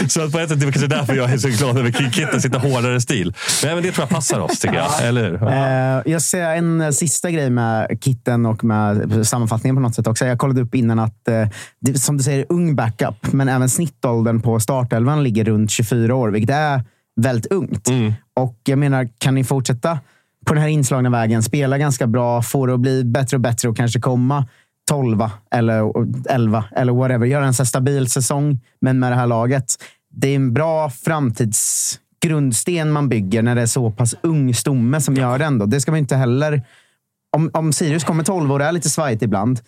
så 0.08 0.22
att 0.22 0.32
på 0.32 0.40
ett 0.40 0.50
sätt 0.50 0.62
är 0.62 0.66
det 0.66 0.72
kanske 0.72 0.88
därför 0.88 1.16
jag 1.16 1.32
är 1.32 1.38
så 1.38 1.48
glad 1.48 1.78
över 1.78 1.92
Kitten 1.92 2.42
sitter 2.42 2.60
hårdare 2.60 3.02
stil. 3.02 3.34
Men 3.64 3.72
även 3.72 3.84
det 3.84 3.92
tror 3.92 4.04
jag 4.04 4.10
passar 4.10 4.40
oss, 4.40 4.60
tycker 4.60 4.76
jag. 4.76 5.04
Eller 5.04 5.24
hur? 5.24 5.44
Eh, 5.48 6.14
jag 6.14 6.22
ser 6.22 6.50
en 6.50 6.82
eh, 6.82 6.90
sista 6.90 7.32
grej 7.32 7.50
med 7.50 7.98
Kitten 8.02 8.46
och 8.46 8.64
med 8.64 9.28
sammanfattningen 9.28 9.76
på 9.76 9.82
något 9.82 9.96
sätt 9.96 10.08
också. 10.08 10.26
Jag 10.26 10.40
kollade 10.40 10.62
upp 10.62 10.76
innan 10.76 11.00
att, 11.00 11.28
eh, 11.28 11.48
det, 11.82 12.00
som 12.00 12.18
du 12.18 12.24
säger, 12.24 12.46
ung 12.50 12.76
backup, 12.76 13.34
men 13.34 13.50
även 13.50 13.70
snittåldern 13.70 14.42
på 14.42 14.60
startelvan 14.60 15.24
ligger 15.24 15.44
runt 15.44 15.72
24 15.72 16.16
år, 16.16 16.30
vilket 16.30 16.56
är 16.56 16.84
väldigt 17.16 17.52
ungt. 17.52 17.90
Mm. 17.90 18.14
Och 18.34 18.60
jag 18.64 18.80
menar, 18.80 19.10
kan 19.18 19.36
ni 19.36 19.44
fortsätta 19.44 20.00
på 20.46 20.54
den 20.54 20.64
här 20.64 20.70
inslagna 20.70 21.10
vägen, 21.10 21.44
spela 21.44 21.78
ganska 21.78 22.08
bra, 22.08 22.42
få 22.42 22.66
det 22.66 22.74
att 22.74 22.80
bli 22.80 23.04
bättre 23.04 23.38
och 23.38 23.42
bättre 23.42 23.70
och 23.70 23.78
kanske 23.78 24.00
komma 24.00 24.48
12 24.90 25.30
eller 25.52 25.92
11 26.30 26.66
eller 26.76 26.94
whatever. 26.94 27.26
Göra 27.26 27.46
en 27.46 27.54
så 27.54 27.66
stabil 27.66 28.08
säsong, 28.08 28.60
men 28.82 29.00
med 29.00 29.12
det 29.12 29.16
här 29.16 29.28
laget. 29.28 29.76
Det 30.10 30.28
är 30.28 30.36
en 30.36 30.54
bra 30.54 30.90
framtidsgrundsten 30.90 32.92
man 32.92 33.10
bygger 33.10 33.42
när 33.42 33.56
det 33.56 33.62
är 33.62 33.66
så 33.66 33.92
pass 33.92 34.16
ung 34.22 34.54
stomme 34.54 35.02
som 35.02 35.16
gör 35.16 35.40
det 35.40 35.46
ändå. 35.46 35.66
Det 35.66 35.82
ska 35.82 35.92
man 35.92 36.00
inte 36.00 36.16
heller... 36.16 36.64
Om, 37.36 37.50
om 37.54 37.74
Sirius 37.74 38.04
kommer 38.04 38.24
12 38.24 38.52
och 38.52 38.60
det 38.60 38.66
är 38.66 38.72
lite 38.72 38.90
svajigt 38.90 39.24
ibland, 39.24 39.60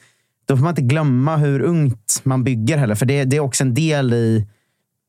då 0.47 0.57
får 0.57 0.63
man 0.63 0.71
inte 0.71 0.81
glömma 0.81 1.38
hur 1.38 1.62
ungt 1.62 2.21
man 2.23 2.43
bygger 2.43 2.77
heller. 2.77 2.95
För 2.95 3.05
det, 3.05 3.23
det 3.23 3.38
är 3.38 3.41
också 3.41 3.63
en 3.63 3.73
del 3.73 4.13
i 4.13 4.47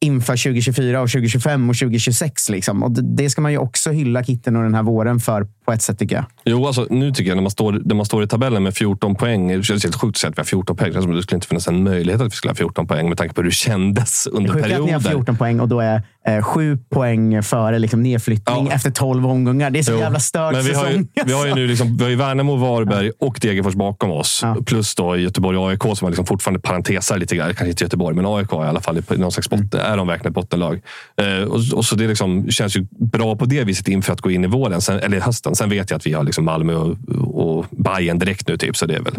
inför 0.00 0.36
2024, 0.36 1.00
och 1.00 1.10
2025 1.10 1.70
och 1.70 1.76
2026. 1.76 2.48
Liksom. 2.48 2.82
Och 2.82 2.90
det, 2.90 3.02
det 3.02 3.30
ska 3.30 3.40
man 3.40 3.52
ju 3.52 3.58
också 3.58 3.90
hylla 3.90 4.24
Kitten 4.24 4.56
och 4.56 4.62
den 4.62 4.74
här 4.74 4.82
våren 4.82 5.20
för 5.20 5.46
på 5.68 5.72
ett 5.72 5.82
sätt 5.82 5.98
tycker 5.98 6.16
jag. 6.16 6.24
Jo, 6.44 6.66
alltså, 6.66 6.86
nu 6.90 7.12
tycker 7.12 7.30
jag 7.30 7.36
när 7.36 7.42
man, 7.42 7.50
står, 7.50 7.80
när 7.84 7.94
man 7.94 8.06
står 8.06 8.22
i 8.22 8.26
tabellen 8.26 8.62
med 8.62 8.74
14 8.74 9.14
poäng. 9.14 9.48
Det 9.48 9.62
känns 9.62 9.84
helt 9.84 9.96
sjukt 9.96 10.16
att 10.16 10.20
säga 10.20 10.30
att 10.30 10.36
vi 10.38 10.40
har 10.40 10.44
14 10.44 10.76
poäng. 10.76 10.92
Det, 10.92 11.14
det 11.16 11.22
skulle 11.22 11.36
inte 11.36 11.46
finnas 11.48 11.68
en 11.68 11.82
möjlighet 11.84 12.20
att 12.20 12.26
vi 12.26 12.30
skulle 12.30 12.50
ha 12.50 12.54
14 12.56 12.86
poäng 12.86 13.08
med 13.08 13.18
tanke 13.18 13.34
på 13.34 13.40
hur 13.40 13.48
det 13.48 13.54
kändes 13.54 14.26
under 14.26 14.54
Det 14.54 14.60
är 14.60 14.78
att 14.78 14.84
ni 14.84 14.92
har 14.92 15.00
14 15.00 15.36
poäng 15.36 15.60
och 15.60 15.68
då 15.68 15.80
är 15.80 16.02
eh, 16.28 16.42
7 16.42 16.78
poäng 16.90 17.42
före 17.42 17.78
liksom, 17.78 18.02
nedflyttning 18.02 18.66
Ja. 18.66 18.72
efter 18.74 18.90
12 18.90 19.26
omgångar. 19.26 19.70
Det 19.70 19.78
är 19.78 19.82
så 19.82 19.92
Jo, 19.92 19.98
jävla 19.98 20.20
störd 20.20 20.54
Men 20.54 20.64
vi 20.64 20.74
har, 20.74 20.88
ju, 20.90 21.06
vi 21.26 21.32
har 21.32 21.46
ju 21.46 21.54
nu 21.54 21.66
liksom, 21.66 21.96
vi 21.96 22.02
har 22.04 22.10
ju 22.10 22.16
Värnamo, 22.16 22.56
Varberg 22.56 23.10
och 23.20 23.38
Degerfors 23.42 23.74
bakom 23.74 24.10
oss. 24.10 24.40
Ja. 24.42 24.56
Plus 24.66 24.94
då 24.94 25.16
Göteborg 25.16 25.58
och 25.58 25.70
AIK 25.70 25.82
som 25.82 25.98
har 26.00 26.10
liksom 26.10 26.26
fortfarande 26.26 26.60
parentesar 26.60 27.18
lite 27.18 27.36
grann. 27.36 27.46
Kanske 27.48 27.68
inte 27.68 27.84
Göteborg, 27.84 28.16
men 28.16 28.26
AIK 28.26 28.52
i 28.52 28.56
alla 28.56 28.80
fall. 28.80 28.98
i 28.98 29.16
Någon 29.16 29.32
slags 29.32 29.50
botten, 29.50 29.80
Är 29.80 29.96
de 29.96 30.06
verkligen 30.06 30.30
ett 30.30 30.34
bottenlag? 30.34 30.80
Eh, 31.22 31.48
och, 31.48 31.60
och 31.74 31.84
så 31.84 31.94
det 31.96 32.06
liksom, 32.08 32.50
känns 32.50 32.76
ju 32.76 32.86
bra 32.90 33.36
på 33.36 33.44
det 33.44 33.64
viset 33.64 33.88
inför 33.88 34.12
att 34.12 34.20
gå 34.20 34.30
in 34.30 34.44
i 34.44 34.46
våren. 34.46 34.80
Sen, 34.80 34.98
eller 35.00 35.20
hösten. 35.20 35.54
Sen 35.58 35.70
vet 35.70 35.90
jag 35.90 35.98
att 35.98 36.06
vi 36.06 36.12
har 36.12 36.24
liksom 36.24 36.44
Malmö 36.44 36.74
och, 36.74 36.96
och 37.34 37.66
Bayern 37.70 38.18
direkt 38.18 38.48
nu. 38.48 38.56
Typ, 38.56 38.76
så 38.76 38.86
det 38.86 38.94
är 38.94 39.02
väl 39.02 39.14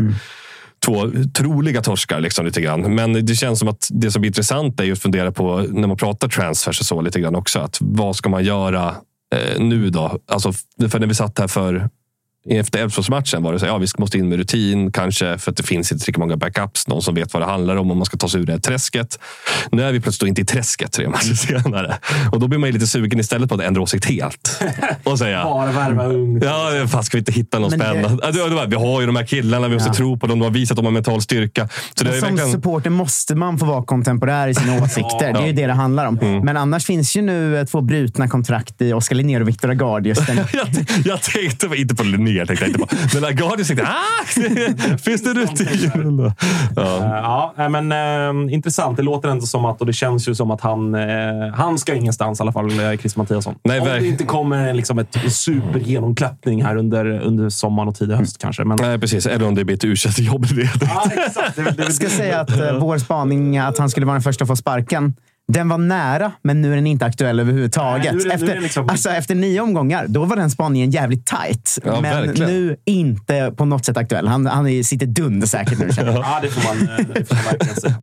två 0.86 1.12
troliga 1.34 1.82
torskar 1.82 2.19
liksom, 2.19 2.45
lite 2.45 2.62
grann. 2.62 2.95
Men 2.95 3.25
det 3.25 3.36
känns 3.36 3.60
som 3.60 3.67
att 3.67 3.88
det 3.91 4.12
som 4.12 4.21
blir 4.21 4.30
intressant 4.30 4.80
är 4.80 4.91
att 4.91 4.99
fundera 4.99 5.32
på 5.32 5.65
när 5.69 5.88
man 5.88 5.97
pratar 5.97 6.28
transfers 6.28 6.80
och 6.80 6.86
så 6.86 7.02
lite 7.02 7.19
grann 7.19 7.36
också. 7.36 7.60
Att 7.60 7.78
vad 7.82 8.15
ska 8.15 8.30
man 8.30 8.43
göra 8.43 8.95
eh, 9.36 9.62
nu 9.62 9.89
då? 9.89 10.19
Alltså, 10.28 10.54
för 10.89 10.99
när 10.99 11.08
vi 11.08 11.15
satt 11.15 11.39
här 11.39 11.47
för 11.47 11.89
efter 12.49 12.80
Elfsborgsmatchen 12.84 13.43
var 13.43 13.54
det 13.54 13.60
så 13.60 13.65
ja, 13.65 13.78
vi 13.78 13.88
måste 13.97 14.17
in 14.17 14.30
med 14.30 14.38
rutin 14.38 14.91
kanske 14.91 15.38
för 15.38 15.52
att 15.52 15.58
det 15.58 15.63
finns 15.63 15.91
inte 15.91 16.04
lika 16.08 16.19
många 16.19 16.38
backups. 16.38 16.88
Någon 16.88 17.02
som 17.02 17.15
vet 17.15 17.34
vad 17.34 17.41
det 17.41 17.45
handlar 17.45 17.75
om 17.75 17.91
om 17.91 17.97
man 17.97 18.06
ska 18.06 18.17
ta 18.17 18.30
sig 18.30 18.41
ur 18.41 18.45
det 18.45 18.52
här 18.52 18.60
träsket. 18.60 19.19
Nu 19.71 19.84
är 19.84 19.91
vi 19.91 19.99
plötsligt 19.99 20.30
inte 20.30 20.41
i 20.41 20.45
träsket 20.45 20.91
tre 20.91 21.10
matcher 21.10 21.34
senare. 21.34 21.97
Och 22.32 22.39
då 22.39 22.47
blir 22.47 22.60
man 22.60 22.67
ju 22.69 22.73
lite 22.73 22.88
sugen 22.88 23.19
istället 23.19 23.49
på 23.49 23.56
att 23.56 23.62
ändra 23.62 23.82
åsikt 23.82 24.06
helt. 24.06 24.62
Och 25.04 25.17
säga 25.19 25.43
Bara 25.49 25.71
värva 25.71 26.06
ungt. 26.06 26.43
Ja, 26.43 26.88
fan 26.91 27.04
ska 27.04 27.17
vi 27.17 27.19
inte 27.19 27.32
hitta 27.32 27.60
någon 27.60 27.71
spännande? 27.71 28.17
Ja, 28.23 28.32
det 28.32 28.65
Vi 28.67 28.75
har 28.75 29.02
ju 29.02 29.08
de 29.08 29.15
här 29.15 29.25
killarna, 29.25 29.67
vi 29.67 29.73
måste 29.73 29.89
Ja. 29.89 29.93
tro 29.93 30.17
på 30.19 30.28
dem. 30.28 30.39
De 30.39 30.45
har 30.45 30.52
visat 30.52 30.71
att 30.71 30.75
de 30.75 30.86
har 30.86 30.91
mental 30.91 31.21
styrka. 31.21 31.69
Så 31.95 32.04
det 32.04 32.12
som 32.12 32.21
verkligen... 32.21 32.52
supporter 32.52 32.89
måste 32.89 33.36
man 33.36 33.60
få 33.60 33.65
vara 33.65 33.84
kontemporär 33.84 34.47
i 34.47 34.56
sina 34.56 34.75
åsikter. 34.84 35.34
Det 35.34 35.39
är 35.39 35.47
ju 35.47 35.54
det 35.54 35.67
det 35.67 35.73
handlar 35.73 36.06
om. 36.06 36.19
Mm. 36.19 36.45
Men 36.45 36.58
annars 36.58 36.86
finns 36.86 37.15
ju 37.15 37.21
nu 37.21 37.58
eh, 37.58 37.65
två 37.65 37.82
brutna 37.82 38.28
kontrakt 38.28 38.82
i 38.82 38.93
Oskar 38.93 39.15
Linnér 39.15 39.41
och 39.41 39.47
Viktor. 39.47 39.67
Den- 39.67 39.80
Jag, 40.54 40.67
jag 41.06 41.21
tänkte 41.21 41.67
inte 41.75 41.95
på 41.95 42.04
Linnér, 42.04 42.29
tänkte 42.36 42.65
jag 42.65 42.68
inte 42.68 42.80
på. 42.80 42.88
Men 43.13 43.26
Agardius 43.26 43.68
tänkte 43.68 43.88
ah, 43.88 44.98
finns 44.98 45.24
det 45.24 45.34
rutin? 45.34 46.32
Ja. 46.76 47.04
Ja, 47.06 47.54
nej, 47.58 47.70
men 47.70 47.92
eh, 48.48 48.54
intressant. 48.54 48.98
Det 48.98 49.04
låter 49.04 49.30
ändå 49.30 49.46
som 49.46 49.65
att, 49.65 49.82
och 49.82 49.88
det 49.88 49.94
känns 49.94 50.30
ju 50.30 50.36
som 50.36 50.52
att 50.52 50.62
han, 50.62 50.96
eh, 50.96 51.02
han 51.54 51.78
ska 51.78 51.94
ingenstans 51.94 52.39
i 52.39 52.44
alla 52.44 52.52
fall, 52.52 52.80
eh, 52.80 52.98
Chris 52.98 53.15
Mattiasson. 53.15 53.56
Nej, 53.63 53.80
Om 53.80 53.88
det 53.88 54.08
inte 54.08 54.24
kommer 54.24 54.74
liksom 54.74 55.00
ett 55.00 55.18
supergenomklappning 55.32 56.63
här 56.63 56.76
under, 56.76 57.06
under 57.06 57.50
sommaren 57.50 57.89
och 57.89 57.96
tidig 57.96 58.15
höst 58.15 58.38
kanske. 58.38 58.63
Men, 58.63 58.78
Nej, 58.82 59.00
precis. 59.00 59.26
Eller 59.26 59.48
om 59.48 59.56
det 59.56 59.65
blir 59.65 59.76
ett 59.76 59.84
u 59.84 59.96
jobb 60.18 60.46
ja, 60.82 61.12
exakt. 61.26 61.56
Det, 61.56 61.63
det, 61.63 61.84
Jag 61.84 61.94
ska 61.94 62.10
säga 62.10 62.39
att 62.39 62.60
eh, 62.60 62.80
vår 62.80 62.98
spaning 62.98 63.58
att 63.58 63.78
han 63.78 63.89
skulle 63.89 64.06
vara 64.06 64.13
den 64.13 64.24
första 64.24 64.44
att 64.44 64.48
få 64.48 64.56
sparken, 64.56 65.13
den 65.52 65.70
var 65.70 65.78
nära, 65.78 66.32
men 66.42 66.62
nu 66.62 66.72
är 66.72 66.76
den 66.76 66.88
inte 66.88 67.06
aktuell 67.06 67.40
överhuvudtaget. 67.40 68.14
Nej, 68.14 68.14
nu 68.16 68.20
är 68.22 68.24
det- 68.24 68.26
nu 68.26 68.32
är 68.32 68.36
efter, 68.36 68.56
det 68.56 68.62
liksom- 68.62 68.90
alltså, 68.90 69.10
efter 69.10 69.36
nio 69.36 69.62
omgångar, 69.62 70.06
då 70.08 70.26
var 70.26 70.36
den 70.36 70.50
spaningen 70.50 70.92
jävligt 70.92 71.26
tight. 71.26 71.80
Ja, 71.86 72.02
men 72.02 72.26
verkligen. 72.26 72.52
nu 72.52 72.78
inte 72.86 73.54
på 73.58 73.66
något 73.66 73.86
sätt 73.86 73.98
aktuell. 73.98 74.28
Han, 74.28 74.46
han 74.46 74.68
är- 74.68 74.84
sitter 74.84 75.06
dund 75.06 75.50
säkert 75.50 75.80
nu. 75.80 75.90
ja, 75.98 76.40
det 76.42 76.50
får 76.50 76.64
man, 76.76 76.90
eh, 77.00 77.06
det 77.14 77.26
får 77.26 77.36
man 77.36 77.44
verkligen. 77.44 77.94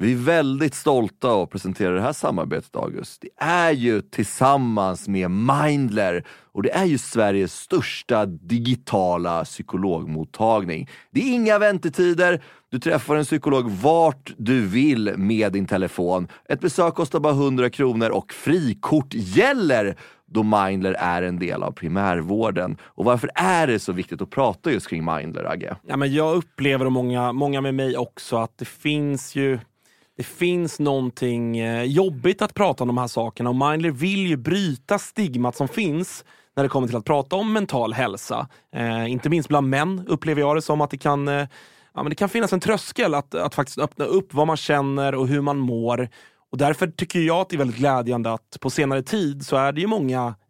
Vi 0.00 0.12
är 0.12 0.16
väldigt 0.16 0.74
stolta 0.74 1.42
att 1.42 1.50
presentera 1.50 1.90
det 1.94 2.00
här 2.02 2.12
samarbetet, 2.12 2.76
August. 2.76 3.18
Det 3.22 3.44
är 3.44 3.70
ju 3.70 4.00
tillsammans 4.02 5.08
med 5.08 5.30
Mindler 5.30 6.24
och 6.54 6.62
det 6.62 6.74
är 6.74 6.84
ju 6.84 6.98
Sveriges 6.98 7.54
största 7.54 8.26
digitala 8.26 9.44
psykologmottagning. 9.44 10.88
Det 11.10 11.20
är 11.20 11.34
inga 11.34 11.58
väntetider. 11.58 12.42
Du 12.70 12.78
träffar 12.78 13.16
en 13.16 13.24
psykolog 13.24 13.70
vart 13.70 14.32
du 14.36 14.66
vill 14.66 15.12
med 15.16 15.52
din 15.52 15.66
telefon. 15.66 16.28
Ett 16.48 16.60
besök 16.60 16.94
kostar 16.94 17.20
bara 17.20 17.32
100 17.32 17.70
kronor 17.70 18.10
och 18.10 18.32
frikort 18.32 19.14
gäller 19.14 19.96
då 20.26 20.42
Mindler 20.42 20.92
är 20.92 21.22
en 21.22 21.38
del 21.38 21.62
av 21.62 21.72
primärvården. 21.72 22.76
Och 22.82 23.04
varför 23.04 23.30
är 23.34 23.66
det 23.66 23.78
så 23.78 23.92
viktigt 23.92 24.22
att 24.22 24.30
prata 24.30 24.72
just 24.72 24.88
kring 24.88 25.04
Mindler, 25.04 25.44
Agge? 25.44 25.76
Ja, 25.86 25.96
men 25.96 26.14
jag 26.14 26.36
upplever, 26.36 26.84
och 26.84 26.92
många, 26.92 27.32
många 27.32 27.60
med 27.60 27.74
mig 27.74 27.96
också, 27.96 28.36
att 28.36 28.58
det 28.58 28.64
finns 28.64 29.36
ju 29.36 29.58
det 30.16 30.22
finns 30.22 30.80
någonting 30.80 31.58
eh, 31.58 31.82
jobbigt 31.82 32.42
att 32.42 32.54
prata 32.54 32.84
om 32.84 32.88
de 32.88 32.98
här 32.98 33.06
sakerna 33.06 33.50
och 33.50 33.56
Mindler 33.56 33.90
vill 33.90 34.26
ju 34.26 34.36
bryta 34.36 34.98
stigmat 34.98 35.56
som 35.56 35.68
finns 35.68 36.24
när 36.56 36.62
det 36.62 36.68
kommer 36.68 36.86
till 36.86 36.96
att 36.96 37.04
prata 37.04 37.36
om 37.36 37.52
mental 37.52 37.92
hälsa. 37.92 38.48
Eh, 38.76 39.10
inte 39.12 39.28
minst 39.28 39.48
bland 39.48 39.68
män 39.68 40.04
upplever 40.08 40.40
jag 40.40 40.56
det 40.56 40.62
som 40.62 40.80
att 40.80 40.90
det 40.90 40.98
kan, 40.98 41.28
eh, 41.28 41.46
ja, 41.94 42.02
men 42.02 42.08
det 42.08 42.14
kan 42.14 42.28
finnas 42.28 42.52
en 42.52 42.60
tröskel 42.60 43.14
att, 43.14 43.34
att 43.34 43.54
faktiskt 43.54 43.78
öppna 43.78 44.04
upp 44.04 44.34
vad 44.34 44.46
man 44.46 44.56
känner 44.56 45.14
och 45.14 45.28
hur 45.28 45.40
man 45.40 45.58
mår. 45.58 46.08
Och 46.52 46.58
därför 46.58 46.86
tycker 46.86 47.20
jag 47.20 47.36
att 47.36 47.48
det 47.48 47.56
är 47.56 47.58
väldigt 47.58 47.76
glädjande 47.76 48.32
att 48.32 48.56
på 48.60 48.70
senare 48.70 49.02
tid 49.02 49.46
så 49.46 49.56
är 49.56 49.72
det 49.72 49.80
ju 49.80 49.86
många 49.86 50.34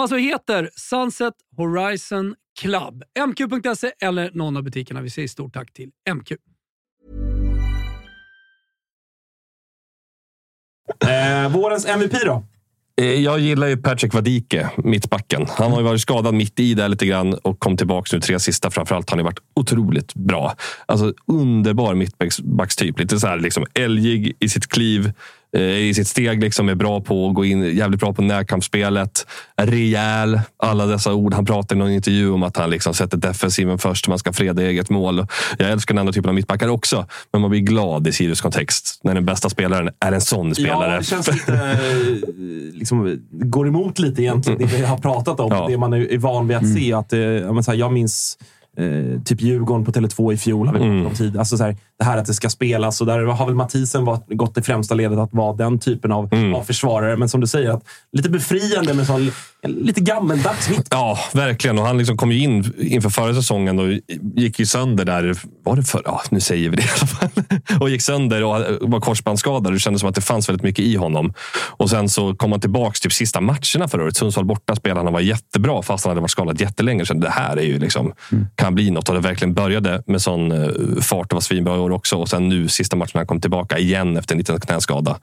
alltså 0.00 0.16
heter 0.16 0.70
Sunset 0.76 1.34
Horizon 1.56 2.34
Club. 2.60 3.02
mq.se 3.28 3.92
eller 4.02 4.30
någon 4.34 4.56
av 4.56 4.62
butikerna. 4.62 5.00
Vi 5.00 5.10
säger 5.10 5.28
stort 5.28 5.52
tack 5.54 5.72
till 5.72 5.90
MQ. 6.14 6.32
Eh, 11.04 11.52
vårens 11.52 11.86
MVP 11.86 12.12
då? 12.24 12.44
Eh, 13.00 13.06
Jag 13.06 13.38
gillar 13.40 13.66
ju 13.66 13.76
Patrick 13.76 14.14
Vadike, 14.14 14.70
mittbacken. 14.84 15.46
Han 15.48 15.70
har 15.72 15.78
ju 15.78 15.84
varit 15.84 16.00
skadad 16.00 16.34
mitt 16.34 16.60
i 16.60 16.74
där 16.74 16.88
lite 16.88 17.06
grann 17.06 17.34
och 17.34 17.58
kom 17.60 17.76
tillbaka 17.76 18.16
nu 18.16 18.20
tre 18.20 18.40
sista. 18.40 18.70
Framförallt 18.70 19.10
har 19.10 19.16
han 19.16 19.24
ju 19.24 19.24
varit 19.24 19.40
otroligt 19.54 20.14
bra. 20.14 20.54
Alltså 20.86 21.12
underbar 21.26 21.94
mittbackstyp. 21.94 22.98
Lite 22.98 23.20
så 23.20 23.26
här 23.26 23.38
liksom 23.38 23.66
älgig 23.74 24.36
i 24.40 24.48
sitt 24.48 24.66
kliv, 24.66 25.12
i 25.58 25.94
sitt 25.94 26.08
steg. 26.08 26.42
Liksom 26.42 26.68
är 26.68 26.74
bra 26.74 27.00
på 27.00 27.28
att 27.28 27.34
gå 27.34 27.44
in, 27.44 27.76
jävligt 27.76 28.00
bra 28.00 28.12
på 28.12 28.22
närkampsspelet. 28.22 29.26
Rejäl. 29.56 30.40
Alla 30.56 30.86
dessa 30.86 31.14
ord. 31.14 31.34
Han 31.34 31.44
pratar 31.44 31.76
i 31.76 31.78
någon 31.78 31.90
intervju 31.90 32.30
om 32.30 32.42
att 32.42 32.56
han 32.56 32.70
liksom 32.70 32.94
sätter 32.94 33.16
defensiven 33.16 33.78
först. 33.78 34.08
Man 34.08 34.18
ska 34.18 34.32
freda 34.32 34.62
eget 34.62 34.90
mål. 34.90 35.26
Jag 35.58 35.70
älskar 35.70 35.94
den 35.94 35.98
andra 35.98 36.12
typen 36.12 36.28
av 36.28 36.34
mittbackar 36.34 36.68
också. 36.68 37.06
Men 37.32 37.40
man 37.40 37.50
blir 37.50 37.60
glad 37.60 38.06
i 38.06 38.12
Sirius 38.12 38.40
kontext 38.40 39.00
när 39.04 39.14
den 39.14 39.24
bästa 39.24 39.50
spelaren 39.50 39.90
är 40.00 40.12
en 40.12 40.20
sån 40.20 40.54
spelare. 40.54 40.92
Ja, 40.92 40.98
det 40.98 41.04
känns 41.04 41.32
lite... 41.32 41.54
eh, 41.54 42.20
liksom, 42.72 43.18
går 43.30 43.68
emot 43.68 43.98
lite 43.98 44.22
egentligen 44.22 44.58
det 44.58 44.66
vi 44.66 44.84
har 44.84 44.98
pratat 44.98 45.40
om. 45.40 45.52
Ja. 45.52 45.66
Det 45.68 45.78
man 45.78 45.92
är 45.92 46.18
van 46.18 46.48
vid 46.48 46.56
att 46.56 46.74
se. 46.74 46.92
Att, 46.92 47.12
eh, 47.12 47.60
så 47.62 47.70
här, 47.70 47.78
jag 47.78 47.92
minns 47.92 48.38
eh, 48.76 49.22
typ 49.22 49.40
Djurgården 49.42 49.84
på 49.84 49.92
Tele2 49.92 50.32
i 50.32 50.36
fjol. 50.36 50.66
Har 50.66 50.74
vi 50.74 50.80
om 51.06 51.14
tid. 51.14 51.36
Alltså 51.36 51.56
så 51.56 51.64
här, 51.64 51.76
det 52.00 52.04
här 52.04 52.16
att 52.16 52.26
det 52.26 52.34
ska 52.34 52.50
spelas. 52.50 53.00
Och 53.00 53.06
där 53.06 53.24
har 53.24 53.46
väl 53.46 53.54
Mathisen 53.54 54.04
varit, 54.04 54.24
gått 54.28 54.58
i 54.58 54.62
främsta 54.62 54.94
ledet 54.94 55.18
att 55.18 55.32
vara 55.32 55.56
den 55.56 55.78
typen 55.78 56.12
av, 56.12 56.54
av 56.56 56.64
försvarare. 56.64 57.16
Men 57.16 57.28
som 57.28 57.40
du 57.40 57.46
säger, 57.46 57.70
att 57.70 57.82
lite 58.12 58.28
befriande 58.28 58.94
med 58.94 59.06
sån, 59.06 59.30
lite 59.62 60.00
gammeldags 60.00 60.70
mitt. 60.70 60.88
Ja, 60.90 61.18
verkligen. 61.32 61.78
Och 61.78 61.84
han 61.84 61.98
liksom 61.98 62.16
kom 62.16 62.32
ju 62.32 62.38
in 62.38 62.72
inför 62.78 63.10
förra 63.10 63.34
säsongen 63.34 63.78
och 63.78 63.88
gick 64.36 64.58
ju 64.58 64.66
sönder 64.66 65.04
där. 65.04 65.34
Var 65.62 65.76
det 65.76 65.82
för? 65.82 66.02
Ja, 66.04 66.22
nu 66.30 66.40
säger 66.40 66.70
vi 66.70 66.76
det 66.76 66.82
i 66.82 66.88
alla 66.98 67.06
fall. 67.06 67.28
Och 67.80 67.90
gick 67.90 68.02
sönder 68.02 68.44
och 68.44 68.90
var 68.90 69.00
korsbandsskadad. 69.00 69.72
Det 69.72 69.78
kändes 69.78 70.00
som 70.00 70.08
att 70.08 70.14
det 70.14 70.20
fanns 70.20 70.48
väldigt 70.48 70.62
mycket 70.62 70.84
i 70.84 70.96
honom. 70.96 71.32
Och 71.52 71.90
sen 71.90 72.08
så 72.08 72.34
kom 72.34 72.52
han 72.52 72.60
tillbaka 72.60 72.98
typ 73.02 73.12
sista 73.12 73.40
matcherna 73.40 73.88
förra 73.88 74.02
året. 74.02 74.16
Sundsvall 74.16 74.44
borta 74.44 74.76
spelade 74.76 75.06
han 75.06 75.12
var 75.12 75.20
jättebra 75.20 75.82
fast 75.82 76.04
han 76.04 76.10
hade 76.10 76.20
varit 76.20 76.30
skadad 76.30 76.60
jättelänge. 76.60 77.06
Så 77.06 77.14
det 77.14 77.30
här 77.30 77.56
är 77.56 77.62
ju 77.62 77.78
liksom, 77.78 78.12
kan 78.54 78.74
bli 78.74 78.90
något. 78.90 79.08
Och 79.08 79.14
det 79.14 79.20
verkligen 79.20 79.54
började 79.54 80.02
med 80.06 80.22
sån 80.22 80.52
eh, 80.52 80.68
fart 81.00 81.32
och 81.32 81.36
var 81.36 81.40
svinbra 81.40 81.89
år 81.90 81.96
också. 81.96 82.16
Och 82.16 82.28
sen 82.28 82.48
nu 82.48 82.68
sista 82.68 82.96
matchen 82.96 83.18
han 83.18 83.26
kom 83.26 83.40
tillbaka 83.40 83.78
igen 83.78 84.16
efter 84.16 84.34
en 84.34 84.38
liten 84.38 84.60
knäskada 84.60 85.18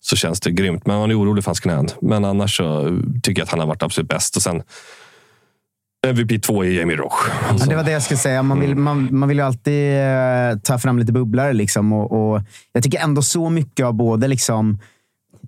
så 0.00 0.16
känns 0.16 0.40
det 0.40 0.50
grymt. 0.50 0.86
Men 0.86 0.98
man 0.98 1.10
är 1.10 1.20
orolig 1.20 1.44
för 1.44 1.48
hans 1.48 1.60
knän. 1.60 1.88
Men 2.00 2.24
annars 2.24 2.56
så 2.56 2.98
tycker 3.22 3.40
jag 3.40 3.44
att 3.44 3.50
han 3.50 3.60
har 3.60 3.66
varit 3.66 3.82
absolut 3.82 4.08
bäst. 4.08 4.36
Och 4.36 4.42
sen 4.42 4.62
MVP 6.06 6.42
2 6.42 6.64
är 6.64 6.68
Jamie 6.68 6.96
Roche. 6.96 7.32
Ja, 7.58 7.66
det 7.66 7.76
var 7.76 7.84
det 7.84 7.90
jag 7.90 8.02
skulle 8.02 8.18
säga. 8.18 8.42
Man 8.42 8.60
vill, 8.60 8.74
man, 8.74 9.08
man 9.10 9.28
vill 9.28 9.38
ju 9.38 9.44
alltid 9.44 9.98
eh, 9.98 10.58
ta 10.62 10.78
fram 10.78 10.98
lite 10.98 11.12
bubblare. 11.12 11.52
Liksom, 11.52 11.92
och, 11.92 12.34
och 12.34 12.42
jag 12.72 12.82
tycker 12.82 12.98
ändå 12.98 13.22
så 13.22 13.50
mycket 13.50 13.86
av 13.86 13.94
både 13.94 14.28
liksom, 14.28 14.78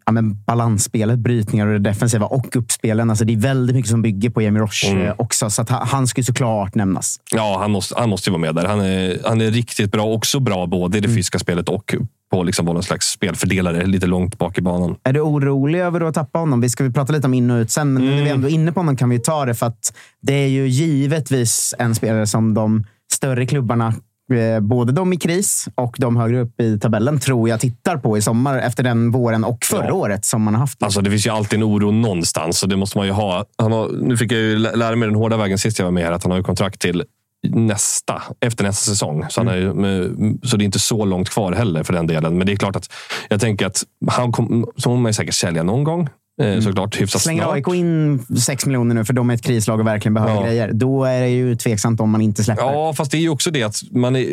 ja, 0.06 0.12
men 0.12 0.42
balansspelet, 0.44 1.18
brytningar 1.18 1.66
och 1.66 1.72
det 1.72 1.78
defensiva 1.90 2.26
och 2.26 2.56
uppspelen. 2.56 3.10
Alltså, 3.10 3.24
det 3.24 3.32
är 3.32 3.36
väldigt 3.36 3.76
mycket 3.76 3.90
som 3.90 4.02
bygger 4.02 4.30
på 4.30 4.42
Jamie 4.42 4.62
Roche 4.62 4.90
Mm. 4.90 5.06
eh, 5.06 5.14
också. 5.18 5.50
Så 5.50 5.64
han, 5.68 6.06
ju 6.16 6.22
såklart 6.22 6.74
nämnas. 6.74 7.20
Ja, 7.32 7.56
han 7.60 7.70
måste, 7.70 7.94
han 7.98 8.08
måste 8.08 8.30
ju 8.30 8.32
vara 8.32 8.40
med 8.40 8.54
där. 8.54 8.64
Han 8.64 8.80
är, 8.80 9.18
han 9.24 9.40
är 9.40 9.50
riktigt 9.50 9.92
bra. 9.92 10.04
Också 10.06 10.40
bra 10.40 10.66
både 10.66 10.98
i 10.98 11.00
det 11.00 11.08
fysiska 11.08 11.38
spelet 11.38 11.68
och 11.68 11.94
på 12.32 12.42
liksom 12.42 12.66
vara 12.66 12.74
någon 12.74 12.82
slags 12.82 13.06
spelfördelare 13.06 13.86
lite 13.86 14.06
långt 14.06 14.38
bak 14.38 14.58
i 14.58 14.62
banan. 14.62 14.96
Är 15.02 15.12
du 15.12 15.20
orolig 15.20 15.78
över 15.80 16.00
att 16.00 16.14
tappa 16.14 16.38
honom? 16.38 16.60
Vi 16.60 16.68
ska 16.68 16.84
vi 16.84 16.92
prata 16.92 17.12
lite 17.12 17.26
om 17.26 17.34
in 17.34 17.50
och 17.50 17.56
ut 17.56 17.70
sen, 17.70 17.92
men 17.92 18.02
Mm. 18.02 18.16
när 18.16 18.24
vi 18.24 18.30
ändå 18.30 18.48
är 18.48 18.52
inne 18.52 18.72
på 18.72 18.80
honom 18.80 18.96
kan 18.96 19.08
vi 19.08 19.18
ta 19.18 19.44
det. 19.44 19.54
För 19.54 19.66
att 19.66 19.94
det 20.22 20.34
är 20.34 20.48
ju 20.48 20.66
givetvis 20.68 21.74
en 21.78 21.94
spelare 21.94 22.26
som 22.26 22.54
de 22.54 22.84
större 23.12 23.46
klubbarna, 23.46 23.94
både 24.60 24.92
de 24.92 25.12
i 25.12 25.16
kris 25.16 25.68
och 25.74 25.96
de 25.98 26.16
högre 26.16 26.40
upp 26.40 26.60
i 26.60 26.78
tabellen, 26.78 27.18
tror 27.18 27.48
jag 27.48 27.60
tittar 27.60 27.96
på 27.96 28.18
i 28.18 28.22
sommar 28.22 28.58
efter 28.58 28.82
den 28.82 29.10
våren 29.10 29.44
och 29.44 29.64
förra 29.64 29.86
Ja. 29.86 29.92
året 29.92 30.24
som 30.24 30.42
man 30.42 30.54
har 30.54 30.60
haft. 30.60 30.82
Alltså, 30.82 31.00
det 31.00 31.10
finns 31.10 31.26
ju 31.26 31.30
alltid 31.30 31.58
en 31.58 31.64
oro 31.64 31.90
någonstans 31.90 32.62
och 32.62 32.68
det 32.68 32.76
måste 32.76 32.98
man 32.98 33.06
ju 33.06 33.12
ha. 33.12 33.44
Han 33.58 33.72
har, 33.72 33.88
nu 33.88 34.16
fick 34.16 34.32
jag 34.32 34.40
ju 34.40 34.58
lä- 34.58 34.76
lära 34.76 34.96
mig 34.96 35.08
den 35.08 35.16
hårda 35.16 35.36
vägen 35.36 35.58
sist 35.58 35.78
jag 35.78 35.86
var 35.86 35.92
med 35.92 36.04
här, 36.04 36.12
att 36.12 36.22
han 36.22 36.30
har 36.30 36.38
ju 36.38 36.44
kontrakt 36.44 36.80
till 36.80 37.04
nästa, 37.48 38.22
efter 38.40 38.64
nästa 38.64 38.90
säsong. 38.90 39.24
Så, 39.30 39.40
han 39.40 39.48
är, 39.48 40.46
så 40.46 40.56
det 40.56 40.62
är 40.62 40.66
inte 40.66 40.78
så 40.78 41.04
långt 41.04 41.28
kvar 41.30 41.52
heller 41.52 41.82
för 41.82 41.92
den 41.92 42.06
delen. 42.06 42.38
Men 42.38 42.46
det 42.46 42.52
är 42.52 42.56
klart 42.56 42.76
att 42.76 42.92
jag 43.28 43.40
tänker 43.40 43.66
att 43.66 43.82
han 44.10 44.32
kom, 44.32 44.66
så 44.76 44.82
kommer 44.82 44.96
man 45.02 45.14
säkert 45.14 45.34
sälja 45.34 45.62
någon 45.62 45.84
gång. 45.84 46.08
Eh, 46.42 46.60
Såklart 46.60 47.00
hyfsat 47.00 47.22
Slänger 47.22 47.42
snart. 47.42 47.54
AIK 47.54 47.68
in 47.68 48.18
6 48.38 48.66
miljoner 48.66 48.94
nu 48.94 49.04
för 49.04 49.12
de 49.12 49.30
är 49.30 49.34
ett 49.34 49.42
krislag 49.42 49.80
och 49.80 49.86
verkligen 49.86 50.14
behöver 50.14 50.34
Ja. 50.34 50.42
grejer, 50.46 50.72
då 50.72 51.04
är 51.04 51.20
det 51.20 51.28
ju 51.28 51.56
tveksamt 51.56 52.00
om 52.00 52.10
man 52.10 52.20
inte 52.20 52.44
släpper. 52.44 52.62
Ja, 52.62 52.92
fast 52.96 53.10
det 53.10 53.16
är 53.16 53.20
ju 53.20 53.28
också 53.28 53.50
det 53.50 53.62
att 53.62 53.82
man 53.90 54.16
är... 54.16 54.26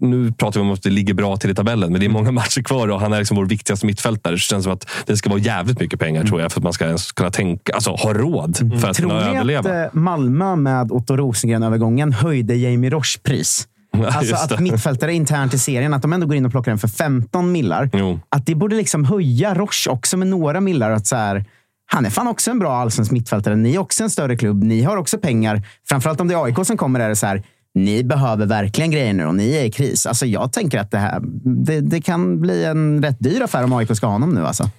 Nu 0.00 0.32
pratar 0.32 0.60
vi 0.60 0.66
om 0.66 0.72
att 0.72 0.82
det 0.82 0.90
ligger 0.90 1.14
bra 1.14 1.36
till 1.36 1.50
i 1.50 1.54
tabellen, 1.54 1.92
men 1.92 2.00
det 2.00 2.06
är 2.06 2.10
många 2.10 2.30
matcher 2.32 2.62
kvar 2.62 2.88
och 2.88 3.00
han 3.00 3.12
är 3.12 3.18
liksom 3.18 3.36
vår 3.36 3.44
viktigaste 3.46 3.86
mittfältare. 3.86 4.34
Det 4.34 4.38
känns 4.38 4.64
som 4.64 4.72
att 4.72 4.88
det 5.06 5.16
ska 5.16 5.30
vara 5.30 5.40
jävligt 5.40 5.80
mycket 5.80 6.00
pengar 6.00 6.24
tror 6.24 6.40
jag 6.40 6.52
för 6.52 6.60
att 6.60 6.64
man 6.64 6.72
ska 6.72 6.84
ens 6.86 7.12
kunna 7.12 7.30
tänka, 7.30 7.72
alltså 7.74 7.90
ha 7.90 8.12
råd 8.14 8.56
för 8.80 8.88
att 8.88 8.96
Tror 8.96 9.08
kunna 9.08 9.20
ni 9.20 9.26
att 9.26 9.34
överleva. 9.34 9.84
eh, 9.84 9.88
Malmö 9.92 10.56
med 10.56 10.92
Otto 10.92 11.16
Rosengren-övergången 11.16 12.12
höjde 12.12 12.54
Jamie 12.56 12.90
Roches 12.90 13.22
pris? 13.22 13.68
Alltså 14.06 14.34
att 14.34 14.60
mittfältare 14.60 15.14
internt 15.14 15.54
i 15.54 15.58
serien, 15.58 15.94
att 15.94 16.02
de 16.02 16.12
ändå 16.12 16.26
går 16.26 16.36
in 16.36 16.44
och 16.46 16.50
plockar 16.52 16.70
den 16.72 16.78
för 16.78 16.88
15 16.88 17.52
millar. 17.52 17.90
Jo. 17.92 18.20
Att 18.28 18.46
det 18.46 18.54
borde 18.54 18.76
liksom 18.76 19.04
höja 19.04 19.54
Roche 19.54 19.90
också 19.90 20.16
med 20.16 20.28
några 20.28 20.60
millar. 20.60 20.90
Att 20.90 21.06
så 21.06 21.16
här, 21.16 21.44
han 21.92 22.06
är 22.06 22.10
fan 22.10 22.28
också 22.28 22.50
en 22.50 22.58
bra 22.58 22.74
allsvensk 22.76 23.12
mittfältare. 23.12 23.56
Ni 23.56 23.74
är 23.74 23.78
också 23.78 24.02
en 24.04 24.10
större 24.10 24.36
klubb. 24.36 24.62
Ni 24.62 24.82
har 24.82 24.96
också 24.96 25.18
pengar. 25.18 25.62
Framförallt 25.88 26.20
om 26.20 26.28
det 26.28 26.34
är 26.34 26.44
AIK 26.44 26.66
som 26.66 26.76
kommer 26.76 27.00
är 27.00 27.08
det 27.08 27.16
så 27.16 27.26
här. 27.26 27.42
Ni 27.74 28.04
behöver 28.04 28.46
verkligen 28.46 28.90
grejer 28.90 29.12
nu 29.12 29.26
och 29.26 29.34
ni 29.34 29.52
är 29.56 29.64
i 29.64 29.70
kris. 29.70 30.06
Alltså 30.06 30.26
jag 30.26 30.52
tänker 30.52 30.78
att 30.78 30.90
det 30.90 30.98
här 30.98 31.20
det, 31.64 31.80
det 31.80 32.00
kan 32.00 32.40
bli 32.40 32.64
en 32.64 33.02
rätt 33.02 33.16
dyr 33.20 33.42
affär 33.42 33.64
om 33.64 33.72
AIK 33.72 33.96
ska 33.96 34.06
ha 34.06 34.12
honom 34.12 34.30
nu. 34.34 34.46
Alltså. 34.46 34.70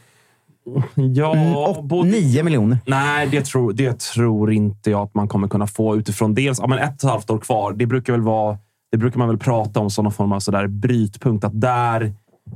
Ja, 0.96 1.36
Mm, 1.36 1.56
och 1.56 1.84
både- 1.84 2.10
9 2.10 2.44
miljoner. 2.44 2.78
Nej, 2.86 3.28
det 3.28 3.46
tror, 3.46 3.74
det 3.74 4.00
tror 4.00 4.52
inte 4.54 4.92
jag 4.92 5.02
att 5.02 5.14
man 5.16 5.28
kommer 5.28 5.48
kunna 5.48 5.68
få 5.68 5.96
utifrån 5.96 6.34
dels 6.34 6.60
ja, 6.60 6.68
men 6.68 6.80
ett 6.80 7.04
och 7.04 7.10
ett 7.10 7.12
halvt 7.12 7.30
år 7.30 7.38
kvar. 7.38 7.74
Det 7.74 7.86
brukar 7.86 8.14
väl 8.14 8.22
vara. 8.22 8.58
Det 8.92 8.98
brukar 8.98 9.20
man 9.20 9.28
väl 9.28 9.38
prata 9.38 9.80
om 9.80 9.90
som 9.90 10.04
någon 10.04 10.14
form 10.14 10.32
av 10.32 10.40
sådär 10.40 10.68
brytpunkt. 10.68 11.44
Att 11.44 11.62
där, 11.62 12.14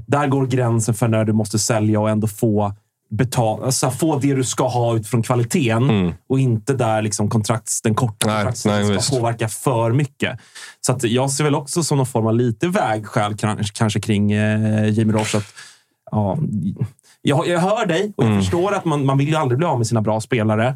där 0.08 0.28
går 0.28 0.46
gränsen 0.46 0.94
för 0.94 1.08
när 1.08 1.26
du 1.26 1.34
måste 1.34 1.60
sälja 1.60 2.00
och 2.00 2.10
ändå 2.10 2.28
få 2.28 2.74
betala, 3.10 3.66
alltså 3.66 3.92
få 3.92 4.20
det 4.20 4.34
du 4.34 4.44
ska 4.44 4.68
ha 4.68 4.96
utifrån 4.96 5.24
kvaliteten 5.24 6.14
och 6.30 6.40
inte 6.40 6.74
där 6.74 7.02
liksom 7.02 7.30
kontrakts, 7.30 7.82
den 7.82 7.96
korta 7.96 8.28
kontraktstiden 8.28 9.02
ska 9.02 9.18
påverka 9.18 9.48
för 9.48 9.92
mycket. 9.92 10.40
Så 10.82 10.92
att 10.92 11.04
jag 11.04 11.32
ser 11.32 11.44
väl 11.44 11.56
också 11.56 11.84
som 11.84 11.98
någon 11.98 12.06
form 12.08 12.28
av 12.28 12.36
lite 12.36 12.68
vägskäl 12.68 13.38
kanske, 13.38 13.74
kanske 13.74 14.00
kring 14.00 14.32
eh, 14.32 14.90
Jamie 14.90 15.16
Roche. 15.16 15.38
Att, 15.38 15.54
ja, 16.12 16.38
jag, 17.22 17.48
jag 17.48 17.60
hör 17.60 17.86
dig 17.86 18.14
och 18.16 18.26
jag 18.26 18.44
förstår 18.44 18.74
att 18.74 18.86
man, 18.86 19.06
man 19.06 19.18
vill 19.18 19.28
ju 19.30 19.36
aldrig 19.36 19.58
bli 19.58 19.68
av 19.68 19.78
med 19.78 19.88
sina 19.88 20.02
bra 20.02 20.22
spelare. 20.22 20.76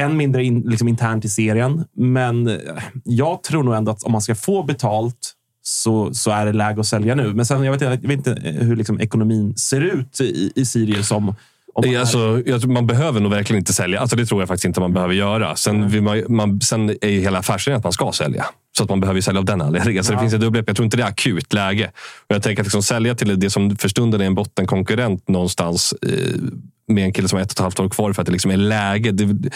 Än 0.00 0.16
mindre 0.16 0.44
in, 0.44 0.60
liksom 0.60 0.88
internt 0.88 1.24
i 1.24 1.28
serien. 1.28 1.84
Men 1.96 2.48
eh, 2.48 2.56
jag 3.04 3.42
tror 3.42 3.62
nog 3.62 3.74
ändå 3.74 3.90
att 3.92 4.02
om 4.02 4.12
man 4.12 4.20
ska 4.22 4.34
få 4.34 4.62
betalt 4.62 5.34
så, 5.62 6.14
så 6.14 6.30
är 6.30 6.46
det 6.46 6.52
läge 6.52 6.80
att 6.80 6.86
sälja 6.86 7.14
nu. 7.14 7.34
Men 7.34 7.46
sen, 7.46 7.62
jag 7.64 7.72
vet, 7.72 7.80
jag 7.80 7.90
vet 7.90 8.10
inte 8.26 8.40
hur 8.44 8.76
liksom 8.76 9.00
ekonomin 9.00 9.56
ser 9.56 9.80
ut 9.80 10.20
i, 10.20 10.52
i 10.56 10.64
Sirius. 10.64 11.08
Som, 11.08 11.28
om 11.28 11.34
man 11.74 11.94
är- 11.94 12.52
Alltså, 12.52 12.68
man 12.68 12.86
behöver 12.86 13.20
nog 13.20 13.30
verkligen 13.32 13.58
inte 13.58 13.72
sälja. 13.72 14.00
Alltså, 14.00 14.16
det 14.16 14.26
tror 14.26 14.40
jag 14.42 14.48
faktiskt 14.48 14.64
inte 14.64 14.80
man 14.80 14.92
behöver 14.92 15.14
göra. 15.14 15.56
Sen, 15.56 15.88
vill 15.88 16.02
man, 16.02 16.22
man, 16.28 16.60
sen 16.60 16.90
är 17.00 17.08
ju 17.08 17.20
hela 17.20 17.38
affärsidén 17.38 17.78
att 17.78 17.84
man 17.84 17.92
ska 17.92 18.12
sälja. 18.12 18.46
Så 18.76 18.82
att 18.84 18.90
man 18.90 19.00
behöver 19.00 19.20
sälja 19.20 19.38
av 19.38 19.44
den 19.44 19.60
anledningen. 19.60 20.04
Så 20.04 20.12
det 20.12 20.18
finns 20.20 20.34
ett 20.34 20.40
dubbelgrepp. 20.40 20.68
Jag 20.68 20.76
tror 20.76 20.84
inte 20.84 20.96
det 20.96 21.02
är 21.02 21.08
akut 21.08 21.52
läge. 21.52 21.90
Och 22.28 22.34
jag 22.34 22.42
tänker 22.42 22.62
att 22.62 22.66
liksom 22.66 22.82
sälja 22.82 23.14
till 23.14 23.40
det 23.40 23.50
som 23.50 23.76
för 23.76 23.88
stunden 23.88 24.20
är 24.20 24.24
en 24.24 24.34
bottenkonkurrent 24.34 25.28
någonstans 25.28 25.94
eh, 26.02 26.40
med 26.88 27.04
en 27.04 27.12
kille 27.12 27.28
som 27.28 27.36
har 27.36 27.42
ett 27.42 27.50
och 27.50 27.56
ett 27.56 27.58
halvt 27.62 27.80
år 27.80 27.88
kvar 27.88 28.12
för 28.12 28.22
att 28.22 28.26
det 28.26 28.32
liksom 28.32 28.50
är 28.50 28.56
läge. 28.56 29.10
Det, 29.12 29.50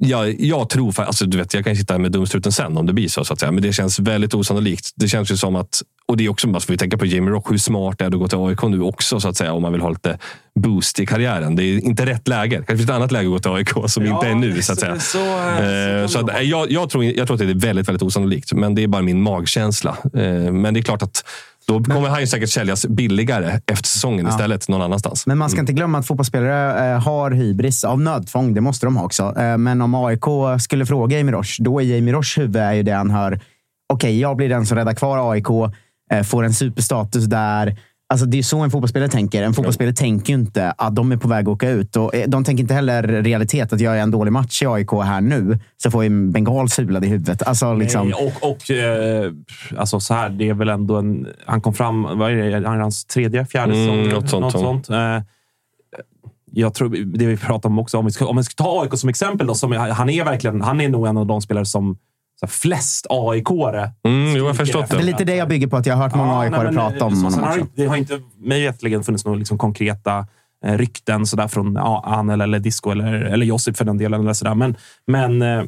jag, 0.00 0.40
jag 0.40 0.68
tror, 0.68 1.00
alltså, 1.00 1.26
du 1.26 1.38
vet, 1.38 1.54
jag 1.54 1.64
kan 1.64 1.76
sitta 1.76 1.94
här 1.94 1.98
med 1.98 2.12
dumstruten 2.12 2.52
sen 2.52 2.76
om 2.76 2.86
det 2.86 2.92
blir 2.92 3.08
så, 3.08 3.24
så 3.24 3.32
att 3.32 3.40
säga. 3.40 3.52
men 3.52 3.62
det 3.62 3.72
känns 3.72 3.98
väldigt 3.98 4.34
osannolikt. 4.34 4.90
Det 4.96 5.08
känns 5.08 5.30
ju 5.32 5.36
som 5.36 5.56
att, 5.56 5.82
och 6.06 6.16
det 6.16 6.24
är 6.24 6.28
också, 6.28 6.48
man 6.48 6.60
får 6.60 6.72
vi 6.72 6.78
tänka 6.78 6.98
på 6.98 7.06
Jamie 7.06 7.30
Rock, 7.30 7.50
hur 7.50 7.58
smart 7.58 7.98
det 7.98 8.04
är 8.04 8.08
att 8.08 8.14
gå 8.14 8.28
till 8.28 8.38
AIK 8.38 8.62
nu 8.62 8.82
också, 8.82 9.20
så 9.20 9.28
att 9.28 9.36
säga, 9.36 9.52
om 9.52 9.62
man 9.62 9.72
vill 9.72 9.80
ha 9.80 9.88
lite 9.90 10.18
boost 10.60 11.00
i 11.00 11.06
karriären. 11.06 11.56
Det 11.56 11.62
är 11.64 11.84
inte 11.84 12.06
rätt 12.06 12.28
läge. 12.28 12.50
Det 12.50 12.56
kanske 12.56 12.76
finns 12.76 12.90
ett 12.90 12.96
annat 12.96 13.12
läge 13.12 13.26
att 13.26 13.32
gå 13.32 13.38
till 13.38 13.50
AIK 13.50 13.90
som 13.90 14.06
inte 14.06 14.26
är 14.26 14.34
nu, 14.34 14.62
så 14.62 14.72
att 14.72 14.80
säga. 14.80 14.98
Så, 15.00 15.18
så, 15.18 15.18
Eh, 15.62 16.06
Så 16.06 16.18
att, 16.18 16.30
eh, 16.30 16.40
jag, 16.40 16.70
jag, 16.70 16.90
tror, 16.90 17.04
jag 17.04 17.26
tror 17.26 17.34
att 17.34 17.38
det 17.38 17.50
är 17.50 17.54
väldigt, 17.54 17.88
väldigt 17.88 18.02
osannolikt, 18.02 18.52
men 18.52 18.74
det 18.74 18.82
är 18.82 18.88
bara 18.88 19.02
min 19.02 19.22
magkänsla. 19.22 19.96
Eh, 20.14 20.52
Men 20.52 20.74
det 20.74 20.80
är 20.80 20.82
klart 20.82 21.02
att 21.02 21.24
då 21.66 21.84
kommer 21.84 22.08
han 22.08 22.20
ju 22.20 22.26
säkert 22.26 22.50
säljas 22.50 22.86
billigare 22.86 23.60
efter 23.66 23.88
säsongen 23.88 24.28
istället 24.28 24.68
någon 24.68 24.82
annanstans. 24.82 25.26
Men 25.26 25.38
man 25.38 25.50
ska 25.50 25.60
inte 25.60 25.72
glömma 25.72 25.98
att 25.98 26.06
fotbollsspelare 26.06 26.92
eh, 26.92 27.00
har 27.00 27.30
hybris 27.30 27.84
av 27.84 28.00
nödtvång. 28.00 28.54
Det 28.54 28.60
måste 28.60 28.86
de 28.86 28.96
ha 28.96 29.04
också. 29.04 29.34
Eh, 29.38 29.58
men 29.58 29.82
om 29.82 29.94
AIK 29.94 30.24
skulle 30.60 30.86
fråga 30.86 31.18
Jamie 31.18 31.34
Roche, 31.34 31.62
då 31.62 31.80
är 31.80 31.84
Jamie 31.84 32.14
Roche 32.14 32.40
huvud 32.40 32.56
är 32.56 32.72
ju 32.72 32.82
det 32.82 32.92
han 32.92 33.10
hör. 33.10 33.40
Okej, 33.92 34.20
jag 34.20 34.36
blir 34.36 34.48
den 34.48 34.66
som 34.66 34.76
räddar 34.76 34.94
kvar 34.94 35.32
AIK, 35.32 35.46
eh, 36.12 36.22
får 36.22 36.42
en 36.44 36.54
superstatus 36.54 37.24
där. 37.24 37.76
Alltså, 38.12 38.26
det 38.26 38.38
är 38.38 38.42
så 38.42 38.60
en 38.60 38.70
fotbollsspelare 38.70 39.08
tänker. 39.08 39.42
En 39.42 39.54
fotbollsspelare 39.54 39.94
tänker 39.94 40.32
ju 40.32 40.38
inte 40.38 40.70
att 40.70 40.96
de 40.96 41.12
är 41.12 41.16
på 41.16 41.28
väg 41.28 41.48
att 41.48 41.48
åka 41.48 41.70
ut. 41.70 41.96
Och 41.96 42.14
eh, 42.14 42.28
de 42.28 42.44
tänker 42.44 42.62
inte 42.62 42.74
heller 42.74 43.02
realitet 43.02 43.72
att 43.72 43.80
jag 43.80 43.98
är 43.98 44.02
en 44.02 44.10
dålig 44.10 44.32
match 44.32 44.62
i 44.62 44.66
AIK 44.66 44.92
här 44.92 45.20
nu, 45.20 45.58
så 45.82 45.90
får 45.90 46.04
jag 46.04 46.12
en 46.12 46.32
bengal 46.32 46.68
sulad 46.68 47.04
i 47.04 47.08
huvudet. 47.08 47.42
Alltså, 47.42 47.74
liksom, 47.74 48.08
Nej, 48.08 48.32
och, 48.40 48.50
och 48.50 48.70
eh, 48.70 49.32
alltså 49.76 50.00
så 50.00 50.14
här, 50.14 50.28
det 50.28 50.48
är 50.48 50.54
väl 50.54 50.68
ändå 50.68 50.96
en... 50.96 51.26
Han 51.46 51.60
kom 51.60 51.74
fram, 51.74 52.02
vad 52.18 52.30
är 52.30 52.60
det, 52.60 52.68
hans 52.68 53.04
tredje, 53.04 53.46
fjärde 53.46 53.74
Mm, 53.74 54.04
säsong? 54.04 54.14
något 54.14 54.30
sånt, 54.30 54.42
Något 54.42 54.54
ja. 54.54 54.60
sånt. 54.60 54.90
Eh, 54.90 55.22
jag 56.52 56.74
tror 56.74 56.88
det 56.88 57.26
vi 57.26 57.36
pratar 57.36 57.68
om 57.68 57.78
också, 57.78 57.98
om 57.98 58.04
vi 58.04 58.10
ska, 58.10 58.26
om 58.26 58.36
vi 58.36 58.44
ska 58.44 58.62
ta 58.64 58.82
AIK 58.82 58.98
som 58.98 59.08
exempel, 59.08 59.46
då, 59.46 59.54
som, 59.54 59.72
han 59.72 60.10
är 60.10 60.24
verkligen, 60.24 60.60
han 60.62 60.80
är 60.80 60.88
nog 60.88 61.06
en 61.06 61.16
av 61.16 61.26
de 61.26 61.42
spelare 61.42 61.66
som 61.66 61.96
så 62.42 62.46
flest 62.48 63.06
AIK-are 63.10 63.90
Mm, 64.04 64.30
jo, 64.30 64.36
jag 64.36 64.44
har 64.46 64.54
förstått 64.54 64.88
det 64.90 64.96
är 64.96 64.98
det. 64.98 65.04
lite 65.04 65.24
det 65.24 65.34
jag 65.36 65.48
bygger 65.48 65.66
på, 65.66 65.76
att 65.76 65.86
jag 65.86 65.96
har 65.96 66.02
hört 66.02 66.14
många 66.14 66.32
Ja, 66.32 66.40
AIK 66.40 66.74
prata 66.74 67.04
om 67.04 67.16
så- 67.16 67.24
honom 67.24 67.40
har 67.42 67.66
det, 67.74 67.86
har 67.86 67.96
inte, 67.96 68.20
mig 68.38 68.62
veterligen 68.62 69.04
funnits 69.04 69.24
några 69.24 69.38
liksom 69.38 69.58
konkreta 69.58 70.26
eh, 70.64 70.72
rykten 70.78 71.26
sådär 71.26 71.48
från 71.48 71.74
ja, 71.74 72.02
Anel 72.06 72.40
eller 72.40 72.58
Disco 72.58 72.90
eller, 72.90 73.12
eller 73.12 73.46
Josip 73.46 73.76
för 73.76 73.84
den 73.84 73.98
delen. 73.98 74.20
Eller 74.20 74.32
sådär. 74.32 74.54
Men, 74.54 74.76
men 75.06 75.42
eh, 75.42 75.62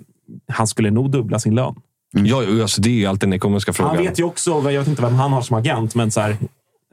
han 0.52 0.66
skulle 0.66 0.90
nog 0.90 1.10
dubbla 1.10 1.38
sin 1.38 1.54
lön. 1.54 1.74
Ja, 2.16 2.42
alltså, 2.62 2.80
det 2.80 2.88
är 2.88 2.92
ju 2.92 3.06
alltid 3.06 3.28
den 3.28 3.32
ekonomiska 3.34 3.72
frågan. 3.72 3.94
Han 3.96 4.04
vet 4.04 4.18
ju 4.20 4.24
också, 4.24 4.50
jag 4.50 4.78
vet 4.80 4.88
inte 4.88 5.02
vem 5.02 5.14
han 5.14 5.32
har 5.32 5.42
som 5.42 5.56
agent, 5.56 5.94
men 5.94 6.10
så 6.10 6.20
här, 6.20 6.36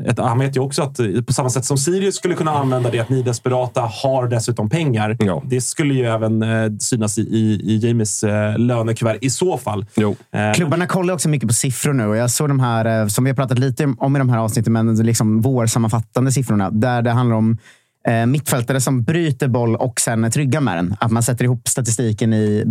ett, 0.06 0.20
han 0.20 0.40
vet 0.40 0.56
ju 0.56 0.60
också 0.60 0.82
att 0.82 1.00
eh, 1.00 1.22
på 1.28 1.34
samma 1.34 1.50
sätt 1.50 1.66
som 1.66 1.78
Sirius 1.78 2.16
skulle 2.16 2.34
kunna 2.34 2.52
använda 2.52 2.90
det, 2.90 3.00
att 3.00 3.10
ni 3.10 3.22
desperata 3.22 3.82
har 3.82 4.28
dessutom 4.28 4.70
pengar. 4.70 5.18
Ja. 5.20 5.44
Det 5.46 5.62
skulle 5.62 5.94
ju 5.94 6.06
även 6.06 6.44
eh, 6.44 6.72
synas 6.80 7.18
i, 7.18 7.22
i, 7.22 7.62
i 7.64 7.78
Jamies 7.78 8.24
eh, 8.24 8.58
lönekuvert 8.58 9.18
i 9.22 9.30
så 9.30 9.58
fall. 9.58 9.86
Jo. 9.96 10.16
Eh, 10.34 10.54
Klubbarna 10.54 10.88
kollar 10.88 11.14
också 11.14 11.30
mycket 11.30 11.48
på 11.48 11.54
siffror 11.54 11.94
nu 11.94 12.06
och 12.08 12.18
jag 12.18 12.32
såg 12.32 12.50
de 12.50 12.60
här, 12.60 13.08
som 13.08 13.24
vi 13.24 13.30
har 13.30 13.36
pratat 13.36 13.60
lite 13.60 13.94
om 13.98 14.16
i 14.16 14.20
de 14.20 14.30
här 14.30 14.38
avsnitten, 14.38 14.74
men 14.74 14.96
liksom 14.96 15.42
vårsammanfattande 15.42 16.32
siffrorna. 16.32 16.70
Där 16.70 17.02
det 17.02 17.12
handlar 17.12 17.36
om 17.36 17.58
mittfältare 18.28 18.82
som 18.82 19.04
bryter 19.04 19.48
boll 19.48 19.76
och 19.76 20.00
sen 20.00 20.24
är 20.24 20.30
trygga 20.30 20.62
med 20.62 20.78
den. 20.78 20.96
Att 21.00 21.12
man 21.12 21.24
sätter 21.24 21.44
ihop 21.46 21.68
statistiken 21.68 22.34
i, 22.34 22.64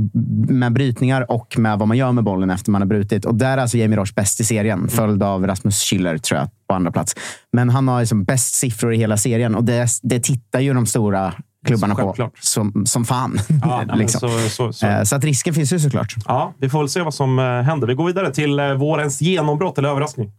med 0.49 0.73
brytningar 0.73 1.31
och 1.31 1.59
med 1.59 1.79
vad 1.79 1.89
man 1.89 1.97
gör 1.97 2.13
med 2.13 2.25
bollen 2.25 2.51
efter 2.51 2.71
man 2.71 2.81
har 2.81 2.87
brutit. 2.87 3.25
Och 3.25 3.35
där 3.35 3.59
är 3.59 3.63
alltså 3.63 3.77
Jamie 3.77 3.99
Roche 3.99 4.13
bäst 4.17 4.41
i 4.41 4.45
serien, 4.45 4.89
följd 4.89 5.23
av 5.23 5.47
Rasmus 5.47 5.75
Schüller 5.75 6.19
tror 6.19 6.41
jag, 6.41 6.49
på 6.71 6.75
andra 6.75 6.93
plats. 6.93 7.15
Men 7.53 7.71
han 7.71 7.89
har 7.89 8.01
liksom 8.01 8.25
bäst 8.25 8.55
siffror 8.55 8.95
i 8.95 8.97
hela 8.97 9.17
serien 9.17 9.55
och 9.55 9.65
det, 9.65 9.89
det 10.03 10.21
tittar 10.21 10.61
ju 10.61 10.75
de 10.75 10.87
stora 10.87 11.35
klubbarna 11.67 11.95
på 11.95 12.31
som, 12.41 12.87
som 12.87 13.05
fan. 13.05 13.41
ja, 13.63 13.85
liksom. 13.95 14.21
så, 14.21 14.49
så, 14.49 14.73
så. 14.73 14.87
Eh, 14.87 15.03
så 15.03 15.17
att 15.17 15.25
risken 15.25 15.55
finns 15.55 15.73
ju 15.73 15.79
såklart. 15.79 16.15
Ja, 16.27 16.55
vi 16.59 16.69
får 16.69 16.79
väl 16.79 16.89
se 16.89 17.03
vad 17.03 17.15
som 17.15 17.39
eh, 17.39 17.45
händer. 17.45 17.87
Vi 17.87 17.95
går 17.95 18.07
vidare 18.07 18.33
till 18.33 18.59
eh, 18.59 18.75
vårens 18.75 19.21
genombrott 19.21 19.79
eller 19.79 19.89
överraskning. 19.89 20.33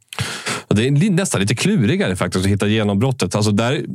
Det 0.67 0.87
är 0.87 1.11
nästan 1.11 1.41
lite 1.41 1.55
klurigare 1.55 2.15
faktiskt 2.15 2.45
att 2.45 2.51
hitta 2.51 2.67
genombrottet. 2.67 3.35
Alltså 3.35 3.51
där, 3.51 3.85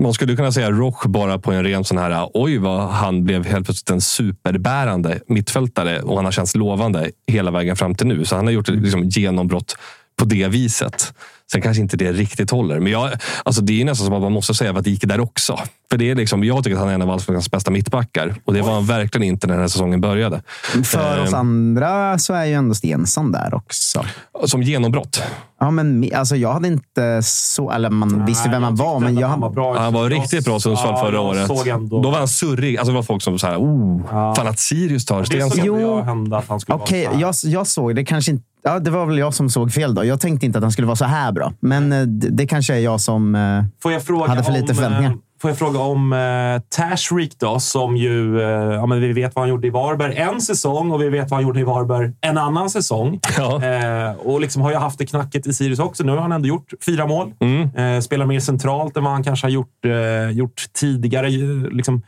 man 0.00 0.14
skulle 0.14 0.36
kunna 0.36 0.52
säga 0.52 0.70
Roche 0.70 1.08
bara 1.08 1.38
på 1.38 1.52
en 1.52 1.64
ren 1.64 1.84
sån 1.84 1.98
här, 1.98 2.28
oj 2.34 2.58
vad 2.58 2.88
han 2.88 3.24
blev 3.24 3.46
helt 3.46 3.66
plötsligt 3.66 3.90
en 3.90 4.00
superbärande 4.00 5.20
mittfältare 5.28 6.00
och 6.00 6.16
han 6.16 6.24
har 6.24 6.32
känts 6.32 6.54
lovande 6.54 7.10
hela 7.26 7.50
vägen 7.50 7.76
fram 7.76 7.94
till 7.94 8.06
nu. 8.06 8.24
Så 8.24 8.36
han 8.36 8.46
har 8.46 8.52
gjort 8.52 8.68
ett 8.68 8.74
liksom, 8.74 9.04
genombrott 9.04 9.76
på 10.18 10.24
det 10.24 10.48
viset. 10.48 11.12
Sen 11.52 11.62
kanske 11.62 11.82
inte 11.82 11.96
det 11.96 12.12
riktigt 12.12 12.50
håller. 12.50 12.80
Men 12.80 12.92
jag, 12.92 13.10
alltså 13.44 13.62
det 13.62 13.80
är 13.80 13.84
nästan 13.84 14.06
som 14.06 14.14
att 14.14 14.22
man 14.22 14.32
måste 14.32 14.54
säga 14.54 14.70
att 14.70 14.84
det 14.84 14.90
gick 14.90 15.04
där 15.04 15.20
också. 15.20 15.58
För 15.90 15.98
det 15.98 16.10
är 16.10 16.14
liksom, 16.14 16.44
jag 16.44 16.64
tycker 16.64 16.76
att 16.76 16.80
han 16.80 16.90
är 16.90 16.94
en 16.94 17.02
av 17.02 17.10
allsvenskans 17.10 17.50
bästa 17.50 17.70
mittbackar. 17.70 18.34
Och 18.44 18.54
det 18.54 18.62
var 18.62 18.72
han 18.72 18.86
verkligen 18.86 19.28
inte 19.28 19.46
när 19.46 19.54
den 19.54 19.60
här 19.60 19.68
säsongen 19.68 20.00
började. 20.00 20.42
För 20.84 21.22
oss 21.22 21.32
Eh, 21.32 21.38
andra 21.38 22.18
så 22.18 22.34
är 22.34 22.44
ju 22.44 22.52
ändå 22.54 22.74
Stensson 22.74 23.32
där 23.32 23.54
också. 23.54 24.04
Som 24.44 24.62
genombrott. 24.62 25.22
Ja, 25.60 25.70
men 25.70 26.10
alltså, 26.14 26.36
jag 26.36 26.52
hade 26.52 26.68
inte 26.68 27.20
så... 27.22 27.70
Eller 27.70 27.90
man 27.90 28.26
visste 28.26 28.48
vem 28.48 28.62
han 28.62 28.76
var, 28.76 29.00
men 29.00 29.18
jag... 29.18 29.28
Han 29.28 29.40
var 29.40 29.50
bra. 29.50 29.78
Han 29.78 29.92
var 29.92 30.10
riktigt 30.10 30.44
bra 30.44 30.60
Sundsvall 30.60 30.94
Ja, 30.96 31.04
förra 31.04 31.20
året. 31.20 31.46
Såg. 31.46 31.90
Då 32.02 32.10
var 32.10 32.18
han 32.18 32.28
surrig. 32.28 32.76
Alltså 32.76 32.92
det 32.92 32.96
var 32.96 33.02
folk 33.02 33.22
som 33.22 33.38
sa 33.38 33.56
oh, 33.56 34.02
Ja. 34.10 34.34
fan 34.34 34.46
att 34.46 34.58
Sirius 34.58 35.04
tar 35.06 35.20
det 35.20 35.26
såg 35.26 35.32
Stensson. 35.34 35.60
ändå 35.60 35.80
Jo. 35.80 35.96
jag 35.96 36.02
hända 36.04 36.38
att 36.38 36.48
han 36.48 36.60
skulle 36.60 36.76
Okej, 36.78 37.06
vara 37.06 37.20
jag, 37.20 37.34
jag 37.42 37.66
såg 37.66 37.94
det 37.94 38.04
kanske 38.04 38.30
inte... 38.30 38.44
Ja, 38.62 38.78
det 38.78 38.90
var 38.90 39.06
väl 39.06 39.18
jag 39.18 39.34
som 39.34 39.50
såg 39.50 39.72
fel 39.72 39.94
då. 39.94 40.04
Jag 40.04 40.20
tänkte 40.20 40.46
inte 40.46 40.58
att 40.58 40.64
han 40.64 40.72
skulle 40.72 40.86
vara 40.86 40.96
så 40.96 41.04
här 41.04 41.32
bra. 41.32 41.52
Men 41.60 41.92
eh, 41.92 42.02
det, 42.02 42.28
det 42.28 42.46
kanske 42.46 42.74
är 42.74 42.78
jag 42.78 43.00
som... 43.00 43.34
eh, 43.34 43.64
Får 43.82 43.92
jag 43.92 44.02
fråga 44.02 44.26
Hade 44.28 44.42
för 44.44 44.52
lite 44.52 44.72
om, 44.72 44.74
förväntningar. 44.76 45.10
eh, 45.10 45.16
Får 45.42 45.50
jag 45.50 45.58
fråga 45.58 45.78
om 45.80 46.12
eh, 46.12 46.62
Tashreek 46.68 47.32
då, 47.38 47.60
som 47.60 47.96
ju... 47.96 48.40
Eh, 48.40 48.48
ja, 48.74 48.86
men 48.86 49.00
vi 49.00 49.12
vet 49.12 49.34
vad 49.34 49.42
han 49.42 49.48
gjorde 49.50 49.66
i 49.66 49.70
Varberg 49.70 50.16
en 50.16 50.40
säsong 50.40 50.90
och 50.90 51.02
vi 51.02 51.08
vet 51.08 51.30
vad 51.30 51.38
han 51.38 51.42
gjorde 51.42 51.60
i 51.60 51.64
Varberg 51.64 52.12
en 52.20 52.38
annan 52.38 52.70
säsong. 52.70 53.20
Ja. 53.38 53.64
Eh, 53.64 54.12
och 54.12 54.40
liksom 54.40 54.62
har 54.62 54.70
ju 54.70 54.76
haft 54.76 54.98
det 54.98 55.06
knackigt 55.06 55.46
i 55.46 55.52
Sirius 55.52 55.78
också. 55.78 56.04
Nu 56.04 56.12
har 56.12 56.18
han 56.18 56.32
ändå 56.32 56.48
gjort 56.48 56.72
fyra 56.86 57.06
mål. 57.06 57.32
Mm. 57.40 57.94
Eh, 57.96 58.00
spelar 58.00 58.26
mer 58.26 58.40
centralt 58.40 58.96
än 58.96 59.04
vad 59.04 59.12
han 59.12 59.24
kanske 59.24 59.46
har 59.46 59.50
gjort, 59.50 59.84
eh, 59.84 60.30
gjort 60.30 60.62
tidigare. 60.80 61.30
Liksom, 61.70 62.02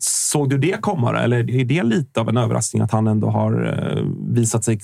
såg 0.00 0.50
du 0.50 0.58
det 0.58 0.80
komma? 0.80 1.18
Eller 1.20 1.36
är 1.36 1.64
det 1.64 1.82
lite 1.82 2.20
av 2.20 2.28
en 2.28 2.36
överraskning 2.36 2.82
att 2.82 2.92
han 2.92 3.06
ändå 3.06 3.30
har 3.30 3.66
eh, 3.96 4.04
visat 4.34 4.64
sig... 4.64 4.80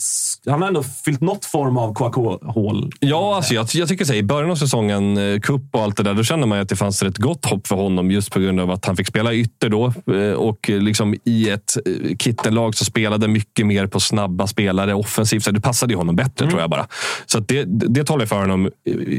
Han 0.47 0.61
har 0.63 0.69
ändå 0.69 0.83
fyllt 0.83 1.21
något 1.21 1.45
form 1.45 1.77
av 1.79 1.95
Kouakou-hål. 1.95 2.91
Ja, 3.01 3.37
alltså 3.37 3.55
jag, 3.55 3.67
jag 3.75 3.89
tycker 3.89 4.05
så 4.05 4.15
i 4.15 4.23
början 4.23 4.51
av 4.51 4.57
säsongen, 4.57 5.17
eh, 5.17 5.41
cup 5.41 5.63
och 5.73 5.81
allt 5.83 5.97
det 5.97 6.03
där, 6.03 6.15
då 6.15 6.23
kände 6.25 6.47
man 6.47 6.61
att 6.61 6.69
det 6.69 6.77
fanns 6.77 7.03
ett 7.03 7.19
gott 7.19 7.45
hopp 7.47 7.67
för 7.67 7.77
honom 7.77 8.11
just 8.11 8.31
på 8.33 8.41
grund 8.41 8.61
av 8.61 8.71
att 8.71 8.85
han 8.85 8.97
fick 8.97 9.07
spela 9.07 9.35
ytter 9.35 9.69
då. 9.69 9.93
eh, 10.15 10.33
Och 10.33 10.69
liksom 10.69 11.15
i 11.25 11.51
ett 11.51 11.77
kittenlag 12.19 12.75
så 12.75 12.85
spelade 12.85 13.29
mycket 13.29 13.67
mer 13.67 13.87
på 13.87 14.01
snabba 14.01 14.47
spelare 14.47 14.95
offensivt. 14.95 15.43
Så 15.43 15.51
det 15.51 15.61
passade 15.61 15.93
ju 15.93 15.97
honom 15.97 16.17
bättre 16.17 16.49
tror 16.49 16.61
jag 16.61 16.71
bara. 16.71 16.87
Så 17.27 17.39
det, 17.41 17.65
det 17.67 18.05
talar 18.05 18.27
för 18.27 18.41
honom 18.41 18.71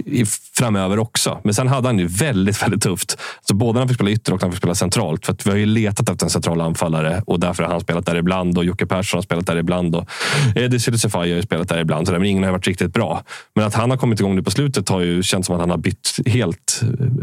i, 0.05 0.25
framöver 0.57 0.99
också. 0.99 1.39
Men 1.43 1.53
sen 1.53 1.67
hade 1.67 1.87
han 1.87 1.99
ju 1.99 2.07
väldigt, 2.07 2.63
väldigt 2.63 2.81
tufft. 2.81 3.17
Så 3.47 3.55
både 3.55 3.73
när 3.73 3.79
han 3.79 3.87
fick 3.87 3.95
spela 3.97 4.09
ytter 4.11 4.33
och 4.33 4.39
när 4.41 4.45
han 4.45 4.51
fick 4.51 4.57
spela 4.57 4.75
centralt. 4.75 5.25
För 5.25 5.33
att 5.33 5.47
vi 5.47 5.64
ju 5.65 5.73
letat 5.73 6.09
efter 6.09 6.25
en 6.25 6.29
central 6.29 6.61
anfallare 6.61 7.23
och 7.25 7.39
därför 7.39 7.63
har 7.63 7.71
han 7.71 7.81
spelat 7.81 8.05
där 8.05 8.15
ibland 8.15 8.57
och 8.57 8.65
Jocke 8.65 8.85
Persson 8.85 9.17
har 9.17 9.21
spelat 9.21 9.47
där 9.47 9.57
ibland. 9.57 9.95
Och 9.95 10.07
Eddie 10.55 10.79
Cedesefai 10.79 11.19
har 11.19 11.37
ju 11.37 11.41
spelat 11.41 11.69
där 11.69 11.79
ibland, 11.79 12.07
så 12.07 12.11
där, 12.11 12.19
men 12.19 12.29
ingen 12.29 12.43
har 12.43 12.51
varit 12.51 12.67
riktigt 12.67 12.93
bra. 12.93 13.23
Men 13.55 13.65
att 13.65 13.73
han 13.73 13.89
har 13.89 13.97
kommit 13.97 14.19
igång 14.19 14.35
nu 14.35 14.43
på 14.43 14.51
slutet 14.51 14.89
har 14.89 15.01
ju 15.01 15.23
känts 15.23 15.45
som 15.45 15.55
att 15.55 15.61
han 15.61 15.69
har 15.69 15.77
bytt 15.77 16.19
helt. 16.25 16.81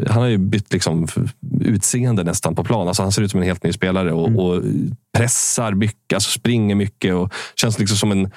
Han 0.09 0.22
har 0.22 0.28
ju 0.28 0.38
bytt 0.38 0.72
liksom 0.72 1.09
utseende 1.61 2.24
nästan 2.24 2.55
på 2.55 2.64
plan. 2.64 2.88
Alltså 2.88 3.03
han 3.03 3.12
ser 3.12 3.22
ut 3.22 3.30
som 3.30 3.40
en 3.40 3.47
helt 3.47 3.64
ny 3.64 3.72
spelare 3.72 4.12
och, 4.12 4.47
och 4.47 4.62
pressar 5.16 5.72
mycket, 5.72 6.14
alltså 6.14 6.30
springer 6.30 6.74
mycket 6.74 7.14
och 7.14 7.32
känns 7.57 7.78
liksom 7.78 7.97
som 7.97 8.12
en 8.12 8.30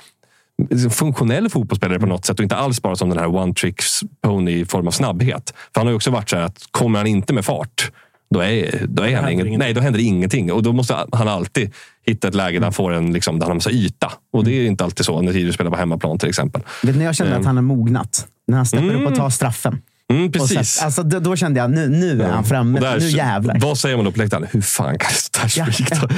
liksom 0.70 0.91
funktionell 0.91 1.49
fotbollsspelare 1.49 1.99
på 1.99 2.06
något 2.06 2.26
sätt 2.26 2.39
och 2.39 2.43
inte 2.43 2.56
alls 2.56 2.82
bara 2.82 2.95
som 2.95 3.10
den 3.10 3.20
här 3.20 3.36
one 3.36 3.53
tricks 3.53 3.99
pony 4.22 4.60
i 4.60 4.66
form 4.66 4.88
av 4.88 4.91
snabbhet. 4.91 5.53
För 5.74 5.82
han 5.82 5.88
har 5.88 5.91
ju 5.91 5.95
också 5.95 6.12
varit 6.12 6.30
så 6.30 6.36
här 6.36 6.43
att 6.43 6.68
kommer 6.72 6.99
han 6.99 7.08
inte 7.08 7.34
med 7.34 7.45
fart, 7.45 7.91
då, 8.30 8.40
är, 8.44 8.86
då, 8.88 9.04
är 9.04 9.16
han 9.16 9.26
händer 9.26 9.46
ingen, 9.46 9.60
nej, 9.60 9.74
då 9.74 9.82
händer 9.82 10.00
ingenting. 10.00 10.52
Och 10.52 10.64
då 10.64 10.74
måste 10.74 11.06
han 11.12 11.28
alltid 11.28 11.74
hitta 12.06 12.28
ett 12.28 12.36
läge 12.36 12.60
där 12.60 12.64
han 12.66 12.74
får 12.74 12.92
en, 12.94 13.14
liksom, 13.14 13.40
där 13.40 13.48
han 13.48 13.56
massa 13.58 13.72
yta. 13.72 14.12
Och 14.34 14.44
det 14.44 14.52
är 14.52 14.66
inte 14.66 14.84
alltid 14.84 15.06
så 15.06 15.22
när 15.22 15.32
Sirius 15.34 15.56
spelar 15.56 15.72
på 15.72 15.78
hemmaplan 15.78 16.20
till 16.20 16.30
exempel. 16.30 16.62
vet 16.84 16.96
ni, 16.96 17.04
jag 17.04 17.16
kände 17.16 17.36
att 17.38 17.46
han 17.46 17.56
har 17.56 17.64
mognat. 17.64 18.28
När 18.48 18.58
han 18.58 18.66
steppar 18.66 18.96
upp 18.96 19.08
och 19.08 19.16
tar 19.16 19.30
straffen. 19.30 19.82
Mm, 20.14 20.32
precis. 20.32 20.74
så, 20.74 20.86
alltså, 20.86 21.04
då, 21.04 21.20
då 21.20 21.36
kände 21.36 21.60
jag, 21.60 21.72
nu, 21.72 21.90
nu 21.90 22.22
är 22.22 22.30
han 22.30 22.44
framme. 22.44 22.80
Där- 22.80 23.00
Nu 23.00 23.10
jävlar. 23.10 23.60
Vad 23.60 23.78
säger 23.78 23.96
man 23.96 24.06
då 24.06 24.12
på 24.12 24.18
läktaren? 24.20 24.48
Hur 24.52 24.62
fan 24.62 24.98
kan 25.00 25.10
då? 25.34 25.50
ja, 25.58 25.66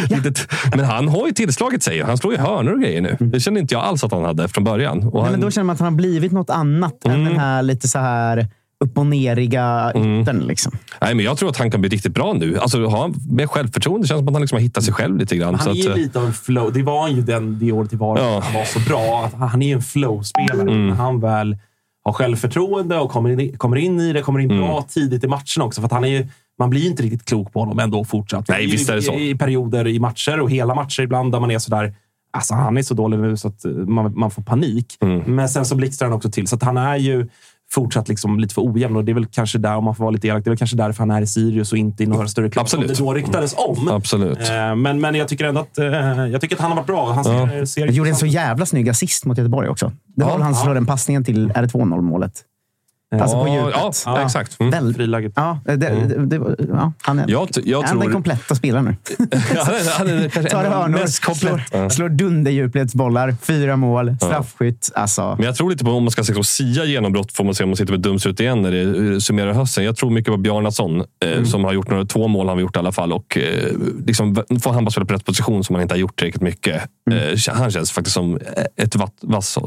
ja. 0.10 0.18
Inte- 0.18 0.42
Men 0.76 0.86
han 0.86 1.08
har 1.08 1.28
ju 1.28 1.34
tillslaget 1.34 1.84
sig. 1.84 2.02
Han 2.02 2.18
slår 2.18 2.34
ju 2.34 2.40
hörnor 2.40 2.74
och 2.74 2.82
grejer 2.82 3.02
nu. 3.02 3.18
Det 3.20 3.40
kände 3.40 3.60
inte 3.60 3.74
jag 3.74 3.84
alls 3.84 4.04
att 4.04 4.12
han 4.12 4.24
hade 4.24 4.48
från 4.48 4.64
början. 4.64 4.98
Och 5.04 5.14
Nej, 5.14 5.22
han, 5.24 5.32
men 5.32 5.42
då 5.42 5.52
känner 5.52 5.66
man 5.66 5.74
att 5.74 5.80
han 5.80 5.94
har 5.94 5.98
blivit 5.98 6.32
något 6.32 6.50
annat 6.50 7.06
än 7.06 7.24
den 7.26 7.38
här 7.40 7.62
lite 7.64 7.88
så 7.88 8.00
här 8.00 8.48
upp 8.84 8.98
och 8.98 9.06
neriga 9.06 9.92
yttern. 9.96 10.40
Liksom. 10.48 10.78
nej, 11.02 11.16
men 11.16 11.26
jag 11.26 11.38
tror 11.38 11.50
att 11.50 11.58
han 11.58 11.72
kan 11.72 11.82
bli 11.82 11.90
riktigt 11.90 12.14
bra 12.14 12.34
nu. 12.34 12.58
Alltså, 12.60 12.86
har 12.86 13.02
han 13.02 13.14
med 13.30 13.50
självförtroende. 13.50 14.04
Det 14.04 14.08
känns 14.08 14.20
som 14.20 14.28
att 14.28 14.34
han 14.34 14.42
liksom 14.42 14.56
har 14.56 14.62
hittat 14.62 14.84
sig 14.84 14.94
själv 14.94 15.18
lite 15.18 15.36
grann. 15.36 15.56
Han 15.56 15.64
så 15.64 15.70
är 15.70 15.72
att, 15.72 15.78
ju 15.78 15.90
eh, 15.90 15.96
lite 15.96 16.20
av 16.20 16.26
en 16.26 16.34
flow. 16.34 16.74
Det 16.74 16.84
var 16.84 17.02
han 17.02 17.16
ju 17.16 17.22
den, 17.22 17.60
det 17.60 17.72
året 17.72 17.94
i 17.94 17.96
Varberg 17.96 18.24
Ja. 18.24 18.40
han 18.44 18.54
var 18.54 18.66
så 18.66 18.80
bra. 18.80 19.32
Han 19.38 19.62
är 19.62 19.68
ju 19.68 19.74
en 19.74 19.82
flow-spelare. 19.82 20.64
När 20.64 20.96
han 20.96 21.20
väl 21.20 21.58
har 22.04 22.14
självförtroende 22.14 23.00
och 23.00 23.12
kommer 23.12 23.40
in, 23.40 23.58
kommer 23.58 23.78
in 23.78 24.00
i 24.00 24.14
det, 24.14 24.22
kommer 24.22 24.40
in 24.40 24.48
bra 24.48 24.86
tidigt 24.90 25.24
i 25.24 25.28
matchen 25.28 25.64
också. 25.64 25.82
För 25.82 25.86
att 25.86 25.92
han 25.92 26.04
är 26.04 26.08
ju, 26.08 26.28
man 26.60 26.70
blir 26.70 26.82
ju 26.82 26.88
inte 26.88 27.04
riktigt 27.04 27.26
klok 27.26 27.54
på 27.54 27.60
honom 27.60 27.80
ändå 27.80 28.06
fortsatt. 28.06 28.48
Nej, 28.48 28.68
visst 28.68 28.90
är 28.90 28.96
det 28.96 29.02
så. 29.02 29.14
I, 29.14 29.30
I 29.30 29.36
perioder 29.36 29.88
i 29.88 30.00
matcher 30.00 30.40
och 30.40 30.52
hela 30.52 30.76
matcher 30.76 31.02
ibland 31.02 31.32
där 31.32 31.40
man 31.40 31.52
är 31.52 31.60
sådär 31.60 31.94
Alltså 32.32 32.54
han 32.54 32.78
är 32.78 32.82
så 32.82 32.94
dålig 32.94 33.20
nu 33.20 33.38
så 33.38 33.48
att 33.48 33.66
eh, 33.66 33.72
man, 33.72 34.20
man 34.20 34.32
får 34.32 34.42
panik. 34.42 34.98
Mm. 35.02 35.36
Men 35.36 35.50
sen 35.50 35.66
så 35.66 35.76
blixtrar 35.76 36.08
han 36.08 36.18
också 36.18 36.32
till. 36.32 36.48
Så 36.48 36.56
att 36.56 36.64
han 36.64 36.78
är 36.78 36.96
ju 36.98 37.28
fortsatt 37.72 38.08
liksom 38.08 38.40
lite 38.40 38.54
för 38.54 38.62
ojämn. 38.62 38.96
Och 38.96 39.06
det 39.06 39.12
är 39.12 39.14
väl 39.14 39.26
kanske 39.26 39.58
där, 39.58 39.76
om 39.76 39.84
man 39.84 39.96
får 39.96 40.04
vara 40.04 40.12
lite 40.12 40.28
elak, 40.28 40.44
det 40.44 40.48
är 40.48 40.52
väl 40.52 40.58
kanske 40.58 40.78
därför 40.78 41.00
han 41.00 41.12
är 41.12 41.22
i 41.22 41.28
Sirius 41.28 41.72
och 41.72 41.78
inte 41.78 42.04
i 42.04 42.06
några 42.06 42.28
större 42.28 42.50
klubbar 42.50 42.68
som 42.68 42.82
det 42.82 43.00
då 43.00 43.14
ryktades 43.14 43.56
om. 43.58 43.78
Mm. 43.78 43.94
Absolut. 43.94 44.50
Eh, 44.50 44.76
men, 44.76 45.02
men 45.02 45.16
jag 45.16 45.28
tycker 45.28 45.46
ändå 45.46 45.62
att, 45.62 45.78
eh, 45.78 45.86
jag 46.32 46.42
tycker 46.42 46.56
att 46.56 46.62
han 46.62 46.72
har 46.72 46.76
varit 46.76 46.88
bra. 46.88 47.12
Han 47.12 47.26
ja. 47.26 47.66
ser 47.66 47.82
gjorde 47.82 47.92
en 48.00 48.04
liksom- 48.04 48.16
så 48.16 48.26
jävla 48.26 48.66
snygg 48.66 48.90
assist 48.90 49.26
mot 49.26 49.38
Göteborg 49.38 49.70
också. 49.70 49.92
Det 50.16 50.24
var 50.24 50.32
ja, 50.32 50.44
han 50.44 50.54
som 50.54 50.60
ja. 50.60 50.64
slår 50.64 50.74
den 50.74 50.86
passningen 50.86 51.24
till 51.24 51.52
R2-0-målet. 51.52 52.44
Alltså 53.16 53.44
på 53.44 53.48
djupet. 53.48 54.04
Ja, 54.06 54.22
exakt. 54.26 54.60
Mm. 54.60 54.72
Väl, 54.72 55.32
ja, 55.36 55.60
mm. 55.68 55.80
det, 55.80 56.38
det, 56.38 56.56
ja, 56.70 56.94
han 57.02 57.20
är, 57.20 57.26
jag, 57.30 57.50
jag 57.64 57.82
han 57.82 57.92
tror... 57.92 58.04
den 58.04 58.14
kompletta 58.14 58.56
spelaren 58.56 58.86
nu. 58.86 58.96
Tar 60.50 60.64
hörnor, 60.64 61.90
slår 61.90 62.10
dunderdjupledsbollar, 62.10 63.36
fyra 63.42 63.76
mål, 63.76 64.16
straffskytt. 64.16 64.92
Alltså. 64.96 65.36
Men 65.36 65.46
jag 65.46 65.56
tror 65.56 65.70
lite 65.70 65.86
på 65.86 65.92
om 65.92 66.04
man 66.04 66.12
ska 66.12 66.22
liksom 66.22 66.44
sia 66.44 66.86
genombrott 66.86 67.32
får 67.32 67.44
man 67.44 67.56
se 67.56 67.64
om 67.64 67.70
man 67.70 67.78
sitter 67.78 67.94
med 67.94 68.02
dumt 68.02 68.20
ut 68.26 68.40
igen 68.40 68.62
när 68.62 68.72
det 68.72 69.14
eh, 69.14 69.20
summerar 69.20 69.54
hösten. 69.54 69.84
Jag 69.84 69.96
tror 69.98 70.10
mycket 70.10 70.34
på 70.34 70.38
Bjarnason 70.38 71.00
eh, 71.00 71.32
mm. 71.32 71.46
som 71.46 71.64
har 71.64 71.74
gjort 71.74 71.90
några, 71.90 72.06
två 72.06 72.28
mål 72.28 72.48
har 72.48 72.56
vi 72.56 72.62
gjort 72.62 72.76
i 72.76 72.80
alla 72.80 72.92
fall. 72.92 73.14
Och, 73.14 73.38
eh, 73.38 73.72
liksom, 74.06 74.36
får 74.64 74.72
han 74.72 74.86
bara 74.86 74.92
spela 74.92 75.06
på 75.06 75.14
rätt 75.14 75.26
position 75.26 75.64
som 75.64 75.76
han 75.76 75.82
inte 75.82 75.94
har 75.94 76.00
gjort 76.00 76.16
tillräckligt 76.20 76.44
mycket. 76.44 76.84
Mm. 77.12 77.38
Han 77.54 77.72
känns 77.72 77.92
faktiskt 77.92 78.14
som 78.14 78.40
ett 78.76 78.96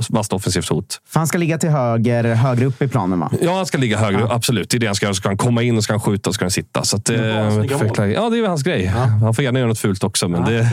vasst 0.09 0.33
offensivt 0.33 0.69
hot. 0.69 1.01
För 1.09 1.21
han 1.21 1.27
ska 1.27 1.39
ligga 1.39 1.59
till 1.59 1.71
höger, 1.71 2.35
högre 2.35 2.67
upp 2.67 2.83
i 2.83 2.89
planen 2.89 3.21
va? 3.21 3.30
Ja, 3.41 3.57
han 3.57 3.67
ska 3.67 3.79
ligga 3.79 3.99
högre. 3.99 4.27
Absolut. 4.31 4.71
Det 4.71 4.77
är 4.77 4.79
det 4.79 4.87
han 4.87 4.95
ska 4.95 5.07
göra. 5.07 5.15
Ska 5.15 5.29
han 5.29 5.37
komma 5.37 5.63
in 5.63 5.77
och 5.77 5.85
ska 5.85 5.93
han 5.93 6.01
skjuta 6.01 6.31
och 6.31 6.35
ska 6.35 6.45
han 6.45 6.51
sitta. 6.51 6.85
Så 6.85 6.97
att, 6.97 7.11
eh, 7.11 7.17
Ja, 7.17 7.65
ja, 8.07 8.31
det 8.31 8.37
är 8.37 8.41
väl 8.41 8.47
hans 8.47 8.63
grej. 8.63 8.87
Han 8.87 9.35
får 9.35 9.45
gärna 9.45 9.59
göra 9.59 9.69
något 9.69 9.79
fult 9.79 10.05
också. 10.05 10.29
Men 10.29 10.45
det, 10.45 10.59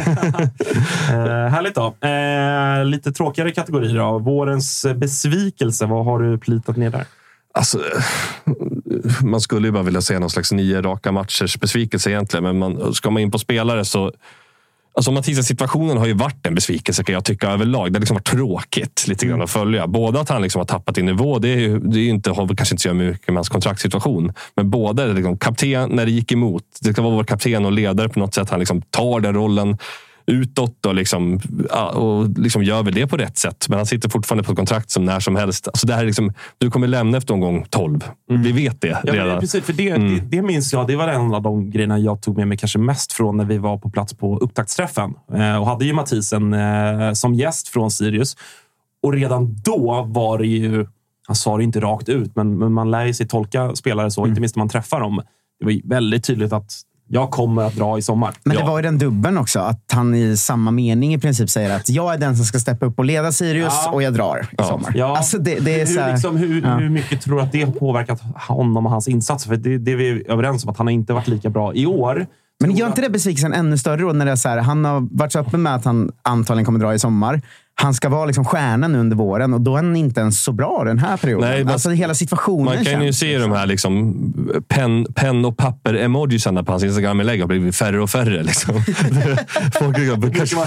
Eh, 1.10 1.48
härligt 1.48 1.76
då. 1.76 1.96
Eh, 2.08 2.86
lite 2.86 3.12
tråkigare 3.12 3.52
kategori 3.52 3.94
då. 3.94 4.20
Vårens 4.20 4.86
eh, 4.86 4.94
besvikelse. 4.94 5.86
Vad 5.86 6.06
har 6.06 6.20
du 6.20 6.38
plitat 6.38 6.78
ner 6.78 6.90
där? 6.90 7.06
Alltså, 7.54 7.80
man 9.22 9.42
skulle 9.42 9.68
ju 9.68 9.72
bara 9.72 9.84
vilja 9.84 10.02
se 10.02 10.20
någon 10.20 10.30
slags 10.30 10.52
nio 10.52 10.82
raka 10.82 11.12
matchers 11.12 11.60
besvikelse 11.60 12.10
egentligen. 12.10 12.44
Men 12.44 12.60
man, 12.60 12.94
ska 12.94 13.10
man 13.10 13.22
in 13.22 13.32
på 13.32 13.40
spelare 13.40 13.86
så... 13.86 14.12
Alltså 14.98 15.12
Mathisen-situationen 15.12 15.98
har 15.98 16.06
ju 16.06 16.14
varit 16.14 16.48
en 16.48 16.56
besvikelse 16.56 17.04
kan 17.04 17.14
jag 17.14 17.26
tycka 17.26 17.50
överlag. 17.50 17.94
Det 17.94 17.98
har 17.98 18.00
liksom 18.00 18.16
varit 18.16 18.28
tråkigt 18.28 19.06
lite 19.08 19.26
grann 19.26 19.42
att 19.42 19.50
följa. 19.50 19.88
Både 19.88 20.20
att 20.20 20.30
han 20.30 20.42
liksom 20.42 20.60
har 20.60 20.66
tappat 20.66 20.98
i 20.98 21.02
nivå, 21.02 21.40
det, 21.40 21.50
är 21.50 21.58
ju, 21.58 21.80
det 21.80 22.00
är 22.00 22.02
ju 22.02 22.10
inte, 22.10 22.32
har 22.32 22.56
kanske 22.56 22.74
inte 22.74 22.82
så 22.84 22.94
mycket 22.94 23.28
med 23.28 23.36
hans 23.36 23.50
kontraktssituation. 23.50 24.34
Men 24.56 24.70
både 24.70 25.14
liksom, 25.14 25.38
kapten 25.38 25.90
när 25.90 26.06
det 26.06 26.12
gick 26.12 26.32
emot. 26.32 26.64
Det 26.82 26.94
ska 26.94 27.02
vara 27.02 27.16
vår 27.16 27.24
kapten 27.24 27.66
och 27.66 27.72
ledare 27.72 28.10
på 28.10 28.20
något 28.20 28.34
sätt. 28.34 28.50
Han 28.50 28.60
liksom 28.60 28.82
tar 28.82 29.20
den 29.20 29.34
rollen 29.34 29.78
utåt 30.32 30.86
och, 30.86 30.96
liksom, 30.96 31.40
och 31.94 32.30
liksom 32.40 32.64
gör 32.64 32.84
väl 32.84 32.94
det 32.94 33.08
på 33.08 33.18
rätt 33.18 33.38
sätt. 33.38 33.66
Men 33.70 33.78
han 33.80 33.86
sitter 33.86 34.10
fortfarande 34.10 34.44
på 34.44 34.52
ett 34.52 34.58
kontrakt 34.58 34.90
som 34.90 35.06
när 35.06 35.20
som 35.20 35.36
helst. 35.36 35.68
Alltså 35.68 35.88
det 35.88 35.94
här 35.94 36.02
är 36.02 36.06
liksom, 36.06 36.34
du 36.58 36.72
kommer 36.72 36.88
lämna 36.88 37.18
efter 37.18 37.34
omgång 37.34 37.66
12. 37.70 38.04
Vi 38.28 38.52
vet 38.52 38.82
det 38.82 38.88
Mm. 38.88 39.16
Ja, 39.16 39.26
redan. 39.26 39.40
precis, 39.40 39.64
för 39.64 39.74
det, 39.74 39.94
det, 39.94 40.20
det 40.20 40.42
minns 40.42 40.74
jag. 40.74 40.88
Det 40.88 40.96
var 40.96 41.08
en 41.08 41.34
av 41.34 41.42
de 41.42 41.70
grejerna 41.72 42.00
jag 42.00 42.22
tog 42.22 42.38
med 42.38 42.48
mig 42.48 42.58
kanske 42.58 42.80
mest 42.80 43.14
från 43.14 43.38
när 43.38 43.46
vi 43.46 43.58
var 43.58 43.78
på 43.78 43.90
plats 43.90 44.14
på 44.14 44.38
upptaktsträffen. 44.38 45.14
Eh, 45.34 45.58
och 45.58 45.68
hade 45.68 45.86
ju 45.86 45.94
Mathisen 45.94 46.54
eh, 46.54 47.14
som 47.14 47.34
gäst 47.34 47.68
från 47.68 47.92
Sirius. 47.92 48.38
Och 49.04 49.14
redan 49.14 49.56
då 49.64 50.06
var 50.10 50.38
det 50.38 50.48
ju... 50.48 50.88
Han 51.28 51.36
sa 51.36 51.58
det 51.58 51.64
inte 51.64 51.80
rakt 51.80 52.10
ut, 52.10 52.36
men, 52.36 52.58
men 52.58 52.74
man 52.74 52.92
lär 52.92 53.06
ju 53.06 53.14
sig 53.14 53.28
tolka 53.28 53.76
spelare 53.76 54.12
så. 54.12 54.28
Inte 54.28 54.42
minst 54.42 54.56
när 54.56 54.62
man 54.62 54.70
träffar 54.70 55.00
dem. 55.00 55.22
Det 55.60 55.66
var 55.66 55.90
väldigt 55.90 56.24
tydligt 56.24 56.54
att 56.54 56.72
jag 57.08 57.32
kommer 57.32 57.64
att 57.64 57.76
dra 57.76 57.98
i 57.98 58.02
sommar. 58.02 58.34
Men 58.44 58.58
det 58.58 58.64
var 58.64 58.78
ju 58.78 58.84
den 58.84 58.98
dubben 58.98 59.38
också, 59.38 59.60
att 59.60 59.92
han 59.94 60.16
i 60.16 60.38
samma 60.38 60.72
mening 60.72 61.14
i 61.14 61.20
princip 61.20 61.50
säger 61.50 61.76
att 61.76 61.90
jag 61.90 62.14
är 62.14 62.18
den 62.18 62.36
som 62.36 62.46
ska 62.46 62.60
steppa 62.60 62.86
upp 62.86 63.00
och 63.00 63.06
leda 63.06 63.32
Sirius 63.32 63.74
Ja. 63.86 63.92
och 63.92 64.04
jag 64.04 64.14
drar 64.14 64.48
i 64.60 64.64
sommar. 64.64 64.92
Ja. 64.96 65.18
Alltså 65.18 65.38
det, 65.38 65.60
det 65.60 65.82
är 65.82 65.86
så 65.86 65.92
hur, 65.92 66.00
här, 66.00 66.14
liksom, 66.14 66.38
hur, 66.38 66.62
ja. 66.62 66.78
hur 66.78 66.90
mycket 66.90 67.22
tror 67.22 67.36
du 67.36 67.42
att 67.42 67.52
det 67.52 67.64
har 67.64 67.72
påverkat 67.72 68.22
honom 68.36 68.86
och 68.86 68.92
hans 68.92 69.08
insatser? 69.08 69.50
För 69.50 69.56
det, 69.56 69.78
det 69.78 69.92
är 69.92 69.96
vi 69.96 70.24
överens 70.28 70.64
om, 70.64 70.70
att 70.70 70.78
han 70.78 70.88
har 70.88 70.92
inte 70.92 71.14
varit 71.14 71.28
lika 71.28 71.50
bra 71.50 71.74
i 71.74 71.86
år. 71.86 72.26
Men 72.60 72.76
gör 72.76 72.88
inte 72.88 73.02
det 73.02 73.10
besvikelsen 73.10 73.54
ännu 73.54 73.78
större 73.78 74.02
då 74.02 74.14
när 74.14 74.26
det 74.26 74.32
är 74.32 74.36
så 74.36 74.50
här, 74.50 74.58
han 74.58 74.86
har 74.86 75.08
varit 75.12 75.32
så 75.32 75.40
öppen 75.40 75.62
med 75.62 75.76
att 75.76 75.86
han 75.86 76.12
antagligen 76.22 76.66
kommer 76.66 76.80
dra 76.80 76.94
i 76.94 77.00
sommar. 77.00 77.42
Han 77.82 77.94
ska 77.94 78.10
vara 78.10 78.26
liksom 78.26 78.46
stjärnan 78.46 78.96
under 78.96 79.16
våren 79.16 79.54
och 79.54 79.62
då 79.62 79.72
är 79.78 79.84
han 79.84 79.96
inte 79.96 80.22
ens 80.22 80.44
så 80.44 80.52
bra 80.52 80.84
den 80.86 81.00
här 81.00 81.18
perioden. 81.18 81.50
Nej, 81.50 81.64
men- 81.64 81.74
alltså 81.74 81.90
hela 81.90 82.14
situationen 82.16 82.66
Man 82.66 82.74
kan 82.76 82.84
ju 82.84 82.92
känns 83.08 83.20
se 83.20 83.38
de 83.38 83.52
här 83.52 83.66
liksom, 83.66 84.16
pen, 84.68 85.06
pen 85.14 85.46
och 85.46 85.58
papper-emojisarna 85.58 86.64
på 86.64 86.72
hans 86.72 86.84
Instagram-inlägg 86.84 87.40
har 87.42 87.48
blivit 87.48 87.76
färre 87.76 88.02
och 88.02 88.10
färre. 88.10 88.44
Liksom. 88.44 88.76
Folk 89.80 89.98
liksom, 89.98 90.32
kanske, 90.32 90.58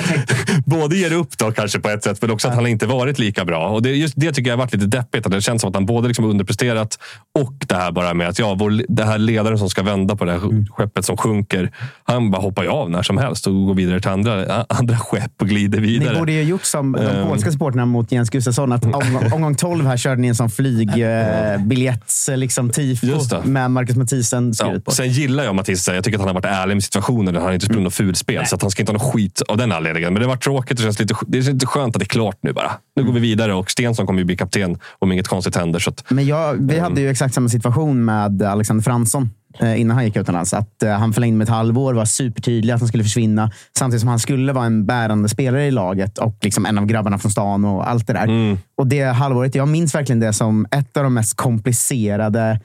både 0.64 0.96
ger 0.96 1.12
upp 1.12 1.38
då 1.38 1.52
kanske 1.52 1.78
på 1.80 1.88
ett 1.88 2.04
sätt, 2.04 2.18
men 2.22 2.30
också 2.30 2.48
att 2.48 2.54
han 2.54 2.66
inte 2.66 2.86
varit 2.86 3.18
lika 3.18 3.44
bra. 3.44 3.68
Och 3.68 3.82
det, 3.82 3.90
just 3.90 4.14
det 4.16 4.32
tycker 4.32 4.50
jag 4.50 4.56
har 4.56 4.64
varit 4.64 4.72
lite 4.74 4.86
deppigt. 4.86 5.26
Att 5.26 5.32
det 5.32 5.40
känns 5.40 5.60
som 5.60 5.68
att 5.68 5.76
han 5.76 5.86
både 5.86 6.08
liksom 6.08 6.24
underpresterat 6.24 6.98
och 7.38 7.54
det 7.66 7.74
här 7.74 7.92
bara 7.92 8.14
med 8.14 8.28
att 8.28 8.38
ja, 8.38 8.54
vår, 8.54 8.82
det 8.88 9.04
här 9.04 9.18
ledaren 9.18 9.58
som 9.58 9.70
ska 9.70 9.82
vända 9.82 10.16
på 10.16 10.24
det 10.24 10.32
här 10.32 10.72
skeppet 10.72 11.04
som 11.04 11.16
sjunker. 11.16 11.70
Han 12.04 12.30
bara 12.30 12.42
hoppar 12.42 12.62
ju 12.62 12.68
av 12.68 12.90
när 12.90 13.02
som 13.02 13.18
helst 13.18 13.46
och 13.46 13.66
går 13.66 13.74
vidare 13.74 14.00
till 14.00 14.10
andra, 14.10 14.64
andra 14.68 14.98
skepp 14.98 15.42
och 15.42 15.48
glider 15.48 15.78
vidare. 15.80 16.12
Ni 16.12 16.18
borde 16.18 16.32
ju 16.32 16.42
gjort 16.42 16.64
som 16.64 16.99
de 17.04 17.16
Ehm. 17.16 17.28
polska 17.28 17.52
supportrarna 17.52 17.86
mot 17.86 18.12
Jens 18.12 18.30
Gustafsson. 18.30 18.72
Att 18.72 18.84
omgång, 18.94 19.32
omgång 19.32 19.54
12 19.54 19.86
här 19.86 19.96
körde 19.96 20.20
ni 20.20 20.28
en 20.28 20.34
sån 20.34 20.50
flygbiljetts 20.50 22.30
liksom, 22.36 22.70
Just 23.02 23.30
det. 23.30 23.42
med 23.44 23.70
Marcus 23.70 23.96
Mathisen 23.96 24.52
på. 24.84 24.90
Sen 24.90 25.08
gillar 25.08 25.44
jag 25.44 25.54
Mattias. 25.54 25.88
Jag 25.88 26.04
tycker 26.04 26.18
att 26.18 26.20
han 26.20 26.28
har 26.28 26.34
varit 26.42 26.44
ärlig 26.62 26.74
med 26.76 26.84
situationen. 26.84 27.34
Han 27.34 27.44
har 27.44 27.52
inte 27.52 27.66
spelat 27.66 27.82
något 27.82 27.94
fulspel. 27.94 28.46
Så 28.46 28.54
att 28.54 28.62
han 28.62 28.70
ska 28.70 28.82
inte 28.82 28.92
ha 28.92 28.98
något 28.98 29.12
skit 29.12 29.42
av 29.48 29.56
den 29.56 29.72
anledningen. 29.72 30.12
Men 30.12 30.22
det 30.22 30.28
var 30.28 30.36
tråkigt. 30.36 30.76
Det 30.76 30.82
känns 30.82 30.98
lite, 30.98 31.14
det 31.26 31.38
är 31.38 31.42
lite 31.42 31.66
skönt 31.66 31.96
att 31.96 32.00
det 32.00 32.04
är 32.04 32.06
klart 32.06 32.36
nu 32.42 32.52
bara. 32.52 32.70
Nu 32.96 33.04
går 33.04 33.12
vi 33.12 33.20
vidare 33.20 33.54
och 33.54 33.70
Stensson 33.70 34.06
kommer 34.06 34.18
ju 34.18 34.24
bli 34.24 34.36
kapten 34.36 34.78
om 34.98 35.12
inget 35.12 35.28
konstigt 35.28 35.56
händer. 35.56 35.78
Så 35.78 35.90
att, 35.90 36.04
Men 36.10 36.26
jag, 36.26 36.68
vi 36.68 36.78
hade 36.78 37.00
ju 37.00 37.10
exakt 37.10 37.34
samma 37.34 37.48
situation 37.48 38.04
med 38.04 38.42
Alexander 38.42 38.82
Fransson 38.82 39.22
eh, 39.22 39.28
innan 39.76 39.96
han 39.96 40.04
gick 40.04 40.16
utomlands. 40.16 40.54
Att 40.54 40.82
eh, 40.82 40.90
han 40.92 41.12
förlängde 41.12 41.36
med 41.38 41.44
ett 41.44 41.48
halvår, 41.50 41.94
var 41.94 42.04
supertydlig 42.04 42.72
att 42.72 42.80
han 42.80 42.88
skulle 42.88 43.04
försvinna. 43.04 43.50
Samtidigt 43.78 44.00
som 44.00 44.08
han 44.08 44.18
skulle 44.18 44.52
vara 44.52 44.66
en 44.66 44.86
bärande 44.86 45.28
spelare 45.28 45.66
i 45.66 45.70
laget 45.70 46.18
och 46.18 46.36
liksom 46.42 46.66
en 46.66 46.78
av 46.78 46.86
grabbarna 46.86 47.18
från 47.18 47.30
stan 47.30 47.64
och 47.64 47.88
allt 47.90 48.06
det 48.06 48.12
där. 48.12 48.56
Och 48.76 48.86
det 48.86 49.02
halvåret, 49.02 49.54
jag 49.54 49.68
minns 49.68 49.94
verkligen 49.94 50.20
det 50.20 50.32
som 50.32 50.66
ett 50.70 50.96
av 50.96 51.02
de 51.04 51.14
mest 51.14 51.36
komplicerade 51.36 52.60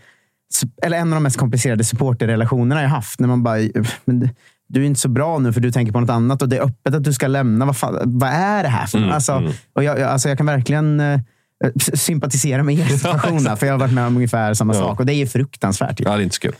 eller 0.83 0.97
en 0.97 1.07
av 1.07 1.15
de 1.15 1.23
mest 1.23 1.37
komplicerade 1.37 1.83
supporterrelationerna 1.83 2.81
jag 2.81 2.89
haft. 2.89 3.19
När 3.19 3.27
man 3.27 3.43
bara, 3.43 3.57
men 4.05 4.29
du 4.67 4.81
är 4.81 4.85
inte 4.85 4.99
så 4.99 5.09
bra 5.09 5.39
nu 5.39 5.53
för 5.53 5.61
du 5.61 5.71
tänker 5.71 5.93
på 5.93 5.99
något 5.99 6.09
annat 6.09 6.41
och 6.41 6.49
det 6.49 6.57
är 6.57 6.61
öppet 6.61 6.95
att 6.95 7.03
du 7.03 7.13
ska 7.13 7.27
lämna. 7.27 7.65
Vad, 7.65 7.77
fan, 7.77 7.99
vad 8.05 8.29
är 8.29 8.63
det 8.63 8.69
här 8.69 8.85
för 8.85 8.97
Mm, 8.97 9.11
alltså, 9.11 9.31
mm. 9.31 9.51
och 9.73 9.83
jag, 9.83 9.99
jag- 9.99 10.09
alltså 10.09 10.29
jag 10.29 10.37
kan 10.37 10.45
verkligen 10.47 10.99
eh, 10.99 11.19
sympatisera 11.93 12.63
med 12.63 12.75
er 12.79 12.85
situation 12.85 13.43
där, 13.43 13.55
för 13.55 13.65
jag 13.65 13.73
har 13.73 13.79
varit 13.79 13.93
med 13.93 14.07
om 14.07 14.15
ungefär 14.15 14.53
samma 14.53 14.73
Ja. 14.75 14.79
sak 14.79 14.99
och 14.99 15.05
det 15.05 15.13
är 15.13 15.25
fruktansvärt. 15.25 15.99
Ja, 15.99 16.09
det 16.15 16.21
är 16.21 16.23
inte 16.23 16.35
så 16.35 16.41
kul. 16.41 16.55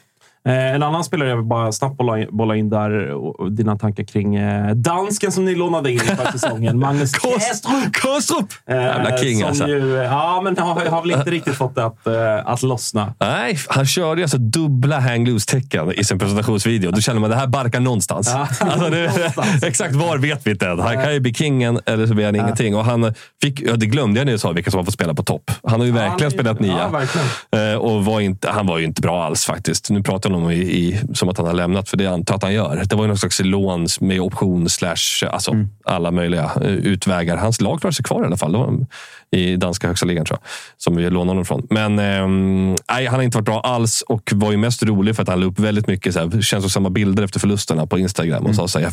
Eh, 0.47 0.75
en 0.75 0.83
annan 0.83 1.03
spelare 1.03 1.29
jag 1.29 1.35
vill 1.35 1.45
bara 1.45 1.71
snabbt 1.71 1.97
bolla 1.97 2.19
in, 2.19 2.27
bolla 2.31 2.55
in 2.55 2.69
där. 2.69 3.11
Och, 3.11 3.51
dina 3.51 3.77
tankar 3.77 4.03
kring 4.03 4.35
eh, 4.35 4.75
dansken 4.75 5.31
som 5.31 5.45
ni 5.45 5.55
lånade 5.55 5.91
in 5.91 5.99
för 5.99 6.31
säsongen. 6.31 6.79
Magnus 6.79 7.13
Kåstrup. 7.19 7.95
Kåstrup! 8.01 8.47
Eh, 8.69 8.75
Jävla 8.75 9.17
king 9.17 9.39
som 9.39 9.47
alltså. 9.47 9.67
Ju, 9.67 9.95
ja, 9.95 10.41
men 10.43 10.57
har, 10.57 10.85
har 10.85 11.01
väl 11.01 11.11
inte 11.11 11.31
riktigt 11.31 11.55
fått 11.55 11.75
det 11.75 11.85
att, 11.85 12.07
att 12.45 12.63
lossna. 12.63 13.13
Nej, 13.19 13.57
han 13.67 13.85
körde 13.85 14.21
alltså 14.21 14.37
dubbla 14.37 14.99
hang 14.99 15.25
loose-tecken 15.25 15.91
i 15.91 16.03
sin 16.03 16.19
presentationsvideo. 16.19 16.91
Då 16.91 17.01
känner 17.01 17.19
man 17.19 17.31
att 17.31 17.37
det 17.37 17.39
här 17.39 17.47
barkar 17.47 17.79
någonstans. 17.79 18.31
Ja, 18.33 18.47
Alltså, 18.59 18.89
det, 18.89 19.07
någonstans. 19.07 19.63
exakt 19.63 19.95
var 19.95 20.17
vet 20.17 20.47
vi 20.47 20.51
inte 20.51 20.67
än. 20.67 20.79
Han 20.79 20.93
kan 20.93 21.13
ju 21.13 21.19
bli 21.19 21.33
kingen 21.33 21.79
eller 21.85 22.07
så 22.07 22.13
blir 22.13 22.25
han 22.25 22.35
ingenting. 22.35 22.75
Och 22.75 22.85
han 22.85 23.13
fick, 23.41 23.61
ja, 23.61 23.75
det 23.75 23.85
glömde 23.85 24.19
jag 24.19 24.25
när 24.25 24.33
jag 24.33 24.39
sa 24.39 24.51
vilka 24.51 24.71
som 24.71 24.77
har 24.77 24.85
fått 24.85 24.93
spela 24.93 25.13
på 25.13 25.23
topp. 25.23 25.51
Han 25.63 25.79
har 25.79 25.85
ju 25.87 25.91
verkligen 25.91 26.21
han 26.21 26.31
spelat 26.31 26.59
nia. 26.59 26.77
ja, 26.77 26.87
verkligen. 26.87 27.77
Och 27.77 28.05
var 28.05 28.19
inte, 28.19 28.49
han 28.49 28.67
var 28.67 28.77
ju 28.77 28.85
inte 28.85 29.01
bra 29.01 29.23
alls 29.23 29.45
faktiskt. 29.45 29.89
Nu 29.89 30.03
pratar 30.03 30.29
jag 30.29 30.34
om 30.35 30.51
i, 30.51 30.55
i, 30.55 30.99
som 31.13 31.29
att 31.29 31.37
han 31.37 31.47
har 31.47 31.53
lämnat, 31.53 31.89
för 31.89 31.97
det 31.97 32.05
antar 32.07 32.33
jag 32.33 32.37
att 32.37 32.43
han 32.43 32.53
gör. 32.53 32.83
Det 32.89 32.95
var 32.95 33.03
ju 33.03 33.07
någon 33.07 33.17
slags 33.17 33.39
lån 33.43 33.87
med 33.99 34.21
option 34.21 34.69
slash 34.69 35.29
alltså, 35.31 35.51
Mm. 35.51 35.67
alla 35.85 36.11
möjliga 36.11 36.51
eh, 36.61 36.67
utvägar. 36.69 37.37
Hans 37.37 37.61
lag 37.61 37.79
klarade 37.81 37.95
sig 37.95 38.05
kvar 38.05 38.23
i 38.23 38.25
alla 38.25 38.37
fall. 38.37 38.55
Var 38.55 38.85
i 39.31 39.55
danska 39.55 39.87
högsta 39.87 40.05
ligan 40.05 40.25
tror 40.25 40.39
jag, 40.41 40.49
som 40.77 40.95
vi 40.95 41.03
lånade 41.03 41.27
honom 41.29 41.41
ifrån. 41.41 41.67
Men 41.69 41.99
ehm, 41.99 42.75
nej, 42.91 43.05
han 43.05 43.15
har 43.15 43.21
inte 43.23 43.37
varit 43.37 43.45
bra 43.45 43.61
alls 43.61 44.01
och 44.01 44.31
var 44.35 44.51
ju 44.51 44.57
mest 44.57 44.83
rolig 44.83 45.15
för 45.15 45.23
att 45.23 45.29
han 45.29 45.39
la 45.39 45.45
upp 45.45 45.59
väldigt 45.59 45.87
mycket 45.87 46.13
så 46.13 46.19
här, 46.19 46.41
känslosamma 46.41 46.89
bilder 46.89 47.23
efter 47.23 47.39
förlusterna 47.39 47.85
på 47.87 47.99
Instagram 47.99 48.37
och 48.43 48.45
Mm. 48.49 48.53
sa 48.55 48.67
så 48.67 48.79
här, 48.79 48.91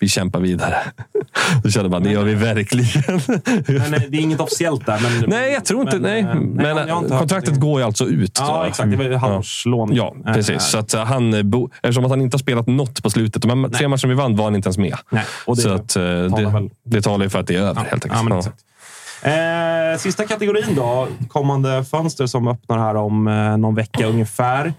vi 0.00 0.08
kämpar 0.08 0.40
vidare. 0.40 0.76
Då 1.64 1.70
kände 1.70 1.90
man, 1.90 2.02
det 2.02 2.10
gör 2.10 2.24
vi 2.24 2.34
verkligen. 2.34 3.20
Men 3.66 3.94
eh, 3.94 4.00
det 4.08 4.16
är 4.16 4.20
inget 4.20 4.40
officiellt 4.40 4.86
där. 4.86 5.00
Men, 5.02 5.30
nej, 5.30 5.52
jag 5.52 5.64
tror 5.64 5.80
inte. 5.82 5.98
men, 5.98 6.02
nej. 6.02 6.20
eh, 6.20 6.34
Men 6.40 6.66
jag 6.88 6.94
har 6.94 6.98
inte 7.02 7.14
hört 7.14 7.20
kontraktet 7.20 7.60
går 7.60 7.80
ju 7.80 7.86
alltså 7.86 8.04
ut. 8.06 8.36
Ja, 8.40 8.46
så. 8.46 8.62
exakt. 8.68 8.90
Det 8.90 8.96
var 8.96 9.04
ju 9.04 9.14
halvårslån. 9.14 9.94
Ja, 9.94 10.14
Eh, 10.26 10.32
precis. 10.34 10.62
Så 10.62 10.78
att 10.94 11.08
han, 11.08 11.34
eh, 11.34 11.42
bo, 11.42 11.70
eftersom 11.82 12.04
att 12.04 12.10
han 12.10 12.20
inte 12.20 12.34
har 12.34 12.38
spelat 12.38 12.66
något 12.66 13.02
på 13.02 13.10
slutet. 13.10 13.42
De 13.42 13.62
här 13.62 13.68
tre 13.68 13.88
matcherna 13.88 14.08
vi 14.08 14.14
vann 14.14 14.36
var 14.36 14.44
han 14.44 14.56
inte 14.56 14.66
ens 14.66 14.78
med. 14.78 14.96
Nej, 15.10 15.24
och 15.46 15.56
det 15.56 15.62
så 15.62 15.68
att, 15.72 15.96
eh, 15.96 16.02
talar 16.02 16.38
det, 16.40 16.46
väl- 16.50 16.70
det 16.84 17.02
talar 17.02 17.24
ju 17.24 17.30
för 17.30 17.38
att 17.40 17.46
det 17.46 17.54
är 17.56 17.60
över 17.60 17.80
helt 17.84 18.04
enkelt. 18.04 18.30
Ja, 18.30 18.42
Ja. 18.44 18.52
Eh, 19.92 19.98
sista 19.98 20.24
kategorin 20.26 20.74
då. 20.76 21.08
Kommande 21.28 21.84
fönster 21.84 22.26
som 22.26 22.48
öppnar 22.48 22.78
här 22.78 22.94
om 22.96 23.28
eh, 23.28 23.56
någon 23.56 23.74
vecka 23.74 24.06
ungefär. 24.06 24.74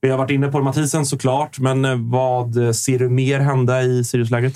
Vi 0.00 0.10
har 0.10 0.18
varit 0.18 0.30
inne 0.30 0.48
på 0.48 0.60
Mathisen 0.62 1.06
såklart, 1.06 1.58
men 1.58 1.84
eh, 1.84 1.94
vad 1.96 2.76
ser 2.76 2.98
du 2.98 3.08
mer 3.08 3.40
hända 3.40 3.82
i 3.82 4.04
Siriuslägret? 4.04 4.54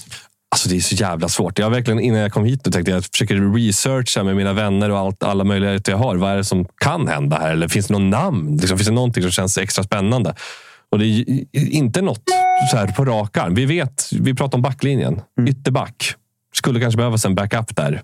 Alltså 0.51 0.69
det 0.69 0.77
är 0.77 0.81
så 0.81 0.95
jävla 0.95 1.29
svårt. 1.29 1.59
Jag 1.59 1.71
verkligen, 1.71 2.01
innan 2.01 2.21
jag 2.21 2.33
kom 2.33 2.45
hit 2.45 2.61
nu 2.67 2.73
tänkte 2.73 2.91
jag 2.91 3.05
försöker 3.05 3.55
researcha 3.57 4.23
med 4.25 4.37
mina 4.37 4.53
vänner 4.53 4.91
och 4.91 4.99
allt, 4.99 5.23
alla 5.23 5.45
möjligheter 5.45 5.93
jag 5.93 5.99
har. 5.99 6.17
Vad 6.17 6.33
är 6.33 6.37
det 6.37 6.45
som 6.45 6.67
kan 6.79 7.09
hända 7.09 7.39
här? 7.39 7.53
Eller 7.53 7.69
finns 7.69 7.87
det 7.87 7.93
någon 7.93 8.11
namn? 8.11 8.57
Liksom, 8.57 8.79
finns 8.79 8.89
det 8.89 8.95
någonting 8.95 9.23
som 9.23 9.33
känns 9.33 9.59
extra 9.59 9.85
spännande? 9.85 10.35
Och 10.95 11.01
det 11.01 11.07
är 11.53 11.69
inte 11.69 12.03
något 12.03 12.23
så 12.71 12.77
här 12.77 12.87
på 12.87 13.05
rak 13.05 13.37
arm. 13.37 13.55
Vi 13.55 13.67
vet, 13.67 14.11
vi 14.13 14.35
pratar 14.35 14.59
om 14.59 14.63
backlinjen. 14.63 15.21
Ytterback. 15.49 16.15
Skulle 16.57 16.81
kanske 16.81 16.97
behövas 16.97 17.25
en 17.25 17.35
backup 17.35 17.77
där. 17.77 18.03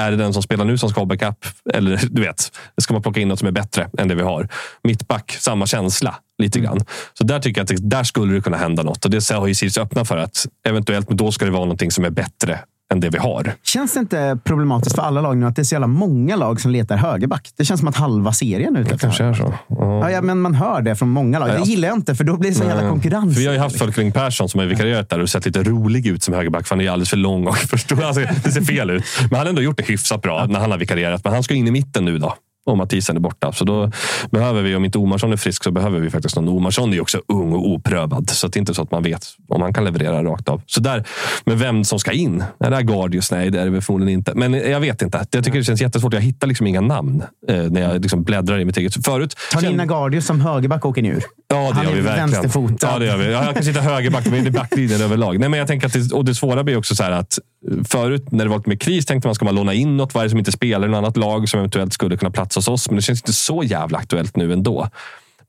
Är 0.00 0.10
det 0.10 0.16
den 0.16 0.32
som 0.32 0.42
spelar 0.42 0.64
nu 0.64 0.78
som 0.78 0.90
ska 0.90 1.00
ha 1.00 1.06
backup? 1.06 1.46
Eller 1.74 2.00
du 2.10 2.22
vet, 2.22 2.52
ska 2.76 2.92
man 2.92 3.02
plocka 3.02 3.20
in 3.20 3.28
något 3.28 3.38
som 3.38 3.48
är 3.48 3.52
bättre 3.52 3.90
än 3.98 4.08
det 4.08 4.14
vi 4.14 4.22
har? 4.22 4.48
Mittback, 4.82 5.36
samma 5.40 5.66
känsla 5.66 6.14
lite 6.38 6.60
grann. 6.60 6.80
Så 7.18 7.24
där 7.24 7.40
tycker 7.40 7.60
jag 7.60 7.72
att 7.72 7.90
där 7.90 8.04
skulle 8.04 8.34
det 8.34 8.40
kunna 8.40 8.56
hända 8.56 8.82
något. 8.82 9.04
Och 9.04 9.10
det 9.10 9.30
har 9.30 9.46
ju 9.46 9.54
Sirius 9.54 9.78
öppnat 9.78 10.08
för 10.08 10.16
att 10.16 10.46
eventuellt, 10.68 11.08
men 11.08 11.16
då 11.16 11.32
ska 11.32 11.44
det 11.44 11.50
vara 11.50 11.64
någonting 11.64 11.90
som 11.90 12.04
är 12.04 12.10
bättre 12.10 12.58
än 12.92 13.00
det 13.00 13.10
vi 13.10 13.18
har. 13.18 13.52
Känns 13.62 13.94
det 13.94 14.00
inte 14.00 14.38
problematiskt 14.44 14.96
för 14.96 15.02
alla 15.02 15.20
lag 15.20 15.36
nu 15.36 15.46
att 15.46 15.56
det 15.56 15.62
är 15.62 15.64
så 15.64 15.74
jävla 15.74 15.86
många 15.86 16.36
lag 16.36 16.60
som 16.60 16.70
letar 16.70 16.96
högerback? 16.96 17.50
Det 17.56 17.64
känns 17.64 17.80
som 17.80 17.88
att 17.88 17.96
halva 17.96 18.32
serien 18.32 18.76
är 18.76 18.80
ute 18.80 18.94
efter 18.94 19.06
Kanske 19.06 19.24
är 19.24 19.34
så. 19.34 19.54
Ja, 19.68 20.10
ja, 20.10 20.22
men 20.22 20.40
man 20.40 20.54
hör 20.54 20.82
det 20.82 20.96
från 20.96 21.08
många 21.08 21.38
lag. 21.38 21.48
Det 21.48 21.70
gillar 21.70 21.88
jag 21.88 21.96
inte, 21.96 22.14
för 22.14 22.24
då 22.24 22.36
blir 22.36 22.50
det 22.50 22.56
så 22.56 22.64
jävla 22.64 22.82
Nej. 22.82 22.90
konkurrens. 22.90 23.34
För 23.34 23.40
vi 23.40 23.46
har 23.46 23.54
ju 23.54 23.60
haft 23.60 23.78
Fölkring 23.78 24.12
Persson 24.12 24.48
som 24.48 24.60
har 24.60 24.66
vikarierat 24.66 25.10
där 25.10 25.20
och 25.20 25.30
sett 25.30 25.46
lite 25.46 25.62
rolig 25.62 26.06
ut 26.06 26.22
som 26.22 26.34
högerback. 26.34 26.66
För 26.66 26.74
han 26.74 26.84
är 26.84 26.90
alldeles 26.90 27.10
för 27.10 27.16
lång 27.16 27.46
och 27.46 27.56
förstår, 27.70 28.04
alltså, 28.04 28.20
det 28.44 28.50
ser 28.50 28.60
fel 28.60 28.90
ut. 28.90 29.04
Men 29.20 29.30
han 29.30 29.38
har 29.38 29.46
ändå 29.46 29.62
gjort 29.62 29.76
det 29.76 29.86
hyfsat 29.86 30.22
bra 30.22 30.46
när 30.46 30.60
han 30.60 30.70
har 30.70 30.78
vikarierat. 30.78 31.24
Men 31.24 31.32
han 31.32 31.42
ska 31.42 31.54
in 31.54 31.68
i 31.68 31.70
mitten 31.70 32.04
nu 32.04 32.18
då. 32.18 32.34
Och 32.68 32.78
Mathisen 32.78 33.16
är 33.16 33.20
borta. 33.20 33.52
Så 33.52 33.64
då 33.64 33.90
behöver 34.30 34.62
vi, 34.62 34.74
om 34.74 34.84
inte 34.84 34.98
Omarsson 34.98 35.32
är 35.32 35.36
frisk, 35.36 35.64
så 35.64 35.70
behöver 35.70 36.00
vi 36.00 36.10
faktiskt 36.10 36.36
någon. 36.36 36.48
Omarsson 36.48 36.94
är 36.94 37.00
också 37.00 37.22
ung 37.28 37.52
och 37.52 37.68
oprövad, 37.68 38.30
så 38.30 38.48
det 38.48 38.56
är 38.56 38.60
inte 38.60 38.74
så 38.74 38.82
att 38.82 38.90
man 38.90 39.02
vet 39.02 39.26
om 39.48 39.62
han 39.62 39.72
kan 39.72 39.84
leverera 39.84 40.24
rakt 40.24 40.48
av. 40.48 40.62
Så 40.66 40.80
där, 40.80 41.04
men 41.44 41.58
vem 41.58 41.84
som 41.84 41.98
ska 41.98 42.12
in? 42.12 42.44
Är 42.60 42.70
det 42.70 42.76
här 42.76 42.82
Guardius? 42.82 43.30
Nej, 43.30 43.50
det 43.50 43.60
är 43.60 43.70
det 43.70 43.80
förmodligen 43.80 44.18
inte. 44.18 44.34
Men 44.34 44.54
jag 44.54 44.80
vet 44.80 45.02
inte. 45.02 45.26
Jag 45.30 45.44
tycker 45.44 45.58
det 45.58 45.64
känns 45.64 45.80
jättesvårt. 45.80 46.14
Jag 46.14 46.20
hittar 46.20 46.46
liksom 46.46 46.66
inga 46.66 46.80
namn 46.80 47.22
eh, 47.48 47.56
när 47.56 47.80
jag 47.80 48.02
liksom 48.02 48.22
bläddrar 48.22 48.60
i 48.60 48.64
mitt 48.64 48.76
eget. 48.76 49.04
Förut, 49.04 49.36
Tar 49.52 49.60
ni 49.60 49.68
in 49.68 49.80
Agardius 49.80 50.26
som 50.26 50.40
högerback 50.40 50.84
och 50.84 50.90
åker 50.90 51.02
ni 51.02 51.08
ur? 51.08 51.22
Ja, 51.50 51.56
det 51.68 51.74
Han 51.74 51.84
gör 51.84 51.90
är 51.92 51.96
vi 51.96 52.00
verkligen. 52.00 52.30
vänsterfotad. 52.30 52.88
Ja, 52.92 52.98
det 52.98 53.06
gör 53.06 53.16
vi. 53.16 53.32
Ja, 53.32 53.44
jag 53.44 53.54
kan 53.54 53.64
sitta 53.64 53.80
högerback, 53.80 54.26
men 54.26 54.44
det 54.44 54.48
är 54.48 54.52
backlinjen 54.52 55.00
överlag. 55.00 55.38
Nej, 55.40 55.48
men 55.48 55.58
jag 55.58 55.68
tänker 55.68 55.86
att 55.86 55.92
det, 55.92 56.12
och 56.12 56.24
det 56.24 56.34
svåra 56.34 56.64
blir 56.64 56.76
också 56.76 56.94
så 56.94 57.02
här 57.02 57.10
att 57.10 57.38
eh, 57.70 57.84
förut 57.84 58.32
när 58.32 58.44
det 58.44 58.50
var 58.50 58.56
lite 58.56 58.68
mer 58.68 58.76
kris 58.76 59.06
tänkte 59.06 59.28
man 59.28 59.34
ska 59.34 59.44
man 59.44 59.54
låna 59.54 59.74
in 59.74 59.96
något 59.96 60.14
varje 60.14 60.30
som 60.30 60.38
inte 60.38 60.52
spelar 60.52 60.88
i 60.88 60.90
något 60.90 60.98
annat 60.98 61.16
lag 61.16 61.48
som 61.48 61.58
eventuellt 61.60 61.92
skulle 61.92 62.16
kunna 62.16 62.30
platsa 62.30 62.58
hos 62.58 62.68
oss. 62.68 62.90
Men 62.90 62.96
det 62.96 63.02
känns 63.02 63.20
inte 63.20 63.32
så 63.32 63.62
jävla 63.62 63.98
aktuellt 63.98 64.36
nu 64.36 64.52
ändå. 64.52 64.88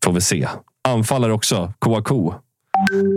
Får 0.03 0.11
vi 0.13 0.21
se. 0.21 0.47
Anfallare 0.87 1.33
också. 1.33 1.73
Kouakou. 1.79 2.33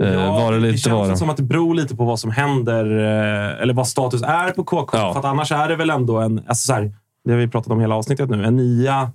Eh, 0.03 0.31
var 0.31 0.51
det 0.51 0.57
det 0.59 0.61
lite 0.67 0.77
känns 0.77 1.09
var 1.09 1.15
som 1.15 1.29
att 1.29 1.37
det 1.37 1.43
beror 1.43 1.75
lite 1.75 1.95
på 1.95 2.05
vad 2.05 2.19
som 2.19 2.31
händer, 2.31 2.85
eh, 2.85 3.61
eller 3.61 3.73
vad 3.73 3.87
status 3.87 4.21
är 4.21 4.51
på 4.51 4.63
KK. 4.63 4.97
Ja. 4.97 5.13
För 5.13 5.19
att 5.19 5.25
annars 5.25 5.51
är 5.51 5.67
det 5.67 5.75
väl 5.75 5.89
ändå 5.89 6.17
en... 6.19 6.37
Alltså 6.47 6.65
så 6.65 6.73
här, 6.73 6.91
det 7.25 7.31
har 7.31 7.39
vi 7.39 7.47
pratat 7.47 7.71
om 7.71 7.79
hela 7.79 7.95
avsnittet 7.95 8.29
nu. 8.29 8.45
En 8.45 8.55
nia 8.55 9.11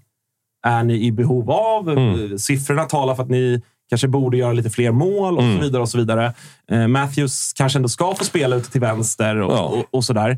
är 0.68 0.82
ni 0.84 1.04
i 1.06 1.12
behov 1.12 1.50
av. 1.50 1.88
Mm. 1.90 2.32
Eh, 2.32 2.36
Siffrorna 2.36 2.84
talar 2.84 3.14
för 3.14 3.22
att 3.22 3.28
ni 3.30 3.62
kanske 3.88 4.08
borde 4.08 4.36
göra 4.36 4.52
lite 4.52 4.70
fler 4.70 4.90
mål 4.92 5.36
och 5.36 5.42
Mm. 5.42 5.56
så 5.56 5.62
vidare. 5.62 5.82
och 5.82 5.88
så 5.88 5.98
vidare. 5.98 6.32
Eh, 6.70 6.86
Matthews 6.88 7.52
kanske 7.52 7.78
ändå 7.78 7.88
ska 7.88 8.14
få 8.14 8.24
spela 8.24 8.56
ute 8.56 8.70
till 8.70 8.80
vänster 8.80 9.36
och, 9.40 9.52
Ja. 9.52 9.62
och, 9.62 9.84
och 9.90 10.04
sådär. 10.04 10.30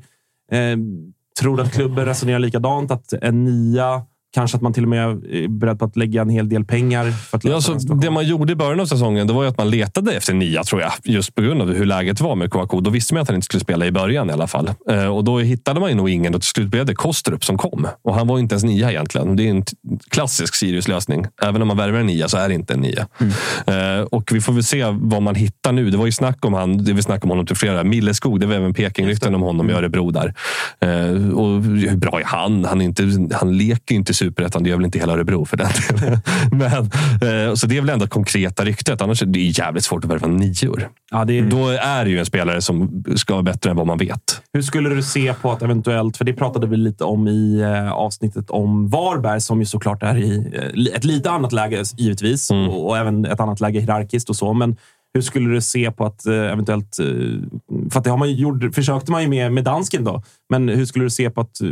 Eh, 0.53 0.77
tror 1.41 1.57
du 1.57 1.63
att 1.63 1.73
klubben 1.73 2.05
resonerar 2.07 2.39
likadant? 2.39 2.91
Att 2.91 3.13
en 3.13 3.45
nia, 3.45 4.03
kanske 4.35 4.57
att 4.57 4.63
man 4.63 4.73
till 4.73 4.83
och 4.83 4.89
med 4.89 5.09
är 5.09 5.49
beredd 5.49 5.79
på 5.79 5.85
att 5.85 5.97
lägga 5.97 6.23
en 6.23 6.31
hel 6.31 6.49
del 6.49 6.65
pengar 6.65 7.11
för 7.11 7.37
att 7.37 7.45
Ja, 7.45 7.55
alltså, 7.55 7.75
det 7.75 8.11
man 8.11 8.27
gjorde 8.27 8.53
i 8.53 8.57
början 8.57 8.81
av 8.81 8.87
säsongen 8.87 9.27
det 9.27 9.33
var 9.33 9.45
att 9.45 9.59
man 9.59 9.71
letade 9.71 10.13
efter 10.13 10.35
nia, 10.35 10.65
tror 10.65 10.81
jag. 10.81 10.93
Just 11.05 11.35
på 11.35 11.43
grund 11.43 11.63
av 11.63 11.73
hur 11.75 11.87
läget 11.87 12.21
var 12.21 12.37
med 12.37 12.51
Kouakou. 12.51 12.81
Då 12.81 12.91
visste 12.91 13.15
man 13.15 13.23
att 13.23 13.29
han 13.29 13.35
inte 13.35 13.45
skulle 13.45 13.61
spela 13.61 13.87
i 13.87 13.93
början 13.93 14.31
i 14.31 14.33
alla 14.33 14.47
fall. 14.47 14.71
Eh, 14.91 15.05
och 15.07 15.25
Då 15.25 15.39
hittade 15.39 15.81
man 15.81 15.89
ju 15.89 15.95
nog 15.95 16.11
ingen 16.11 16.35
och 16.35 16.41
till 16.41 16.51
slut 16.51 16.69
blev 16.69 16.87
det 16.87 16.95
Kostrup 16.95 17.45
som 17.45 17.59
kom. 17.59 17.87
Och 18.05 18.15
Han 18.15 18.27
var 18.27 18.39
inte 18.39 18.53
ens 18.53 18.65
nia 18.65 18.91
egentligen. 18.91 19.37
Det 19.37 19.47
är 19.47 19.51
en 19.51 19.65
klassisk 20.11 20.55
Sirius-lösning. 20.55 21.27
Även 21.43 21.63
om 21.63 21.69
man 21.69 21.77
värvar 21.77 21.99
en 21.99 22.07
nia 22.07 22.29
så 22.29 22.37
är 22.37 22.49
det 22.49 22.55
inte 22.55 22.75
en 22.75 22.81
nia. 22.81 23.07
Eh, 23.67 24.03
och 24.11 24.33
Vi 24.33 24.41
får 24.41 24.53
väl 24.53 24.65
se 24.65 24.85
vad 24.91 25.23
man 25.23 25.35
hittar 25.35 25.73
nu. 25.73 25.91
Det 25.91 25.97
var 25.97 26.07
ju 26.07 26.13
snack 26.13 26.45
om 26.45 26.55
han, 26.55 26.85
det 26.85 26.93
vi 26.93 27.03
snackade 27.03 27.25
om 27.25 27.31
honom 27.31 27.47
till 27.47 27.57
flera. 27.57 27.85
Milleskog, 27.85 28.41
det 28.41 28.47
var 28.47 28.55
även 28.55 28.75
Peking-rykten 28.75 29.35
om 29.35 29.43
honom 29.43 29.71
i 29.71 29.73
Örebro 29.73 30.11
där. 30.11 30.35
Eh, 30.81 31.31
och 31.31 31.63
hur 31.65 31.97
bra 31.97 32.21
är 32.21 32.25
han? 32.25 32.65
Han, 32.65 32.81
är 32.81 32.85
inte, 32.85 33.29
han 33.33 33.57
leker 33.59 33.95
ju 33.95 33.97
inte 33.97 34.15
superettan. 34.25 34.63
Det 34.63 34.71
gör 34.71 34.77
väl 34.77 34.85
inte 34.85 34.99
hela 34.99 35.13
Örebro 35.13 35.45
för 35.45 35.57
den 35.57 35.69
delen. 35.99 36.19
Men, 36.53 36.83
eh, 37.49 37.55
så 37.55 37.67
det 37.67 37.77
är 37.77 37.81
väl 37.81 37.91
ändå 37.91 38.07
konkreta 38.07 38.65
ryktet. 38.65 39.03
Annars 39.03 39.23
är 39.23 39.27
det 39.27 39.41
jävligt 39.41 39.85
svårt 39.85 40.05
att 40.05 40.11
värva 40.11 40.27
nior. 40.27 40.89
Ja, 41.11 41.25
det 41.25 41.39
är, 41.39 41.43
Då 41.43 41.69
är 41.69 42.05
det 42.05 42.11
ju 42.11 42.19
en 42.19 42.27
spelare 42.27 42.63
som 42.63 43.05
ska 43.17 43.33
vara 43.33 43.43
bättre 43.43 43.71
än 43.71 43.77
vad 43.77 43.87
man 43.87 43.99
vet. 43.99 44.43
Hur 44.53 44.63
skulle 44.63 44.89
du 44.89 45.03
se 45.03 45.35
på 45.35 45.53
att 45.53 45.63
eventuellt, 45.63 46.17
för 46.17 46.25
det 46.25 46.33
pratade 46.33 46.67
vi 46.67 46.77
lite 46.77 47.05
om 47.05 47.29
i 47.29 47.61
eh, 47.61 47.93
avsnittet 47.93 48.51
om 48.51 48.89
Varberg 48.89 49.41
som 49.41 49.61
ju 49.61 49.67
såklart 49.67 50.03
är 50.03 50.17
i 50.17 50.37
eh, 50.87 50.97
ett 50.97 51.05
lite 51.05 51.31
annat 51.31 51.53
läge 51.53 51.83
givetvis 51.97 52.51
Mm. 52.51 52.69
och, 52.69 52.89
och 52.89 52.99
även 52.99 53.25
ett 53.25 53.41
annat 53.41 53.61
läge 53.61 53.81
hierarkiskt 53.81 54.31
och 54.31 54.37
så. 54.37 54.53
Men 54.53 54.77
hur 55.15 55.23
skulle 55.23 55.55
du 55.55 55.61
se 55.61 55.91
på 55.91 56.07
att 56.07 56.27
eventuellt, 56.27 56.97
för 57.91 57.99
att 57.99 58.05
det 58.05 58.11
har 58.11 58.17
man 58.17 58.29
ju 58.29 58.35
gjort, 58.35 58.75
försökte 58.75 59.13
man 59.13 59.23
ju 59.23 59.29
med, 59.29 59.53
med 59.53 59.65
dansken 59.65 60.05
då, 60.05 60.23
men 60.51 60.69
hur 60.69 60.85
skulle 60.85 61.05
du 61.05 61.11
se 61.11 61.31
på 61.31 61.41
att 61.41 61.61
eh, 61.61 61.69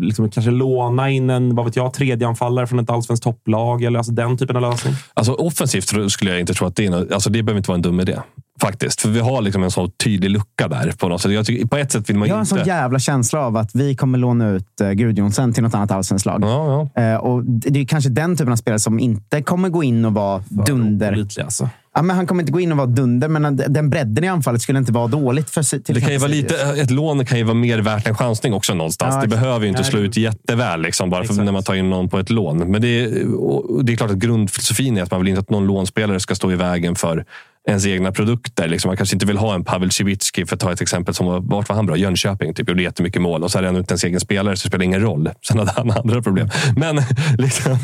liksom, 0.00 0.30
kanske 0.30 0.50
låna 0.50 1.10
in 1.10 1.30
en, 1.30 1.54
vad 1.54 1.64
vet 1.64 1.76
jag, 1.76 1.94
tredjeanfallare 1.94 2.66
från 2.66 2.78
ett 2.78 2.90
allsvenskt 2.90 3.24
topplag 3.24 3.82
eller 3.82 3.98
alltså 3.98 4.12
den 4.12 4.38
typen 4.38 4.56
av 4.56 4.62
lösning? 4.62 4.94
Alltså 5.14 5.32
offensivt 5.32 6.10
skulle 6.12 6.30
jag 6.30 6.40
inte 6.40 6.54
tro 6.54 6.66
att 6.66 6.76
det 6.76 6.86
är 6.86 6.90
något, 6.90 7.12
alltså 7.12 7.30
det 7.30 7.42
behöver 7.42 7.58
inte 7.58 7.68
vara 7.68 7.76
en 7.76 7.82
dum 7.82 8.00
idé. 8.00 8.18
Faktiskt. 8.62 9.00
För 9.00 9.08
vi 9.08 9.20
har 9.20 9.42
liksom 9.42 9.62
en 9.62 9.70
så 9.70 9.88
tydlig 9.88 10.30
lucka 10.30 10.68
där. 10.68 10.92
På, 10.98 11.08
något 11.08 11.20
sätt. 11.20 11.32
Jag 11.32 11.46
tycker, 11.46 11.66
på 11.66 11.76
ett 11.76 11.92
sätt 11.92 12.10
vill 12.10 12.18
man 12.18 12.28
Jag 12.28 12.34
har 12.34 12.40
en 12.40 12.46
inte... 12.46 12.56
sån 12.56 12.66
jävla 12.66 12.98
känsla 12.98 13.40
av 13.40 13.56
att 13.56 13.70
vi 13.74 13.96
kommer 13.96 14.18
låna 14.18 14.48
ut 14.48 14.66
uh, 14.82 14.90
Gudjonsen 14.90 15.52
till 15.52 15.62
något 15.62 15.74
annat 15.74 15.90
allsvenskt 15.90 16.26
lag. 16.26 16.40
Ja, 16.42 16.90
ja. 16.94 17.02
Eh, 17.02 17.16
och 17.16 17.44
det 17.44 17.80
är 17.80 17.84
kanske 17.84 18.10
den 18.10 18.36
typen 18.36 18.52
av 18.52 18.56
spelare 18.56 18.78
som 18.78 18.98
inte 18.98 19.42
kommer 19.42 19.68
gå 19.68 19.84
in 19.84 20.04
och 20.04 20.14
vara 20.14 20.44
dunder. 20.48 21.16
Lite, 21.16 21.44
alltså. 21.44 21.68
Ja, 21.94 22.02
men 22.02 22.16
han 22.16 22.26
kommer 22.26 22.42
inte 22.42 22.52
gå 22.52 22.60
in 22.60 22.72
och 22.72 22.78
vara 22.78 22.86
dunder, 22.86 23.28
men 23.28 23.56
den 23.68 23.90
bredden 23.90 24.24
i 24.24 24.28
anfallet 24.28 24.62
skulle 24.62 24.78
inte 24.78 24.92
vara 24.92 25.06
dåligt. 25.06 25.50
För, 25.50 25.62
till 25.78 25.94
Det 25.94 26.00
kan 26.00 26.12
ju 26.12 26.18
vara 26.18 26.30
lite, 26.30 26.54
Sirius. 26.54 26.78
ett 26.78 26.90
lån 26.90 27.24
kan 27.26 27.38
ju 27.38 27.44
vara 27.44 27.54
mer 27.54 27.78
värt 27.78 28.06
än 28.06 28.14
chansning 28.14 28.54
också 28.54 28.74
någonstans. 28.74 29.14
Ja, 29.14 29.20
det 29.20 29.26
exakt. 29.26 29.42
behöver 29.42 29.60
ju 29.60 29.68
inte 29.68 29.80
Nej, 29.80 29.90
slå 29.90 30.00
ut 30.00 30.16
jätteväl 30.16 30.82
liksom, 30.82 31.10
bara 31.10 31.24
för 31.24 31.34
när 31.34 31.52
man 31.52 31.62
tar 31.62 31.74
in 31.74 31.90
någon 31.90 32.08
på 32.08 32.18
ett 32.18 32.30
lån. 32.30 32.58
Men 32.58 32.82
det 32.82 33.04
är, 33.04 33.34
och 33.34 33.84
det 33.84 33.92
är 33.92 33.96
klart 33.96 34.10
att 34.10 34.16
grundfilosofin 34.16 34.96
är 34.96 35.02
att 35.02 35.10
man 35.10 35.20
vill 35.20 35.28
inte 35.28 35.40
att 35.40 35.50
någon 35.50 35.66
lånspelare 35.66 36.20
ska 36.20 36.34
stå 36.34 36.52
i 36.52 36.56
vägen 36.56 36.94
för 36.94 37.24
ens 37.68 37.86
egna 37.86 38.12
produkter. 38.12 38.68
Liksom 38.68 38.88
man 38.88 38.96
kanske 38.96 39.16
inte 39.16 39.26
vill 39.26 39.36
ha 39.38 39.54
en 39.54 39.64
Pavel 39.64 39.90
Cibicki, 39.90 40.46
för 40.46 40.56
att 40.56 40.60
ta 40.60 40.72
ett 40.72 40.80
exempel. 40.80 41.14
som 41.14 41.26
var, 41.26 41.40
Vart 41.40 41.68
var 41.68 41.76
han 41.76 41.86
bra? 41.86 41.96
Jönköping. 41.96 42.54
Typ, 42.54 42.68
gjorde 42.68 42.82
jättemycket 42.82 43.22
mål. 43.22 43.42
Och 43.42 43.50
så 43.50 43.58
är 43.58 43.62
han 43.62 43.76
inte 43.76 43.92
ens 43.92 44.04
egen 44.04 44.20
spelare, 44.20 44.56
så 44.56 44.64
det 44.66 44.70
spelar 44.70 44.84
ingen 44.84 45.00
roll. 45.00 45.30
Sen 45.48 45.58
hade 45.58 45.70
han 45.76 45.90
andra 46.04 46.22
problem. 46.22 46.48
Men, 46.76 46.96
liksom, 47.38 47.76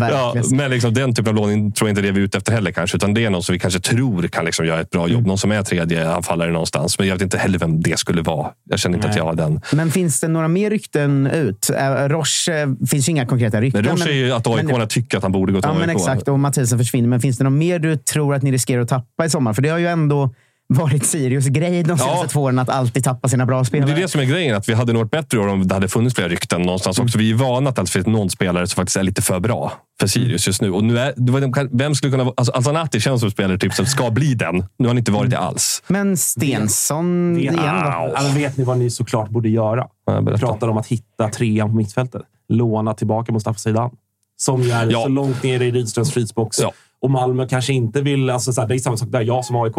ja, 0.00 0.34
men 0.50 0.70
liksom, 0.70 0.94
den 0.94 1.14
typen 1.14 1.28
av 1.28 1.34
lån 1.34 1.72
tror 1.72 1.88
jag 1.88 1.92
inte 1.92 2.02
det 2.02 2.10
vi 2.12 2.20
är 2.20 2.24
ute 2.24 2.38
efter 2.38 2.52
heller. 2.52 2.70
Kanske, 2.70 2.96
utan 2.96 3.14
det 3.14 3.24
är 3.24 3.30
någon 3.30 3.42
som 3.42 3.52
vi 3.52 3.58
kanske 3.58 3.80
tror 3.80 4.28
kan 4.28 4.44
liksom 4.44 4.66
göra 4.66 4.80
ett 4.80 4.90
bra 4.90 5.08
jobb. 5.08 5.26
Någon 5.26 5.38
som 5.38 5.52
är 5.52 5.62
tredje 5.62 6.10
anfallare 6.10 6.52
någonstans. 6.52 6.98
Men 6.98 7.08
jag 7.08 7.14
vet 7.14 7.22
inte 7.22 7.38
heller 7.38 7.58
vem 7.58 7.82
det 7.82 7.98
skulle 7.98 8.22
vara. 8.22 8.50
Jag 8.70 8.78
känner 8.78 8.96
inte 8.98 9.08
att 9.08 9.16
jag 9.16 9.24
har 9.24 9.34
den. 9.34 9.60
Men 9.72 9.90
finns 9.90 10.20
det 10.20 10.28
några 10.28 10.48
mer 10.48 10.70
rykten 10.70 11.26
ut? 11.26 11.70
Eh, 11.70 12.08
Roche 12.08 12.48
eh, 12.62 12.68
finns 12.90 13.08
ju 13.08 13.10
inga 13.10 13.26
konkreta 13.26 13.60
rykten. 13.60 13.84
Men 13.84 13.96
Roche 13.96 14.08
är 14.10 14.14
ju 14.14 14.32
att 14.32 14.46
AIK 14.46 14.64
men- 14.64 14.88
tycker 14.88 15.16
att 15.16 15.22
han 15.22 15.32
borde 15.32 15.52
gå 15.52 15.60
till 15.62 15.70
Ja, 15.72 15.78
men 15.78 15.88
AIK. 15.90 15.96
exakt. 15.96 16.28
Och 16.28 16.38
Mathisen 16.38 16.78
försvinner. 16.78 17.08
Men 17.08 17.20
finns 17.20 17.38
det 17.38 17.44
något 17.44 17.52
mer 17.52 17.75
du 17.78 17.96
tror 17.96 18.34
att 18.34 18.42
ni 18.42 18.52
riskerar 18.52 18.82
att 18.82 18.88
tappa 18.88 19.24
i 19.24 19.30
sommar? 19.30 19.52
För 19.52 19.62
det 19.62 19.68
har 19.68 19.78
ju 19.78 19.86
ändå 19.86 20.34
varit 20.68 21.06
Sirius 21.06 21.46
grej 21.46 21.82
de 21.82 21.98
senaste 21.98 22.24
Ja. 22.24 22.28
två 22.28 22.42
åren 22.42 22.58
att 22.58 22.68
alltid 22.68 23.04
tappa 23.04 23.28
sina 23.28 23.46
bra 23.46 23.64
spelare. 23.64 23.90
Det 23.90 23.96
är 23.98 24.02
det 24.02 24.08
som 24.08 24.20
är 24.20 24.24
grejen. 24.24 24.56
Att 24.56 24.68
vi 24.68 24.74
hade 24.74 24.92
nog 24.92 25.00
varit 25.02 25.10
bättre 25.10 25.38
år 25.38 25.48
om 25.48 25.68
det 25.68 25.74
hade 25.74 25.88
funnits 25.88 26.14
fler 26.16 26.28
rykten 26.28 26.62
någonstans 26.62 26.98
också. 26.98 27.18
Vi 27.18 27.30
är 27.30 27.34
vana 27.34 27.70
att 27.70 27.76
det 27.76 27.86
finns 27.86 28.06
någon 28.06 28.30
spelare 28.30 28.66
som 28.66 28.76
faktiskt 28.76 28.96
är 28.96 29.02
lite 29.02 29.22
för 29.22 29.40
bra 29.40 29.72
för 30.00 30.06
Sirius 30.06 30.46
just 30.46 30.62
nu. 30.62 30.70
Och 30.72 30.84
nu 30.84 30.98
är, 30.98 31.76
vem 31.76 31.94
skulle 31.94 32.10
kunna 32.12 32.24
vara... 32.24 32.34
Alltså 32.36 32.52
Alsanati 32.52 33.00
känns 33.00 33.20
som 33.20 33.30
spelare 33.30 33.58
typ, 33.58 33.74
som 33.74 33.86
ska 33.86 34.10
bli 34.10 34.34
den. 34.34 34.54
Nu 34.56 34.64
har 34.80 34.86
han 34.88 34.98
inte 34.98 35.12
varit 35.12 35.30
det 35.30 35.38
alls. 35.38 35.82
Men 35.86 36.16
Stensson 36.16 37.34
Vet, 37.34 37.42
igen 37.42 37.56
då? 37.84 38.14
men 38.22 38.34
vet 38.34 38.56
ni 38.56 38.64
vad 38.64 38.78
ni 38.78 38.90
såklart 38.90 39.28
borde 39.30 39.48
göra? 39.48 39.86
Ja, 40.06 40.22
pratar 40.38 40.68
om 40.68 40.76
att 40.76 40.86
hitta 40.86 41.28
trean 41.28 41.68
på 41.70 41.76
mittfältet. 41.76 42.22
Låna 42.48 42.94
tillbaka 42.94 43.32
Mustafa 43.32 43.58
Zeidan. 43.58 43.90
Som 44.38 44.62
ju 44.62 44.70
är 44.70 44.90
Ja. 44.90 45.02
så 45.02 45.08
långt 45.08 45.42
ner 45.42 45.62
i 45.62 45.70
Rydströms 45.70 46.12
frysbox. 46.12 46.58
Ja. 46.60 46.72
Och 47.06 47.10
Malmö 47.12 47.48
kanske 47.48 47.72
inte 47.72 48.00
vill... 48.00 48.30
Alltså 48.30 48.52
så 48.52 48.60
här, 48.60 48.68
det 48.68 48.74
är 48.74 48.78
samma 48.78 48.96
sak 48.96 49.08
där. 49.12 49.20
Jag 49.20 49.44
som 49.44 49.56
aik 49.56 49.72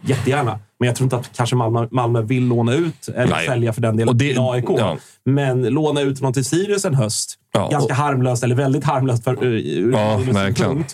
jättegärna. 0.00 0.58
Men 0.78 0.86
jag 0.86 0.96
tror 0.96 1.04
inte 1.06 1.16
att 1.16 1.30
kanske 1.36 1.56
Malmö, 1.56 1.88
Malmö 1.90 2.22
vill 2.22 2.46
låna 2.48 2.74
ut 2.74 3.08
eller 3.08 3.26
Nej. 3.34 3.46
sälja 3.46 3.72
för 3.72 3.80
den 3.82 3.96
delen 3.96 4.08
Och 4.08 4.16
det- 4.16 4.28
till 4.28 4.38
AIK. 4.40 4.64
ja. 4.78 4.96
Men 5.24 5.62
låna 5.62 6.00
ut 6.00 6.20
någon 6.20 6.32
till 6.32 6.44
Sirius 6.44 6.84
en 6.84 6.94
höst. 6.94 7.34
Ja, 7.52 7.68
Ganska 7.68 7.92
och- 7.92 7.98
harmlöst, 7.98 8.44
eller 8.44 8.54
väldigt 8.54 8.84
harmlöst 8.84 9.24
för, 9.24 9.44
ur 9.44 9.92
Ja, 9.92 10.20
verkligen. 10.32 10.84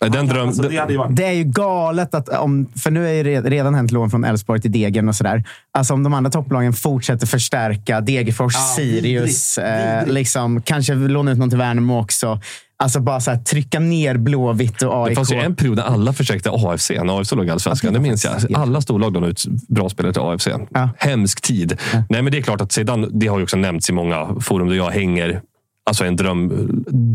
Den 0.00 0.26
dröm, 0.26 0.48
Alltså, 0.48 0.62
det 0.62 0.96
varit... 0.96 1.16
Det 1.16 1.24
är 1.24 1.32
ju 1.32 1.44
galet 1.44 2.14
att 2.14 2.28
om, 2.28 2.66
för 2.82 2.90
nu 2.90 3.08
är 3.08 3.24
re- 3.24 3.50
redan 3.50 3.74
hänt 3.74 3.90
lån 3.92 4.10
från 4.10 4.24
Elfsborg 4.24 4.60
till 4.60 4.72
Degen 4.72 5.08
och 5.08 5.14
sådär. 5.14 5.44
Alltså 5.72 5.94
om 5.94 6.02
de 6.02 6.14
andra 6.14 6.30
topplagen 6.30 6.72
fortsätter 6.72 7.26
förstärka 7.26 8.00
Degerfors, 8.00 8.54
Ja, 8.54 8.60
Sirius, 8.76 9.58
vidrigt, 9.58 9.58
eh, 9.58 9.94
vidrigt. 9.98 10.12
liksom, 10.14 10.62
kanske 10.62 10.94
låna 10.94 11.30
ut 11.32 11.38
någon 11.38 11.48
till 11.50 11.58
Värnamo 11.58 12.00
också. 12.00 12.40
Alltså 12.76 13.00
bara 13.00 13.20
så 13.20 13.30
här, 13.30 13.38
trycka 13.38 13.80
ner 13.80 14.16
Blåvitt 14.16 14.82
och 14.82 14.88
det 14.90 14.96
AIK. 15.04 15.14
fanns 15.16 15.32
ju 15.32 15.36
en 15.36 15.56
period 15.56 15.76
där 15.76 15.82
alla 15.82 16.12
försökte 16.12 16.50
AFC, 16.52 16.90
när 16.90 17.20
AFC 17.20 17.32
låg 17.32 17.46
i 17.46 17.50
Allsvenskan. 17.50 17.88
Ja, 17.88 17.92
Det 17.92 17.98
det 17.98 18.08
minns 18.08 18.24
jag. 18.24 18.54
Alla 18.54 18.80
storlag 18.80 19.12
lånade 19.12 19.30
ut 19.32 19.44
bra 19.68 19.88
spelare 19.88 20.12
till 20.12 20.22
AFC. 20.22 20.48
Ja. 20.70 20.88
Hemsk 20.98 21.40
tid. 21.40 21.80
Nej, 22.08 22.22
men 22.22 22.32
det 22.32 22.38
är 22.38 22.42
klart 22.42 22.60
att 22.60 22.72
sedan, 22.72 23.10
det 23.12 23.26
har 23.26 23.38
ju 23.38 23.42
också 23.44 23.56
nämnts 23.56 23.90
i 23.90 23.92
många 23.92 24.36
forum 24.40 24.68
där 24.68 24.76
jag 24.76 24.90
hänger. 24.90 25.40
Alltså 25.86 26.04
en 26.04 26.16
dröm. 26.16 26.48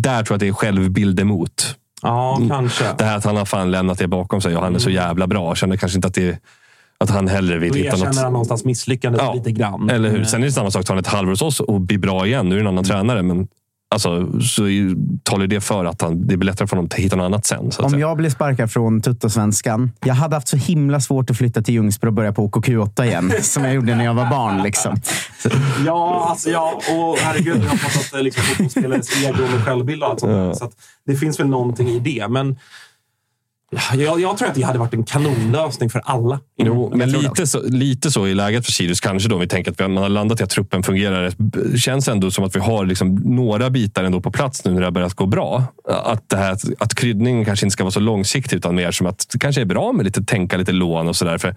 Där 0.01 0.24
tror 0.24 0.26
jag 0.30 0.36
att 0.36 0.39
det 0.39 0.47
är 0.47 0.53
självbild 0.53 1.20
emot. 1.20 1.76
Ja, 2.01 2.39
kanske. 2.49 2.86
Det 2.97 3.03
här 3.03 3.18
att 3.18 3.26
han 3.26 3.38
har 3.38 3.45
fan 3.45 3.72
lämnat 3.72 3.97
det 3.97 4.07
bakom 4.07 4.41
sig 4.41 4.55
och 4.55 4.64
han 4.64 4.76
är 4.76 4.80
så 4.80 4.89
jävla 4.89 5.28
bra. 5.28 5.55
Känner 5.55 5.78
kanske 5.78 5.97
inte 5.97 6.07
att 6.07 6.14
det 6.14 6.39
att 6.97 7.10
han 7.10 7.28
hellre 7.28 7.57
vill 7.57 7.72
Då 7.72 7.76
hitta 7.78 7.88
erkänner 7.88 8.05
han 8.05 8.16
något. 8.16 8.32
någonstans 8.32 8.66
misslyckandet 8.66 9.22
Ja, 9.22 9.34
lite 9.34 9.51
grann. 9.51 9.89
Eller 9.89 10.10
hur? 10.10 10.24
Sen 10.24 10.41
är 10.41 10.45
det 10.45 10.51
samma 10.51 10.72
sak. 10.72 10.86
Tar 10.86 10.93
han 10.93 10.99
ett 10.99 11.07
halvår 11.07 11.32
hos 11.32 11.41
oss 11.41 11.60
och 11.60 11.82
blir 11.82 11.97
bra 11.97 12.28
igen. 12.28 12.49
Nu 12.49 12.55
är 12.55 12.60
det 12.60 12.64
en 12.64 12.68
annan 12.68 12.84
tränare. 12.84 13.24
Men 13.24 13.47
alltså, 13.91 14.41
så 14.41 14.61
talar 15.23 15.47
det 15.47 15.61
för 15.61 15.85
att 15.85 16.01
han, 16.01 16.27
det 16.27 16.37
blir 16.37 16.45
lättare 16.51 16.67
för 16.67 16.75
honom 16.75 16.85
att 16.85 16.93
hitta 16.93 17.15
något 17.15 17.25
annat 17.25 17.45
sen. 17.45 17.71
Så 17.71 17.81
att 17.81 17.85
Om 17.85 17.91
säga. 17.91 17.99
jag 17.99 18.17
blir 18.17 18.29
sparkad 18.29 18.71
från 18.71 19.01
Tuttosvenskan. 19.01 19.91
Jag 19.99 20.13
hade 20.13 20.35
haft 20.35 20.47
så 20.47 20.57
himla 20.57 20.99
svårt 20.99 21.29
att 21.29 21.37
flytta 21.37 21.61
till 21.61 21.73
Ljungsbro 21.73 22.07
och 22.07 22.13
börja 22.13 22.33
på 22.33 22.49
OKQ8 22.49 23.03
igen. 23.05 23.31
som 23.41 23.65
jag 23.65 23.73
gjorde 23.73 23.95
när 23.95 24.05
jag 24.05 24.13
var 24.13 24.29
barn. 24.29 24.63
Liksom. 24.63 24.95
Ja, 25.85 26.27
alltså 26.29 26.49
ja. 26.49 26.73
Och 26.73 27.17
herregud, 27.17 27.63
jag 27.63 27.69
har 27.69 27.77
pratat 27.77 28.13
eh, 28.13 28.21
liksom, 28.21 28.43
fotbollsspelares 28.43 29.23
ego 29.25 29.41
med 29.41 29.65
självbild 29.65 30.03
och 30.03 30.09
allt 30.09 30.19
sånt 30.19 30.31
där. 30.31 30.53
Så 30.53 30.65
att 30.65 30.71
det 31.05 31.15
finns 31.15 31.39
väl 31.39 31.47
någonting 31.47 31.89
i 31.89 31.99
det. 31.99 32.27
Men 32.27 32.55
Jag, 33.72 34.22
jag 34.22 34.38
tror 34.38 34.47
att 34.47 34.55
det 34.55 34.61
hade 34.61 34.80
varit 34.80 34.93
en 34.93 35.03
kanonlösning 35.03 35.89
för 35.89 36.01
alla. 36.05 36.39
Jo, 36.57 36.91
men 36.95 37.11
lite 37.11 37.47
så, 37.47 37.61
lite 37.63 38.11
så 38.11 38.28
i 38.28 38.34
läget 38.34 38.65
för 38.65 38.72
Sirius 38.72 38.99
kanske 38.99 39.30
då. 39.30 39.38
Vi 39.38 39.47
tänker 39.47 39.72
att 39.72 39.80
vi, 39.80 39.88
man 39.88 40.03
har 40.03 40.09
landat 40.09 40.39
i 40.39 40.43
att 40.43 40.49
truppen 40.49 40.84
fungerar. 40.84 41.34
Det 41.38 41.78
känns 41.78 42.07
ändå 42.07 42.32
som 42.32 42.43
att 42.43 42.55
vi 42.55 42.59
har 42.59 42.86
liksom 42.86 43.15
några 43.15 43.70
bitar 43.70 44.03
ändå 44.03 44.22
på 44.22 44.32
plats 44.32 44.65
nu 44.65 44.72
när 44.72 44.80
det 44.80 44.86
har 44.86 44.91
börjat 44.91 45.13
gå 45.13 45.26
bra. 45.26 45.63
Att, 45.88 46.30
det 46.30 46.38
här, 46.38 46.57
att 46.80 46.95
kryddningen 46.95 47.45
kanske 47.45 47.65
inte 47.65 47.74
ska 47.74 47.84
vara 47.84 47.91
så 47.91 47.99
långsiktig 47.99 48.57
utan 48.57 48.76
mer 48.76 48.91
som 48.91 49.07
att 49.07 49.26
det 49.32 49.39
kanske 49.39 49.61
är 49.61 49.65
bra 49.65 49.91
med 49.91 50.05
lite 50.05 50.24
tänka 50.24 50.57
lite 50.57 50.72
lån 50.72 51.07
och 51.07 51.15
sådär. 51.15 51.55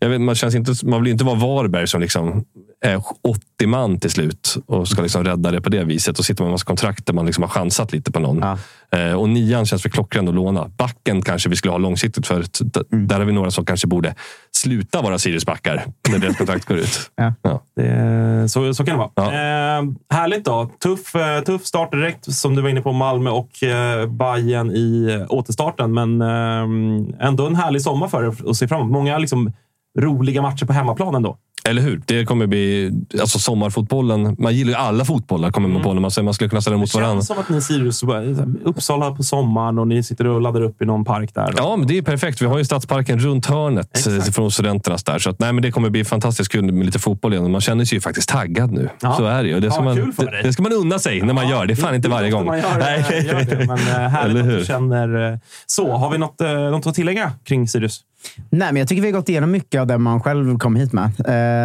Vet, 0.00 0.20
man, 0.20 0.34
känns 0.34 0.54
inte, 0.54 0.86
man 0.86 1.02
vill 1.02 1.12
inte 1.12 1.24
vara 1.24 1.34
Varberg 1.34 1.88
som 1.88 2.00
liksom 2.00 2.44
är 2.84 3.02
80 3.22 3.66
man 3.66 4.00
till 4.00 4.10
slut 4.10 4.56
och 4.66 4.88
ska 4.88 5.02
liksom 5.02 5.24
rädda 5.24 5.50
det 5.50 5.60
på 5.60 5.68
det 5.68 5.84
viset. 5.84 6.18
Och 6.18 6.24
sitter 6.24 6.42
man 6.42 6.48
med 6.48 6.54
massa 6.54 6.64
kontrakt 6.64 7.06
där 7.06 7.14
man 7.14 7.26
liksom 7.26 7.42
har 7.42 7.48
chansat 7.48 7.92
lite 7.92 8.12
på 8.12 8.20
någon. 8.20 8.38
Ja. 8.38 8.58
Eh, 8.98 9.12
och 9.12 9.28
nian 9.28 9.66
känns 9.66 9.82
för 9.82 9.88
klockren 9.88 10.28
att 10.28 10.34
låna. 10.34 10.70
Backen 10.76 11.22
kanske 11.22 11.48
vi 11.48 11.56
skulle 11.56 11.72
ha 11.72 11.78
långsiktigt 11.78 12.26
för. 12.26 12.44
Mm. 12.92 13.08
Där 13.08 13.18
har 13.18 13.24
vi 13.24 13.32
några 13.32 13.50
som 13.50 13.64
kanske 13.64 13.86
borde 13.86 14.14
sluta 14.52 15.02
vara 15.02 15.18
Siriusbackar 15.18 15.84
när 16.08 16.18
deras 16.18 16.36
kontrakt 16.36 16.64
går 16.64 16.78
ut. 16.78 17.10
Ja. 17.16 17.34
Ja. 17.42 17.62
Det, 17.76 18.48
så, 18.48 18.74
så 18.74 18.84
kan 18.84 18.98
det 18.98 18.98
vara. 18.98 19.10
Ja. 19.14 19.32
Eh, 19.32 19.84
härligt 20.10 20.44
då. 20.44 20.70
Tuff, 20.82 21.14
eh, 21.14 21.42
tuff 21.42 21.66
start 21.66 21.92
direkt, 21.92 22.32
som 22.32 22.54
du 22.54 22.62
var 22.62 22.68
inne 22.68 22.80
på. 22.80 22.92
Malmö 22.92 23.30
och 23.30 23.62
eh, 23.62 24.06
Bayern 24.08 24.70
i 24.70 25.10
eh, 25.10 25.26
återstarten. 25.28 25.94
Men 25.94 26.22
eh, 26.22 27.26
ändå 27.26 27.46
en 27.46 27.54
härlig 27.54 27.82
sommar 27.82 28.08
för 28.08 28.24
er 28.24 28.50
att 28.50 28.56
se 28.56 28.68
fram 28.68 28.80
emot. 28.80 28.92
Många 28.92 29.18
liksom, 29.18 29.52
roliga 30.00 30.42
matcher 30.42 30.66
på 30.66 30.72
hemmaplan 30.72 31.14
ändå. 31.14 31.36
Eller 31.68 31.82
hur? 31.82 32.02
Det 32.06 32.24
kommer 32.24 32.46
bli 32.46 32.92
alltså 33.20 33.38
sommarfotbollen. 33.38 34.36
Man 34.38 34.54
gillar 34.54 34.70
ju 34.70 34.76
alla 34.76 35.04
fotbollar 35.04 35.50
kommer 35.50 35.68
man 35.68 35.82
på 35.82 35.94
när 35.94 36.00
man 36.00 36.10
säger 36.10 36.24
man 36.24 36.34
skulle 36.34 36.50
kunna 36.50 36.60
ställa 36.62 36.76
Det 36.76 36.80
mot 36.80 36.94
varandra. 36.94 37.14
känns 37.16 37.26
som 37.26 37.38
att 37.38 37.48
ni 37.48 37.60
Sirius, 37.62 38.02
Uppsala 38.64 39.10
på 39.10 39.22
sommaren 39.22 39.78
och 39.78 39.88
ni 39.88 40.02
sitter 40.02 40.26
och 40.26 40.40
laddar 40.40 40.60
upp 40.62 40.82
i 40.82 40.84
någon 40.84 41.04
park 41.04 41.34
där. 41.34 41.54
Ja, 41.56 41.76
men 41.76 41.86
det 41.88 41.98
är 41.98 42.02
perfekt. 42.02 42.42
Vi 42.42 42.46
har 42.46 42.58
ju 42.58 42.64
Stadsparken 42.64 43.18
runt 43.18 43.46
hörnet 43.46 43.90
Exakt. 43.96 44.26
eh, 44.28 44.32
från 44.32 44.50
studenternas 44.50 45.04
där. 45.04 45.18
Så 45.18 45.30
att, 45.30 45.38
nej, 45.38 45.52
men 45.52 45.62
det 45.62 45.70
kommer 45.70 45.90
bli 45.90 46.04
fantastiskt 46.04 46.52
kul 46.52 46.72
med 46.72 46.86
lite 46.86 46.98
fotboll 46.98 47.32
igen. 47.34 47.50
Man 47.50 47.60
känner 47.60 47.84
sig 47.84 47.96
ju 47.96 48.00
faktiskt 48.00 48.28
taggad 48.28 48.72
nu. 48.72 48.88
Ja. 49.00 49.12
Så 49.16 49.24
är 49.24 49.42
det 49.42 49.48
ju. 49.48 49.60
Det 49.60 49.70
ska, 49.70 49.78
Ja, 49.80 49.84
man, 49.84 50.12
det, 50.16 50.42
det 50.42 50.52
ska 50.52 50.62
man 50.62 50.72
unna 50.72 50.98
sig 50.98 51.22
när 51.22 51.34
man 51.34 51.48
gör. 51.48 51.66
Det 51.66 51.72
är 51.72 51.76
fan 51.76 51.94
inte 51.94 52.08
varje 52.08 52.30
gång. 52.30 52.46
Man 52.46 52.58
gör, 52.58 52.78
Nej. 52.78 53.26
gör 53.26 53.34
det, 53.44 53.66
men 53.66 53.78
eh, 53.78 54.08
härligt 54.10 54.42
att 54.42 54.48
du 54.58 54.64
känner 54.64 55.32
eh, 55.32 55.38
så. 55.66 55.96
Har 55.96 56.10
vi 56.10 56.18
något, 56.18 56.40
något 56.70 56.86
att 56.86 56.94
tillägga 56.94 57.32
kring 57.44 57.68
Sirius? 57.68 58.00
Nej, 58.50 58.68
men 58.72 58.76
jag 58.76 58.88
tycker 58.88 59.02
vi 59.02 59.08
har 59.08 59.18
gått 59.18 59.28
igenom 59.28 59.50
mycket 59.50 59.80
av 59.80 59.86
det 59.86 59.98
man 59.98 60.20
själv 60.20 60.58
kom 60.58 60.76
hit 60.76 60.92
med. 60.92 61.04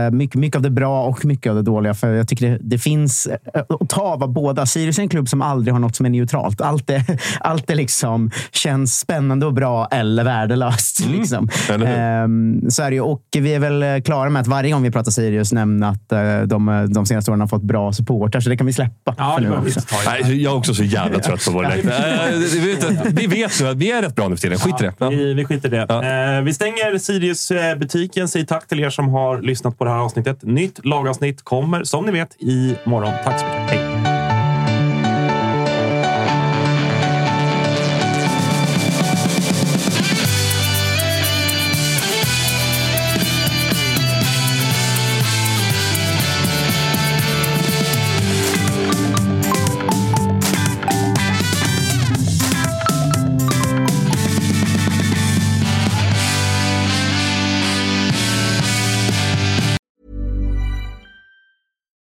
Eh, 0.07 0.12
mycket, 0.12 0.36
mycket 0.36 0.55
av 0.55 0.62
det 0.62 0.70
bra 0.70 1.03
och 1.03 1.26
mycket 1.26 1.49
av 1.49 1.55
det 1.55 1.62
dåliga. 1.62 1.93
För 1.93 2.14
jag 2.14 2.28
tycker 2.28 2.49
det, 2.49 2.57
det 2.62 2.78
finns 2.80 3.26
eh, 3.53 3.62
att 3.82 3.89
ta 3.89 4.01
av 4.01 4.34
båda. 4.34 4.66
Sirius 4.66 4.97
är 4.99 5.03
en 5.03 5.10
klubb 5.10 5.30
som 5.30 5.41
aldrig 5.41 5.74
har 5.74 5.80
något 5.80 5.95
som 5.95 6.05
är 6.05 6.10
neutralt. 6.10 6.62
Allt 6.62 6.89
är, 6.89 7.03
allt 7.39 7.70
är 7.70 7.76
liksom, 7.76 8.32
känns 8.51 8.99
spännande 8.99 9.45
och 9.45 9.53
bra 9.53 9.88
eller 9.91 10.24
värdelöst. 10.24 11.05
Liksom. 11.07 11.49
eller 11.70 11.86
hur? 11.88 11.95
Ehm, 11.97 12.70
så 12.72 12.84
är 12.84 12.89
det 12.89 12.95
ju. 12.95 13.01
Och 13.01 13.22
vi 13.38 13.53
är 13.53 13.60
väl 13.60 13.84
eh, 13.84 13.99
klara 14.01 14.30
med 14.30 14.39
att 14.41 14.47
varje 14.47 14.72
gång 14.72 14.84
vi 14.84 14.91
pratar 14.91 15.12
Sirius 15.12 15.53
nämna 15.53 15.89
att 15.89 16.12
eh, 16.12 16.41
de, 16.41 16.88
de 16.93 17.05
senaste 17.05 17.32
åren 17.32 17.41
har 17.41 17.47
fått 17.47 17.64
bra 17.64 17.93
supportrar. 17.93 18.41
Så 18.41 18.49
det 18.49 18.57
kan 18.57 18.66
vi 18.68 18.74
släppa 18.74 19.16
Ja, 19.18 19.38
nu 19.41 19.51
också. 19.53 19.80
Nej, 20.05 20.43
jag 20.43 20.53
är 20.53 20.57
också 20.57 20.74
så 20.74 20.84
jävla 20.84 21.20
trött 21.24 21.45
på 21.45 21.51
vår 21.51 21.64
läktare. 21.64 22.30
Eh, 22.30 22.38
vi 22.53 22.60
vet- 22.74 23.14
Vi 23.20 23.28
vet 23.28 23.51
nu 23.62 23.68
att 23.68 23.78
vi 23.78 23.91
är 23.91 24.01
rätt 24.01 24.16
bra 24.16 24.28
nu 24.28 24.36
för 24.36 24.41
tiden. 24.41 24.57
Skit 24.60 24.82
i 24.82 24.84
det. 24.84 24.93
Ja. 24.97 25.10
Vi, 25.10 25.34
vi 25.34 25.45
skiter 25.45 25.68
i 25.68 25.72
det. 25.72 25.86
Ja. 25.89 26.41
Vi 26.50 26.54
stänger 26.54 26.97
Sirius-butiken. 26.97 28.28
Säger 28.28 28.45
tack 28.45 28.68
till 28.68 28.80
er 28.80 28.89
som 28.89 29.10
har 29.10 29.41
lyssnat 29.41 29.78
på 29.78 29.84
det 29.84 29.91
här 29.91 29.97
avsnittet. 29.97 30.43
Nytt 30.43 30.86
lagavsnitt 30.86 31.41
kommer, 31.41 31.84
som 31.84 32.06
ni 32.06 32.12
vet, 32.12 32.36
i 32.39 32.76
morgon. 32.84 33.14
Tack 33.24 33.39
så 33.39 33.45
mycket. 33.45 33.70
Hej! 33.70 34.09